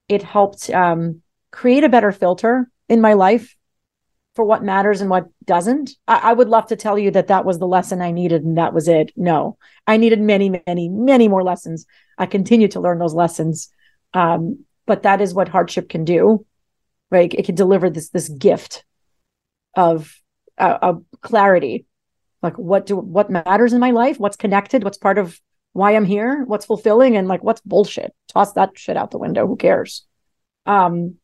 it 0.08 0.24
helped 0.24 0.70
um, 0.70 1.22
create 1.52 1.84
a 1.84 1.90
better 1.90 2.12
filter 2.12 2.70
in 2.88 3.02
my 3.02 3.14
life 3.14 3.56
for 4.36 4.46
what 4.46 4.64
matters 4.64 5.02
and 5.02 5.10
what 5.10 5.28
doesn't. 5.44 5.92
I, 6.08 6.32
I, 6.32 6.34
would 6.34 6.48
love 6.48 6.68
to 6.68 6.76
tell 6.76 6.98
you 6.98 7.12
that 7.12 7.28
that 7.28 7.44
was 7.44 7.60
the 7.60 7.68
lesson 7.68 8.02
I 8.02 8.12
needed 8.12 8.44
and 8.44 8.58
that 8.58 8.74
was 8.74 8.88
it. 8.88 9.12
No, 9.18 9.58
I 9.86 9.98
needed 9.98 10.22
many, 10.22 10.62
many, 10.66 10.88
many 10.88 11.28
more 11.28 11.44
lessons. 11.44 11.86
I 12.18 12.26
continue 12.26 12.70
to 12.70 12.80
learn 12.80 13.00
those 13.00 13.14
lessons, 13.14 13.70
um, 14.14 14.64
but 14.92 15.04
that 15.04 15.22
is 15.22 15.34
what 15.34 15.48
hardship 15.48 15.88
can 15.88 16.04
do. 16.04 16.46
Right? 17.10 17.34
It 17.34 17.46
can 17.46 17.56
deliver 17.56 17.90
this 17.90 18.10
this 18.10 18.28
gift 18.28 18.84
of 19.74 20.14
uh, 20.58 20.80
of 20.82 21.06
clarity, 21.22 21.86
like 22.44 22.58
what 22.58 22.88
do 22.88 22.98
what 22.98 23.30
matters 23.30 23.72
in 23.72 23.80
my 23.80 23.92
life, 23.92 24.20
what's 24.20 24.36
connected, 24.36 24.84
what's 24.84 24.98
part 24.98 25.18
of 25.18 25.40
why 25.72 25.96
I'm 25.96 26.04
here, 26.04 26.44
what's 26.46 26.66
fulfilling, 26.66 27.16
and 27.16 27.30
like 27.30 27.42
what's 27.42 27.62
bullshit. 27.62 28.14
Toss 28.34 28.52
that 28.54 28.78
shit 28.78 28.98
out 28.98 29.12
the 29.12 29.18
window. 29.18 29.48
Who 29.48 29.56
cares? 29.56 30.06
Um, 30.66 31.16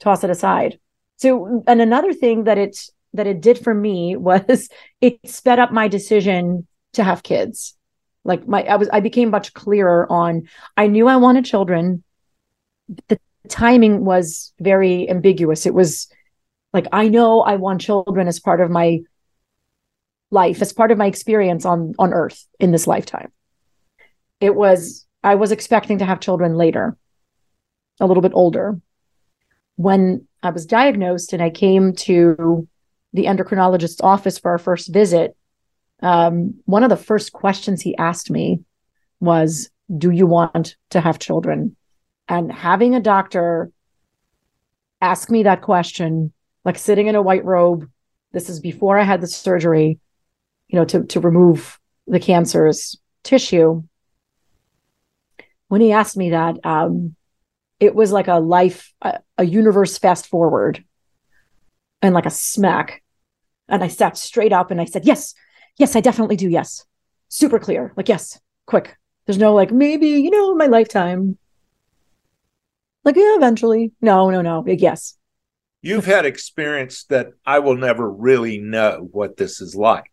toss 0.00 0.22
it 0.22 0.28
aside. 0.28 0.78
So, 1.16 1.64
and 1.66 1.80
another 1.80 2.12
thing 2.12 2.44
that 2.44 2.58
it 2.58 2.78
that 3.14 3.26
it 3.26 3.40
did 3.40 3.58
for 3.58 3.72
me 3.72 4.16
was 4.28 4.68
it 5.00 5.18
sped 5.24 5.58
up 5.58 5.72
my 5.72 5.88
decision 5.88 6.66
to 6.92 7.02
have 7.02 7.22
kids. 7.22 7.74
Like 8.22 8.46
my, 8.46 8.64
I 8.64 8.76
was, 8.76 8.90
I 8.92 9.00
became 9.00 9.30
much 9.30 9.54
clearer 9.54 10.06
on. 10.12 10.46
I 10.76 10.88
knew 10.88 11.08
I 11.08 11.16
wanted 11.16 11.46
children. 11.46 12.04
The 13.08 13.18
timing 13.48 14.04
was 14.04 14.52
very 14.60 15.08
ambiguous. 15.08 15.66
It 15.66 15.74
was 15.74 16.08
like 16.72 16.86
I 16.92 17.08
know 17.08 17.40
I 17.40 17.56
want 17.56 17.80
children 17.80 18.28
as 18.28 18.40
part 18.40 18.60
of 18.60 18.70
my 18.70 19.00
life, 20.30 20.60
as 20.60 20.72
part 20.72 20.90
of 20.90 20.98
my 20.98 21.06
experience 21.06 21.64
on 21.64 21.94
on 21.98 22.12
Earth 22.12 22.46
in 22.58 22.72
this 22.72 22.86
lifetime 22.86 23.32
it 24.40 24.54
was 24.54 25.06
I 25.22 25.34
was 25.34 25.52
expecting 25.52 25.98
to 25.98 26.04
have 26.04 26.20
children 26.20 26.54
later, 26.54 26.96
a 28.00 28.06
little 28.06 28.22
bit 28.22 28.32
older. 28.34 28.80
When 29.76 30.26
I 30.42 30.50
was 30.50 30.66
diagnosed 30.66 31.32
and 31.32 31.42
I 31.42 31.50
came 31.50 31.92
to 31.94 32.68
the 33.12 33.24
endocrinologist's 33.24 34.00
office 34.00 34.38
for 34.38 34.50
our 34.52 34.58
first 34.58 34.92
visit, 34.92 35.36
um, 36.00 36.54
one 36.64 36.84
of 36.84 36.90
the 36.90 36.96
first 36.96 37.32
questions 37.32 37.80
he 37.80 37.96
asked 37.96 38.30
me 38.30 38.60
was, 39.20 39.70
Do 39.96 40.10
you 40.10 40.26
want 40.26 40.76
to 40.90 41.00
have 41.00 41.18
children? 41.18 41.76
And 42.28 42.52
having 42.52 42.94
a 42.94 43.00
doctor 43.00 43.70
ask 45.00 45.30
me 45.30 45.44
that 45.44 45.62
question, 45.62 46.32
like 46.64 46.78
sitting 46.78 47.06
in 47.06 47.14
a 47.14 47.22
white 47.22 47.44
robe, 47.44 47.88
this 48.32 48.50
is 48.50 48.60
before 48.60 48.98
I 48.98 49.04
had 49.04 49.20
the 49.20 49.26
surgery, 49.26 49.98
you 50.68 50.78
know, 50.78 50.84
to, 50.86 51.04
to 51.04 51.20
remove 51.20 51.78
the 52.06 52.20
cancerous 52.20 52.96
tissue 53.22 53.82
when 55.68 55.80
he 55.80 55.92
asked 55.92 56.16
me 56.16 56.30
that, 56.30 56.58
um, 56.64 57.14
it 57.78 57.94
was 57.94 58.10
like 58.10 58.26
a 58.26 58.40
life, 58.40 58.92
a, 59.02 59.20
a 59.36 59.44
universe 59.44 59.98
fast 59.98 60.26
forward 60.26 60.84
and 62.02 62.14
like 62.14 62.26
a 62.26 62.30
smack. 62.30 63.02
And 63.68 63.84
I 63.84 63.88
sat 63.88 64.16
straight 64.16 64.52
up 64.52 64.70
and 64.70 64.80
I 64.80 64.86
said, 64.86 65.04
Yes, 65.04 65.34
yes, 65.76 65.94
I 65.94 66.00
definitely 66.00 66.36
do. 66.36 66.48
Yes. 66.48 66.84
Super 67.28 67.58
clear. 67.58 67.92
Like, 67.96 68.08
yes, 68.08 68.40
quick. 68.66 68.96
There's 69.26 69.38
no 69.38 69.54
like, 69.54 69.70
maybe, 69.70 70.08
you 70.08 70.30
know, 70.30 70.54
my 70.54 70.66
lifetime. 70.66 71.38
Like, 73.04 73.16
yeah, 73.16 73.36
eventually. 73.36 73.92
No, 74.00 74.30
no, 74.30 74.42
no. 74.42 74.64
Yes. 74.66 75.16
You've 75.80 76.06
had 76.06 76.26
experience 76.26 77.04
that 77.04 77.28
I 77.46 77.60
will 77.60 77.76
never 77.76 78.10
really 78.10 78.58
know 78.58 79.08
what 79.12 79.36
this 79.36 79.60
is 79.60 79.74
like, 79.74 80.10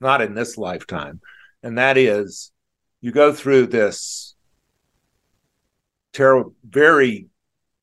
not 0.00 0.22
in 0.22 0.34
this 0.34 0.56
lifetime. 0.56 1.20
And 1.62 1.78
that 1.78 1.96
is 1.96 2.52
you 3.00 3.10
go 3.10 3.32
through 3.32 3.66
this 3.66 4.34
terrible, 6.12 6.54
very, 6.66 7.26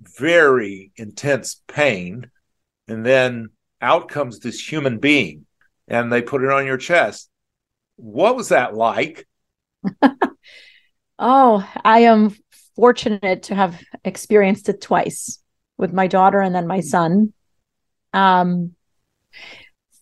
very 0.02 0.92
intense 0.96 1.62
pain. 1.68 2.32
And 2.88 3.06
then 3.06 3.50
out 3.82 4.08
comes 4.08 4.40
this 4.40 4.60
human 4.60 4.98
being 4.98 5.46
and 5.88 6.12
they 6.12 6.22
put 6.22 6.44
it 6.44 6.50
on 6.50 6.66
your 6.66 6.78
chest. 6.78 7.30
What 7.98 8.36
was 8.36 8.50
that 8.50 8.74
like? 8.74 9.28
oh, 11.20 11.70
I 11.84 12.00
am 12.00 12.36
fortunate 12.82 13.44
to 13.44 13.54
have 13.54 13.80
experienced 14.04 14.68
it 14.68 14.82
twice 14.82 15.38
with 15.78 15.94
my 15.94 16.08
daughter 16.08 16.42
and 16.42 16.56
then 16.56 16.66
my 16.66 16.80
son. 16.80 17.32
Um, 18.12 18.72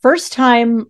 first 0.01 0.31
time 0.31 0.85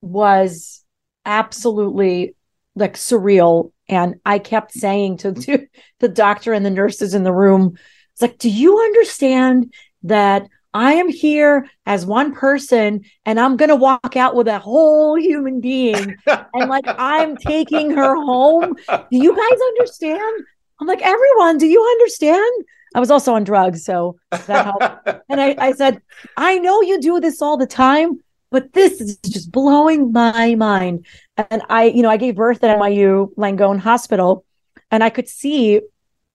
was 0.00 0.82
absolutely 1.26 2.34
like 2.76 2.94
surreal 2.94 3.72
and 3.90 4.14
I 4.24 4.38
kept 4.38 4.72
saying 4.72 5.18
to, 5.18 5.34
to 5.34 5.66
the 6.00 6.08
doctor 6.08 6.54
and 6.54 6.64
the 6.64 6.70
nurses 6.70 7.12
in 7.12 7.24
the 7.24 7.32
room, 7.32 7.76
it's 8.14 8.22
like, 8.22 8.38
do 8.38 8.48
you 8.48 8.80
understand 8.80 9.74
that 10.04 10.48
I 10.72 10.94
am 10.94 11.10
here 11.10 11.68
as 11.84 12.06
one 12.06 12.34
person 12.34 13.02
and 13.26 13.38
I'm 13.38 13.58
going 13.58 13.68
to 13.68 13.76
walk 13.76 14.16
out 14.16 14.34
with 14.34 14.48
a 14.48 14.58
whole 14.58 15.18
human 15.18 15.60
being 15.60 16.16
and 16.26 16.70
like 16.70 16.86
I'm 16.86 17.36
taking 17.36 17.90
her 17.90 18.14
home. 18.14 18.74
Do 18.88 19.04
you 19.10 19.36
guys 19.36 19.58
understand? 19.60 20.44
I'm 20.80 20.86
like, 20.86 21.02
everyone, 21.02 21.58
do 21.58 21.66
you 21.66 21.82
understand? 21.82 22.64
I 22.94 23.00
was 23.00 23.10
also 23.10 23.34
on 23.34 23.44
drugs, 23.44 23.84
so 23.84 24.16
that 24.30 24.64
helped. 24.64 25.24
and 25.28 25.40
I, 25.40 25.54
I 25.58 25.72
said, 25.72 26.00
I 26.36 26.58
know 26.58 26.82
you 26.82 27.00
do 27.00 27.20
this 27.20 27.42
all 27.42 27.56
the 27.56 27.66
time, 27.66 28.20
but 28.50 28.72
this 28.72 29.00
is 29.00 29.16
just 29.18 29.50
blowing 29.50 30.12
my 30.12 30.54
mind. 30.54 31.06
And 31.36 31.62
I, 31.68 31.84
you 31.84 32.02
know, 32.02 32.10
I 32.10 32.16
gave 32.16 32.36
birth 32.36 32.62
at 32.64 32.78
NYU 32.78 33.34
Langone 33.34 33.78
Hospital, 33.78 34.44
and 34.90 35.02
I 35.02 35.10
could 35.10 35.28
see 35.28 35.80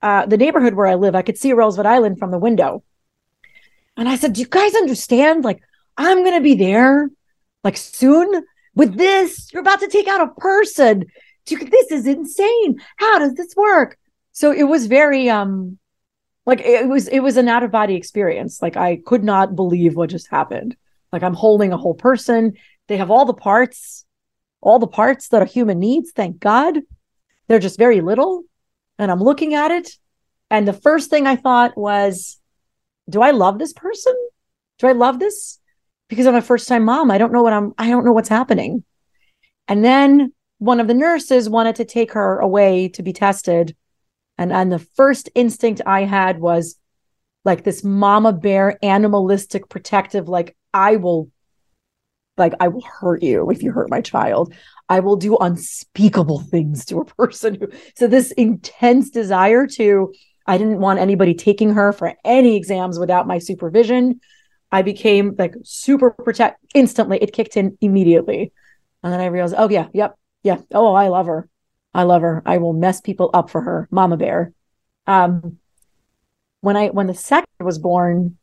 uh, 0.01 0.25
the 0.25 0.37
neighborhood 0.37 0.73
where 0.73 0.87
I 0.87 0.95
live. 0.95 1.15
I 1.15 1.21
could 1.21 1.37
see 1.37 1.53
Roosevelt 1.53 1.87
Island 1.87 2.19
from 2.19 2.31
the 2.31 2.39
window. 2.39 2.83
And 3.97 4.09
I 4.09 4.15
said, 4.15 4.33
"Do 4.33 4.41
you 4.41 4.47
guys 4.47 4.75
understand? 4.75 5.43
Like, 5.43 5.61
I'm 5.97 6.23
going 6.23 6.35
to 6.35 6.41
be 6.41 6.55
there, 6.55 7.09
like 7.63 7.77
soon." 7.77 8.45
with 8.75 8.97
this, 8.97 9.51
you're 9.51 9.61
about 9.61 9.79
to 9.81 9.87
take 9.87 10.07
out 10.07 10.21
a 10.21 10.39
person. 10.39 11.05
This 11.45 11.91
is 11.91 12.07
insane. 12.07 12.79
How 12.97 13.19
does 13.19 13.33
this 13.33 13.55
work? 13.55 13.97
So 14.31 14.51
it 14.51 14.63
was 14.63 14.87
very 14.87 15.29
um 15.29 15.77
like 16.45 16.61
it 16.61 16.87
was 16.87 17.07
it 17.07 17.19
was 17.19 17.37
an 17.37 17.47
out 17.47 17.63
of 17.63 17.71
body 17.71 17.95
experience. 17.95 18.61
Like 18.61 18.77
I 18.77 18.97
could 19.05 19.23
not 19.23 19.55
believe 19.55 19.95
what 19.95 20.09
just 20.09 20.29
happened. 20.29 20.75
Like 21.11 21.23
I'm 21.23 21.33
holding 21.33 21.73
a 21.73 21.77
whole 21.77 21.93
person. 21.93 22.53
They 22.87 22.97
have 22.97 23.11
all 23.11 23.25
the 23.25 23.33
parts, 23.33 24.05
all 24.61 24.79
the 24.79 24.87
parts 24.87 25.29
that 25.29 25.41
a 25.41 25.45
human 25.45 25.79
needs, 25.79 26.11
thank 26.11 26.39
God. 26.39 26.79
They're 27.47 27.59
just 27.59 27.77
very 27.77 28.01
little. 28.01 28.43
And 28.97 29.11
I'm 29.11 29.21
looking 29.21 29.53
at 29.53 29.71
it. 29.71 29.91
And 30.49 30.67
the 30.67 30.73
first 30.73 31.09
thing 31.09 31.27
I 31.27 31.35
thought 31.35 31.77
was, 31.77 32.39
do 33.09 33.21
I 33.21 33.31
love 33.31 33.59
this 33.59 33.73
person? 33.73 34.15
Do 34.79 34.87
I 34.87 34.91
love 34.91 35.19
this? 35.19 35.59
Because 36.09 36.27
I'm 36.27 36.35
a 36.35 36.41
first 36.41 36.67
time 36.67 36.83
mom. 36.83 37.11
I 37.11 37.17
don't 37.17 37.31
know 37.31 37.41
what 37.41 37.53
I'm, 37.53 37.73
I 37.77 37.89
don't 37.89 38.05
know 38.05 38.11
what's 38.11 38.29
happening. 38.29 38.83
And 39.67 39.83
then 39.83 40.33
one 40.57 40.79
of 40.79 40.87
the 40.87 40.93
nurses 40.93 41.49
wanted 41.49 41.77
to 41.77 41.85
take 41.85 42.11
her 42.11 42.39
away 42.39 42.89
to 42.89 43.03
be 43.03 43.13
tested. 43.13 43.75
And, 44.41 44.51
and 44.51 44.71
the 44.71 44.79
first 44.79 45.29
instinct 45.35 45.81
I 45.85 46.01
had 46.01 46.39
was 46.39 46.75
like 47.45 47.63
this 47.63 47.83
mama 47.83 48.33
bear, 48.33 48.79
animalistic, 48.83 49.69
protective, 49.69 50.27
like, 50.27 50.57
I 50.73 50.95
will, 50.95 51.29
like, 52.37 52.53
I 52.59 52.69
will 52.69 52.81
hurt 52.81 53.21
you 53.21 53.51
if 53.51 53.61
you 53.61 53.71
hurt 53.71 53.91
my 53.91 54.01
child. 54.01 54.51
I 54.89 55.01
will 55.01 55.15
do 55.15 55.37
unspeakable 55.37 56.39
things 56.39 56.85
to 56.85 57.01
a 57.01 57.05
person 57.17 57.53
who, 57.53 57.67
so 57.95 58.07
this 58.07 58.31
intense 58.31 59.11
desire 59.11 59.67
to, 59.75 60.11
I 60.47 60.57
didn't 60.57 60.79
want 60.79 60.97
anybody 60.97 61.35
taking 61.35 61.75
her 61.75 61.93
for 61.93 62.15
any 62.25 62.55
exams 62.55 62.97
without 62.97 63.27
my 63.27 63.37
supervision. 63.37 64.21
I 64.71 64.81
became 64.81 65.35
like 65.37 65.53
super 65.63 66.09
protect 66.09 66.65
instantly. 66.73 67.19
It 67.21 67.31
kicked 67.31 67.57
in 67.57 67.77
immediately. 67.79 68.53
And 69.03 69.13
then 69.13 69.19
I 69.19 69.27
realized, 69.27 69.53
oh, 69.55 69.69
yeah, 69.69 69.89
yep, 69.93 70.17
yeah. 70.41 70.57
Oh, 70.73 70.95
I 70.95 71.09
love 71.09 71.27
her. 71.27 71.47
I 71.93 72.03
love 72.03 72.21
her. 72.21 72.41
I 72.45 72.57
will 72.57 72.73
mess 72.73 73.01
people 73.01 73.29
up 73.33 73.49
for 73.49 73.61
her. 73.61 73.87
Mama 73.91 74.17
bear. 74.17 74.53
Um, 75.07 75.57
when 76.61 76.77
I 76.77 76.87
when 76.87 77.07
the 77.07 77.13
second 77.13 77.47
was 77.59 77.79
born 77.79 78.37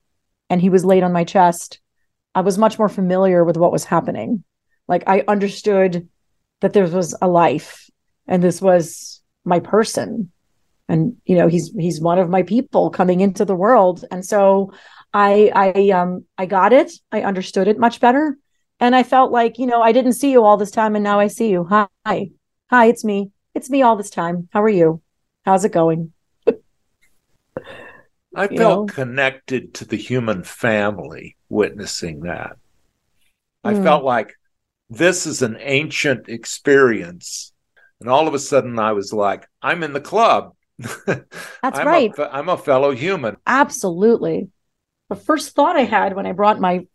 and 0.51 0.61
he 0.61 0.69
was 0.69 0.85
laid 0.85 1.03
on 1.03 1.13
my 1.13 1.25
chest, 1.25 1.81
I 2.35 2.41
was 2.41 2.59
much 2.59 2.79
more 2.79 2.89
familiar 2.89 3.45
with 3.45 3.57
what 3.57 3.73
was 3.73 3.85
happening. 3.85 4.45
Like 4.87 5.05
I 5.07 5.25
understood 5.29 6.09
that 6.61 6.73
there 6.73 6.87
was 6.87 7.17
a 7.23 7.29
life 7.29 7.89
and 8.27 8.43
this 8.43 8.61
was 8.61 9.23
my 9.45 9.61
person. 9.61 10.31
And 10.89 11.17
you 11.25 11.37
know, 11.37 11.49
he's 11.49 11.73
he's 11.79 12.01
one 12.01 12.19
of 12.19 12.29
my 12.29 12.43
people 12.43 12.91
coming 12.91 13.21
into 13.21 13.45
the 13.45 13.55
world. 13.57 14.05
And 14.11 14.25
so 14.25 14.73
I 15.15 15.53
I 15.55 15.91
um 15.91 16.25
I 16.37 16.47
got 16.47 16.73
it. 16.73 16.93
I 17.13 17.23
understood 17.23 17.69
it 17.69 17.79
much 17.79 18.01
better. 18.01 18.37
And 18.81 18.95
I 18.95 19.03
felt 19.03 19.33
like, 19.33 19.59
you 19.59 19.67
know, 19.67 19.83
I 19.83 19.93
didn't 19.93 20.13
see 20.13 20.31
you 20.31 20.45
all 20.45 20.57
this 20.57 20.71
time 20.71 20.95
and 20.95 21.05
now 21.05 21.19
I 21.19 21.27
see 21.29 21.51
you. 21.51 21.65
Hi. 21.65 21.89
Hi, 22.71 22.87
it's 22.87 23.05
me. 23.05 23.31
It's 23.55 23.71
me 23.71 23.83
all 23.83 23.97
this 23.97 24.11
time. 24.11 24.49
How 24.53 24.63
are 24.63 24.69
you? 24.69 25.03
How's 25.45 25.65
it 25.65 25.73
going? 25.73 26.13
I 28.35 28.47
felt 28.47 28.59
know? 28.59 28.87
connected 28.87 29.75
to 29.75 29.85
the 29.85 29.97
human 29.97 30.45
family 30.45 31.37
witnessing 31.49 32.21
that. 32.21 32.57
I 33.65 33.75
mm. 33.75 33.83
felt 33.83 34.05
like 34.05 34.35
this 34.91 35.27
is 35.27 35.43
an 35.43 35.57
ancient 35.61 36.29
experience. 36.29 37.53
And 38.01 38.09
all 38.09 38.29
of 38.29 38.35
a 38.35 38.39
sudden, 38.39 38.79
I 38.79 38.93
was 38.93 39.13
like, 39.13 39.49
I'm 39.61 39.83
in 39.83 39.93
the 39.93 40.01
club. 40.01 40.55
That's 41.07 41.25
I'm 41.63 41.87
right. 41.87 42.17
A, 42.17 42.33
I'm 42.33 42.49
a 42.49 42.57
fellow 42.57 42.93
human. 42.93 43.37
Absolutely. 43.47 44.49
The 45.09 45.17
first 45.17 45.55
thought 45.55 45.77
I 45.77 45.85
had 45.85 46.15
when 46.15 46.27
I 46.27 46.33
brought 46.33 46.61
my 46.61 46.87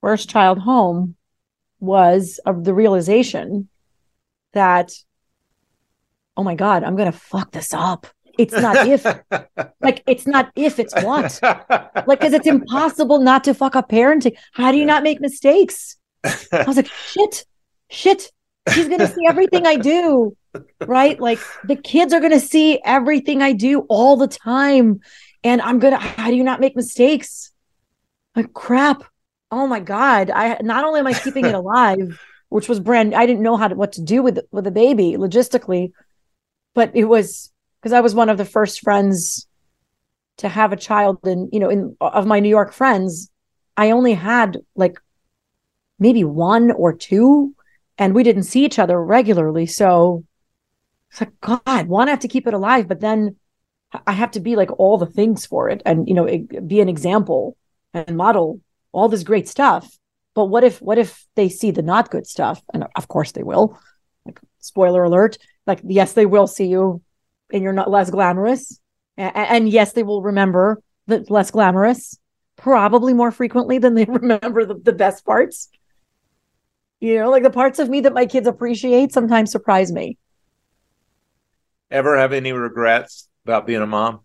first 0.00 0.28
child 0.28 0.58
home 0.58 1.16
was 1.78 2.40
of 2.44 2.64
the 2.64 2.74
realization 2.74 3.68
that, 4.52 4.92
oh 6.40 6.42
my 6.42 6.54
God, 6.54 6.84
I'm 6.84 6.96
going 6.96 7.12
to 7.12 7.18
fuck 7.18 7.52
this 7.52 7.74
up. 7.74 8.06
It's 8.38 8.54
not 8.54 8.86
if, 8.86 9.04
like, 9.82 10.02
it's 10.06 10.26
not 10.26 10.50
if, 10.56 10.78
it's 10.78 10.94
what. 11.02 11.38
Like, 11.42 12.20
because 12.20 12.32
it's 12.32 12.46
impossible 12.46 13.20
not 13.20 13.44
to 13.44 13.52
fuck 13.52 13.76
up 13.76 13.90
parenting. 13.90 14.38
How 14.54 14.72
do 14.72 14.78
you 14.78 14.86
not 14.86 15.02
make 15.02 15.20
mistakes? 15.20 15.98
I 16.24 16.64
was 16.66 16.76
like, 16.76 16.86
shit, 17.08 17.44
shit. 17.90 18.32
She's 18.72 18.88
going 18.88 19.00
to 19.00 19.06
see 19.06 19.26
everything 19.28 19.66
I 19.66 19.76
do. 19.76 20.34
Right. 20.86 21.20
Like, 21.20 21.40
the 21.64 21.76
kids 21.76 22.14
are 22.14 22.20
going 22.20 22.32
to 22.32 22.40
see 22.40 22.80
everything 22.86 23.42
I 23.42 23.52
do 23.52 23.80
all 23.90 24.16
the 24.16 24.28
time. 24.28 25.00
And 25.44 25.60
I'm 25.60 25.78
going 25.78 25.92
to, 25.92 25.98
how 25.98 26.30
do 26.30 26.36
you 26.36 26.44
not 26.44 26.60
make 26.60 26.74
mistakes? 26.74 27.52
Like, 28.34 28.54
crap. 28.54 29.04
Oh 29.50 29.66
my 29.66 29.80
God. 29.80 30.30
I 30.30 30.56
not 30.62 30.86
only 30.86 31.00
am 31.00 31.06
I 31.06 31.12
keeping 31.12 31.44
it 31.44 31.54
alive, 31.62 32.18
which 32.48 32.66
was 32.66 32.80
brand, 32.80 33.14
I 33.14 33.26
didn't 33.26 33.42
know 33.42 33.58
how 33.58 33.68
to, 33.68 33.74
what 33.74 33.92
to 33.92 34.00
do 34.00 34.22
with, 34.22 34.38
with 34.50 34.64
the 34.64 34.70
baby 34.70 35.16
logistically, 35.18 35.92
but 36.74 36.94
it 36.94 37.04
was 37.04 37.52
because 37.80 37.92
I 37.92 38.00
was 38.00 38.14
one 38.14 38.28
of 38.28 38.38
the 38.38 38.44
first 38.44 38.80
friends 38.80 39.46
to 40.38 40.48
have 40.48 40.72
a 40.72 40.76
child 40.76 41.18
and 41.24 41.48
you 41.52 41.60
know 41.60 41.68
in 41.68 41.96
of 42.00 42.26
my 42.26 42.40
New 42.40 42.48
York 42.48 42.72
friends. 42.72 43.30
I 43.76 43.92
only 43.92 44.14
had 44.14 44.58
like 44.74 44.98
maybe 45.98 46.24
one 46.24 46.70
or 46.70 46.92
two 46.94 47.54
and 47.98 48.14
we 48.14 48.22
didn't 48.22 48.44
see 48.44 48.64
each 48.64 48.78
other 48.78 49.02
regularly. 49.02 49.66
So 49.66 50.24
it's 51.10 51.20
like 51.20 51.40
god 51.40 51.88
one 51.88 52.08
I 52.08 52.12
have 52.12 52.20
to 52.20 52.28
keep 52.28 52.46
it 52.46 52.54
alive? 52.54 52.88
But 52.88 53.00
then 53.00 53.36
I 54.06 54.12
have 54.12 54.32
to 54.32 54.40
be 54.40 54.56
like 54.56 54.70
all 54.78 54.98
the 54.98 55.06
things 55.06 55.46
for 55.46 55.68
it 55.68 55.82
and 55.84 56.08
you 56.08 56.14
know 56.14 56.26
be 56.66 56.80
an 56.80 56.88
example 56.88 57.56
and 57.92 58.16
model 58.16 58.60
all 58.92 59.08
this 59.08 59.22
great 59.24 59.48
stuff. 59.48 59.98
But 60.34 60.46
what 60.46 60.64
if 60.64 60.80
what 60.80 60.98
if 60.98 61.26
they 61.34 61.48
see 61.48 61.70
the 61.70 61.82
not 61.82 62.10
good 62.10 62.26
stuff? 62.26 62.62
And 62.72 62.86
of 62.96 63.08
course 63.08 63.32
they 63.32 63.42
will. 63.42 63.78
Like 64.24 64.40
spoiler 64.60 65.04
alert 65.04 65.38
like 65.70 65.80
yes 65.84 66.14
they 66.14 66.26
will 66.26 66.46
see 66.48 66.66
you 66.66 67.00
and 67.52 67.62
you're 67.62 67.72
not 67.72 67.90
less 67.90 68.10
glamorous. 68.10 68.80
And, 69.16 69.36
and 69.36 69.68
yes, 69.68 69.92
they 69.92 70.02
will 70.02 70.22
remember 70.22 70.82
the 71.06 71.24
less 71.28 71.50
glamorous, 71.50 72.18
probably 72.56 73.14
more 73.14 73.30
frequently 73.30 73.78
than 73.78 73.94
they 73.94 74.04
remember 74.08 74.64
the, 74.64 74.74
the 74.74 74.92
best 74.92 75.24
parts. 75.24 75.68
You 77.00 77.20
know, 77.20 77.30
like 77.30 77.42
the 77.42 77.50
parts 77.50 77.78
of 77.78 77.88
me 77.88 78.00
that 78.02 78.12
my 78.12 78.26
kids 78.26 78.46
appreciate 78.46 79.12
sometimes 79.12 79.50
surprise 79.50 79.90
me. 79.90 80.18
Ever 81.90 82.16
have 82.16 82.32
any 82.32 82.52
regrets 82.52 83.28
about 83.44 83.66
being 83.66 83.82
a 83.82 83.86
mom? 83.86 84.20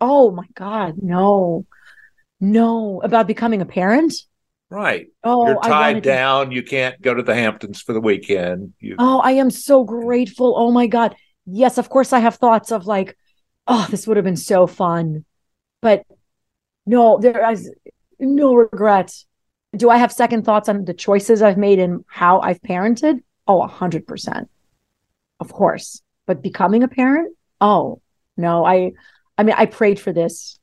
Oh 0.00 0.30
my 0.30 0.46
God, 0.54 0.94
no. 1.02 1.66
No. 2.40 3.00
About 3.02 3.26
becoming 3.26 3.60
a 3.60 3.66
parent? 3.66 4.14
Right. 4.72 5.08
Oh, 5.22 5.46
you're 5.46 5.60
tied 5.60 6.02
down. 6.02 6.48
To... 6.48 6.54
You 6.54 6.62
can't 6.62 7.00
go 7.00 7.12
to 7.14 7.22
the 7.22 7.34
Hamptons 7.34 7.80
for 7.80 7.92
the 7.92 8.00
weekend. 8.00 8.72
You... 8.80 8.96
Oh, 8.98 9.20
I 9.20 9.32
am 9.32 9.50
so 9.50 9.84
grateful. 9.84 10.54
Oh 10.56 10.70
my 10.70 10.86
God 10.86 11.14
yes, 11.46 11.78
of 11.78 11.88
course, 11.88 12.12
I 12.12 12.20
have 12.20 12.36
thoughts 12.36 12.70
of 12.72 12.86
like, 12.86 13.16
oh, 13.66 13.86
this 13.90 14.06
would 14.06 14.16
have 14.16 14.24
been 14.24 14.36
so 14.36 14.66
fun. 14.66 15.24
But 15.80 16.04
no, 16.86 17.18
there 17.18 17.50
is 17.50 17.70
no 18.18 18.54
regret. 18.54 19.12
Do 19.74 19.90
I 19.90 19.96
have 19.96 20.12
second 20.12 20.44
thoughts 20.44 20.68
on 20.68 20.84
the 20.84 20.94
choices 20.94 21.42
I've 21.42 21.58
made 21.58 21.78
and 21.78 22.04
how 22.08 22.40
I've 22.40 22.60
parented? 22.60 23.22
Oh, 23.46 23.62
a 23.62 23.66
hundred 23.66 24.06
percent. 24.06 24.50
Of 25.40 25.52
course. 25.52 26.02
But 26.26 26.42
becoming 26.42 26.82
a 26.82 26.88
parent? 26.88 27.36
Oh, 27.60 28.00
no. 28.36 28.64
I 28.64 28.92
I 29.36 29.42
mean, 29.42 29.54
I 29.58 29.66
prayed 29.66 29.98
for 29.98 30.12
this. 30.12 30.58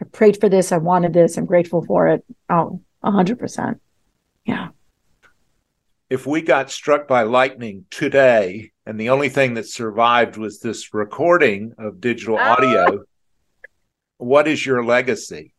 I 0.00 0.04
prayed 0.04 0.40
for 0.40 0.48
this. 0.48 0.72
I 0.72 0.78
wanted 0.78 1.12
this. 1.12 1.36
I'm 1.36 1.46
grateful 1.46 1.84
for 1.84 2.08
it. 2.08 2.24
Oh, 2.48 2.80
a 3.02 3.10
hundred 3.10 3.38
percent. 3.38 3.80
Yeah 4.44 4.68
if 6.10 6.26
we 6.26 6.40
got 6.40 6.70
struck 6.70 7.06
by 7.06 7.22
lightning 7.22 7.84
today 7.90 8.72
and 8.86 8.98
the 8.98 9.10
only 9.10 9.28
thing 9.28 9.54
that 9.54 9.66
survived 9.66 10.36
was 10.36 10.60
this 10.60 10.94
recording 10.94 11.74
of 11.78 12.00
digital 12.00 12.36
oh. 12.36 12.42
audio, 12.42 13.04
what 14.16 14.48
is 14.48 14.64
your 14.64 14.84
legacy? 14.84 15.52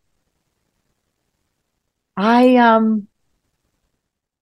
I 2.18 2.56
um 2.58 3.08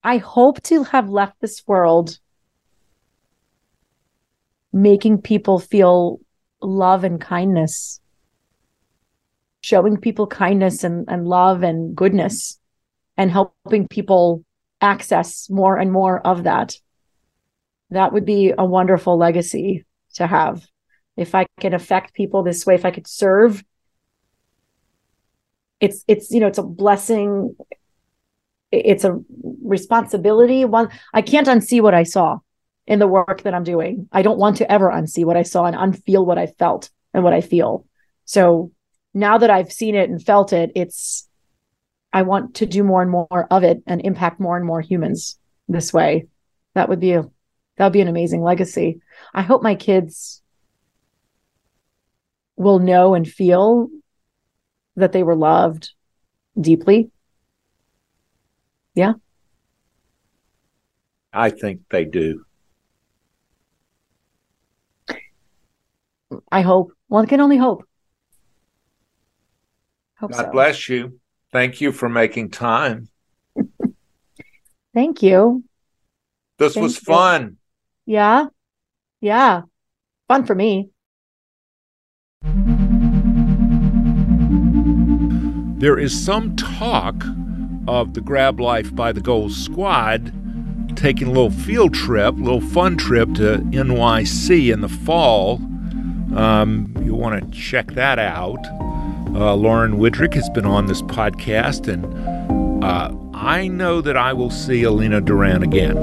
I 0.04 0.18
hope 0.18 0.62
to 0.64 0.84
have 0.84 1.10
left 1.10 1.42
this 1.42 1.62
world 1.68 2.18
making 4.72 5.22
people 5.22 5.60
feel 5.60 6.20
love 6.62 7.04
and 7.04 7.20
kindness 7.20 8.00
showing 9.68 9.98
people 9.98 10.26
kindness 10.28 10.86
and, 10.86 11.06
and 11.10 11.28
love 11.28 11.62
and 11.62 11.94
goodness 11.94 12.58
and 13.18 13.30
helping 13.30 13.86
people 13.86 14.46
access 14.80 15.50
more 15.50 15.76
and 15.76 15.92
more 15.92 16.26
of 16.26 16.44
that. 16.44 16.78
That 17.90 18.14
would 18.14 18.24
be 18.24 18.54
a 18.58 18.66
wonderful 18.66 19.18
legacy 19.18 19.86
to 20.14 20.26
have. 20.26 20.66
If 21.18 21.36
I 21.36 21.48
can 21.60 21.74
affect 21.74 22.14
people 22.14 22.44
this 22.44 22.66
way, 22.66 22.76
if 22.76 22.86
I 22.86 22.92
could 22.92 23.08
serve, 23.08 23.62
it's 25.82 26.06
it's 26.08 26.32
you 26.32 26.40
know 26.40 26.48
it's 26.48 26.58
a 26.58 26.64
blessing. 26.64 27.56
It's 28.72 29.04
a 29.04 29.20
responsibility. 29.64 30.64
One 30.64 30.90
I 31.14 31.22
can't 31.22 31.48
unsee 31.48 31.82
what 31.82 31.94
I 31.94 32.04
saw 32.04 32.40
in 32.86 33.00
the 33.00 33.08
work 33.08 33.42
that 33.42 33.54
I'm 33.54 33.66
doing. 33.66 34.08
I 34.14 34.22
don't 34.22 34.40
want 34.40 34.58
to 34.58 34.72
ever 34.72 34.90
unsee 34.90 35.26
what 35.26 35.38
I 35.38 35.44
saw 35.44 35.66
and 35.66 35.76
unfeel 35.76 36.26
what 36.26 36.38
I 36.38 36.48
felt 36.48 36.90
and 37.14 37.24
what 37.24 37.34
I 37.34 37.42
feel. 37.42 37.86
So 38.26 38.72
now 39.18 39.38
that 39.38 39.50
I've 39.50 39.72
seen 39.72 39.96
it 39.96 40.10
and 40.10 40.24
felt 40.24 40.54
it, 40.54 40.72
it's 40.76 41.28
I 42.14 42.22
want 42.22 42.56
to 42.56 42.66
do 42.66 42.84
more 42.84 43.02
and 43.02 43.12
more 43.12 43.48
of 43.52 43.64
it 43.64 43.82
and 43.86 44.02
impact 44.02 44.40
more 44.40 44.58
and 44.58 44.66
more 44.66 44.82
humans 44.82 45.38
this 45.68 45.92
way. 45.92 46.28
That 46.76 46.90
would 46.90 47.00
be 47.00 47.14
a 47.14 47.24
that 47.78 47.86
would 47.86 47.94
be 47.94 48.02
an 48.02 48.08
amazing 48.08 48.42
legacy. 48.42 49.02
I 49.34 49.42
hope 49.42 49.62
my 49.62 49.76
kids 49.76 50.42
will 52.56 52.80
know 52.80 53.14
and 53.14 53.28
feel 53.28 53.90
that 54.96 55.12
they 55.12 55.24
were 55.24 55.36
loved 55.36 55.92
deeply. 56.60 57.12
Yeah. 58.96 59.14
I 61.32 61.52
think 61.52 61.82
they 61.92 62.06
do. 62.06 62.46
I 66.52 66.62
hope. 66.62 66.94
One 67.08 67.28
can 67.28 67.42
only 67.42 67.58
hope. 67.58 67.88
Hope 70.20 70.32
God 70.32 70.46
so. 70.46 70.52
bless 70.52 70.90
you. 70.90 71.20
Thank 71.52 71.82
you 71.82 71.92
for 71.92 72.10
making 72.10 72.52
time. 72.52 73.10
Thank 74.94 75.22
you. 75.24 75.64
This 76.58 76.74
Thank 76.74 76.84
was 76.84 76.96
you. 76.96 77.02
fun. 77.02 77.58
Yeah. 78.06 78.48
Yeah. 79.22 79.64
Fun 80.28 80.46
for 80.46 80.56
me. 80.56 80.90
There 85.80 86.00
is 86.00 86.26
some 86.26 86.56
talk 86.56 87.24
of 87.88 88.14
the 88.14 88.22
Grab 88.22 88.60
Life 88.60 88.94
by 88.96 89.12
the 89.12 89.22
Gold 89.22 89.54
Squad 89.54 90.34
taking 90.96 91.28
a 91.28 91.32
little 91.32 91.52
field 91.52 91.94
trip, 91.94 92.34
a 92.36 92.40
little 92.40 92.62
fun 92.62 92.98
trip 92.98 93.32
to 93.36 93.60
NYC 93.60 94.74
in 94.74 94.82
the 94.82 94.90
fall. 94.90 95.58
Um, 96.36 96.94
you 97.04 97.14
want 97.14 97.40
to 97.40 97.58
check 97.58 97.92
that 97.92 98.18
out. 98.20 98.58
Uh, 99.38 99.54
Lauren 99.54 100.00
Widrick 100.00 100.34
has 100.34 100.50
been 100.50 100.66
on 100.66 100.88
this 100.88 101.04
podcast, 101.04 101.88
and 101.88 102.84
uh, 102.84 103.14
I 103.36 103.68
know 103.68 104.02
that 104.02 104.18
I 104.18 104.34
will 104.34 104.50
see 104.50 104.82
Alina 104.82 105.22
Duran 105.22 105.62
again. 105.62 105.96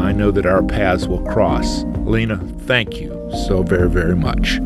I 0.00 0.10
know 0.10 0.32
that 0.32 0.46
our 0.46 0.64
paths 0.64 1.06
will 1.06 1.22
cross. 1.22 1.84
Alina, 1.84 2.38
thank 2.66 3.00
you 3.00 3.30
so 3.46 3.62
very, 3.62 3.88
very 3.88 4.16
much. 4.16 4.56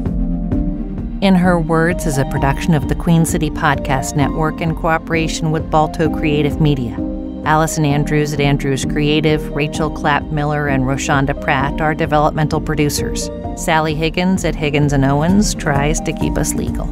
In 1.20 1.34
Her 1.34 1.60
Words 1.60 2.06
is 2.06 2.16
a 2.16 2.24
production 2.24 2.72
of 2.72 2.88
the 2.88 2.94
Queen 2.94 3.26
City 3.26 3.50
Podcast 3.50 4.16
Network 4.16 4.62
in 4.62 4.74
cooperation 4.74 5.50
with 5.50 5.70
Balto 5.70 6.08
Creative 6.08 6.58
Media. 6.58 6.94
Allison 7.44 7.84
Andrews 7.84 8.32
at 8.32 8.40
Andrews 8.40 8.86
Creative, 8.86 9.46
Rachel 9.54 9.90
Clapp 9.90 10.22
Miller, 10.32 10.68
and 10.68 10.84
Roshonda 10.84 11.38
Pratt 11.38 11.82
are 11.82 11.94
developmental 11.94 12.62
producers. 12.62 13.28
Sally 13.56 13.94
Higgins 13.94 14.42
at 14.42 14.54
Higgins 14.54 14.94
and 14.94 15.04
Owens 15.04 15.54
tries 15.54 16.00
to 16.00 16.14
keep 16.14 16.38
us 16.38 16.54
legal. 16.54 16.86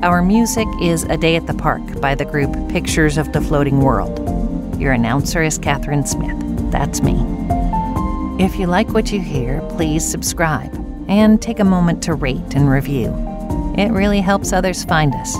Our 0.00 0.22
music 0.22 0.68
is 0.80 1.02
A 1.02 1.16
Day 1.16 1.34
at 1.34 1.48
the 1.48 1.54
Park 1.54 2.00
by 2.00 2.14
the 2.14 2.24
group 2.24 2.52
Pictures 2.68 3.18
of 3.18 3.32
the 3.32 3.40
Floating 3.40 3.80
World. 3.80 4.80
Your 4.80 4.92
announcer 4.92 5.42
is 5.42 5.58
Catherine 5.58 6.06
Smith. 6.06 6.38
That's 6.70 7.02
me. 7.02 7.16
If 8.38 8.60
you 8.60 8.68
like 8.68 8.90
what 8.90 9.10
you 9.10 9.20
hear, 9.20 9.60
please 9.70 10.08
subscribe 10.08 10.72
and 11.08 11.42
take 11.42 11.58
a 11.58 11.64
moment 11.64 12.00
to 12.04 12.14
rate 12.14 12.54
and 12.54 12.70
review. 12.70 13.12
It 13.76 13.90
really 13.90 14.20
helps 14.20 14.52
others 14.52 14.84
find 14.84 15.12
us. 15.16 15.34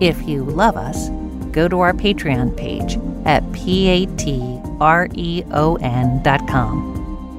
If 0.00 0.28
you 0.28 0.44
love 0.44 0.76
us, 0.76 1.08
go 1.50 1.66
to 1.66 1.80
our 1.80 1.92
Patreon 1.92 2.56
page 2.56 2.96
at 3.24 3.42
patreon.com. 3.50 4.60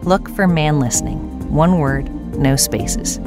Look 0.01 0.29
for 0.31 0.47
Man 0.49 0.81
Listening, 0.81 1.53
one 1.53 1.79
word, 1.79 2.13
no 2.37 2.57
spaces. 2.57 3.21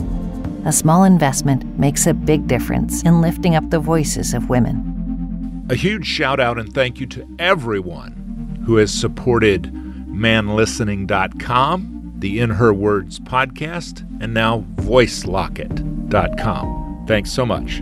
A 0.69 0.73
small 0.73 1.05
investment 1.05 1.79
makes 1.79 2.07
a 2.07 2.15
big 2.15 2.47
difference 2.47 3.03
in 3.03 3.21
lifting 3.21 3.57
up 3.57 3.69
the 3.71 3.81
voices 3.81 4.35
of 4.35 4.49
women. 4.49 5.67
A 5.71 5.75
huge 5.75 6.07
shout 6.07 6.39
out 6.39 6.59
and 6.59 6.73
thank 6.73 7.01
you 7.01 7.07
to 7.09 7.27
everyone 7.39 8.63
who 8.65 8.77
has 8.77 8.93
supported 8.93 9.73
manlistening.com 9.73 11.99
the 12.19 12.41
In 12.41 12.51
Her 12.51 12.75
Words 12.75 13.21
podcast, 13.21 14.05
and 14.21 14.35
now 14.35 14.65
voicelocket.com. 14.77 17.05
Thanks 17.07 17.31
so 17.31 17.47
much. 17.47 17.81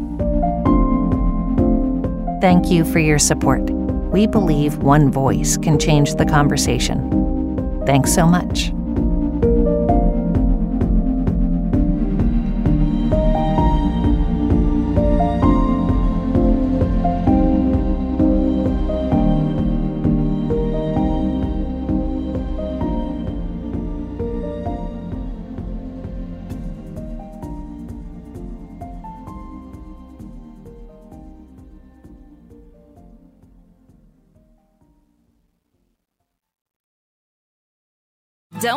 Thank 2.41 2.71
you 2.71 2.85
for 2.85 2.99
your 2.99 3.19
support. 3.19 3.63
We 4.11 4.27
believe 4.27 4.77
one 4.79 5.11
voice 5.11 5.57
can 5.57 5.79
change 5.79 6.17
the 6.17 6.27
conversation. 6.27 7.83
Thanks 7.87 8.15
so 8.15 8.27
much. 8.27 8.73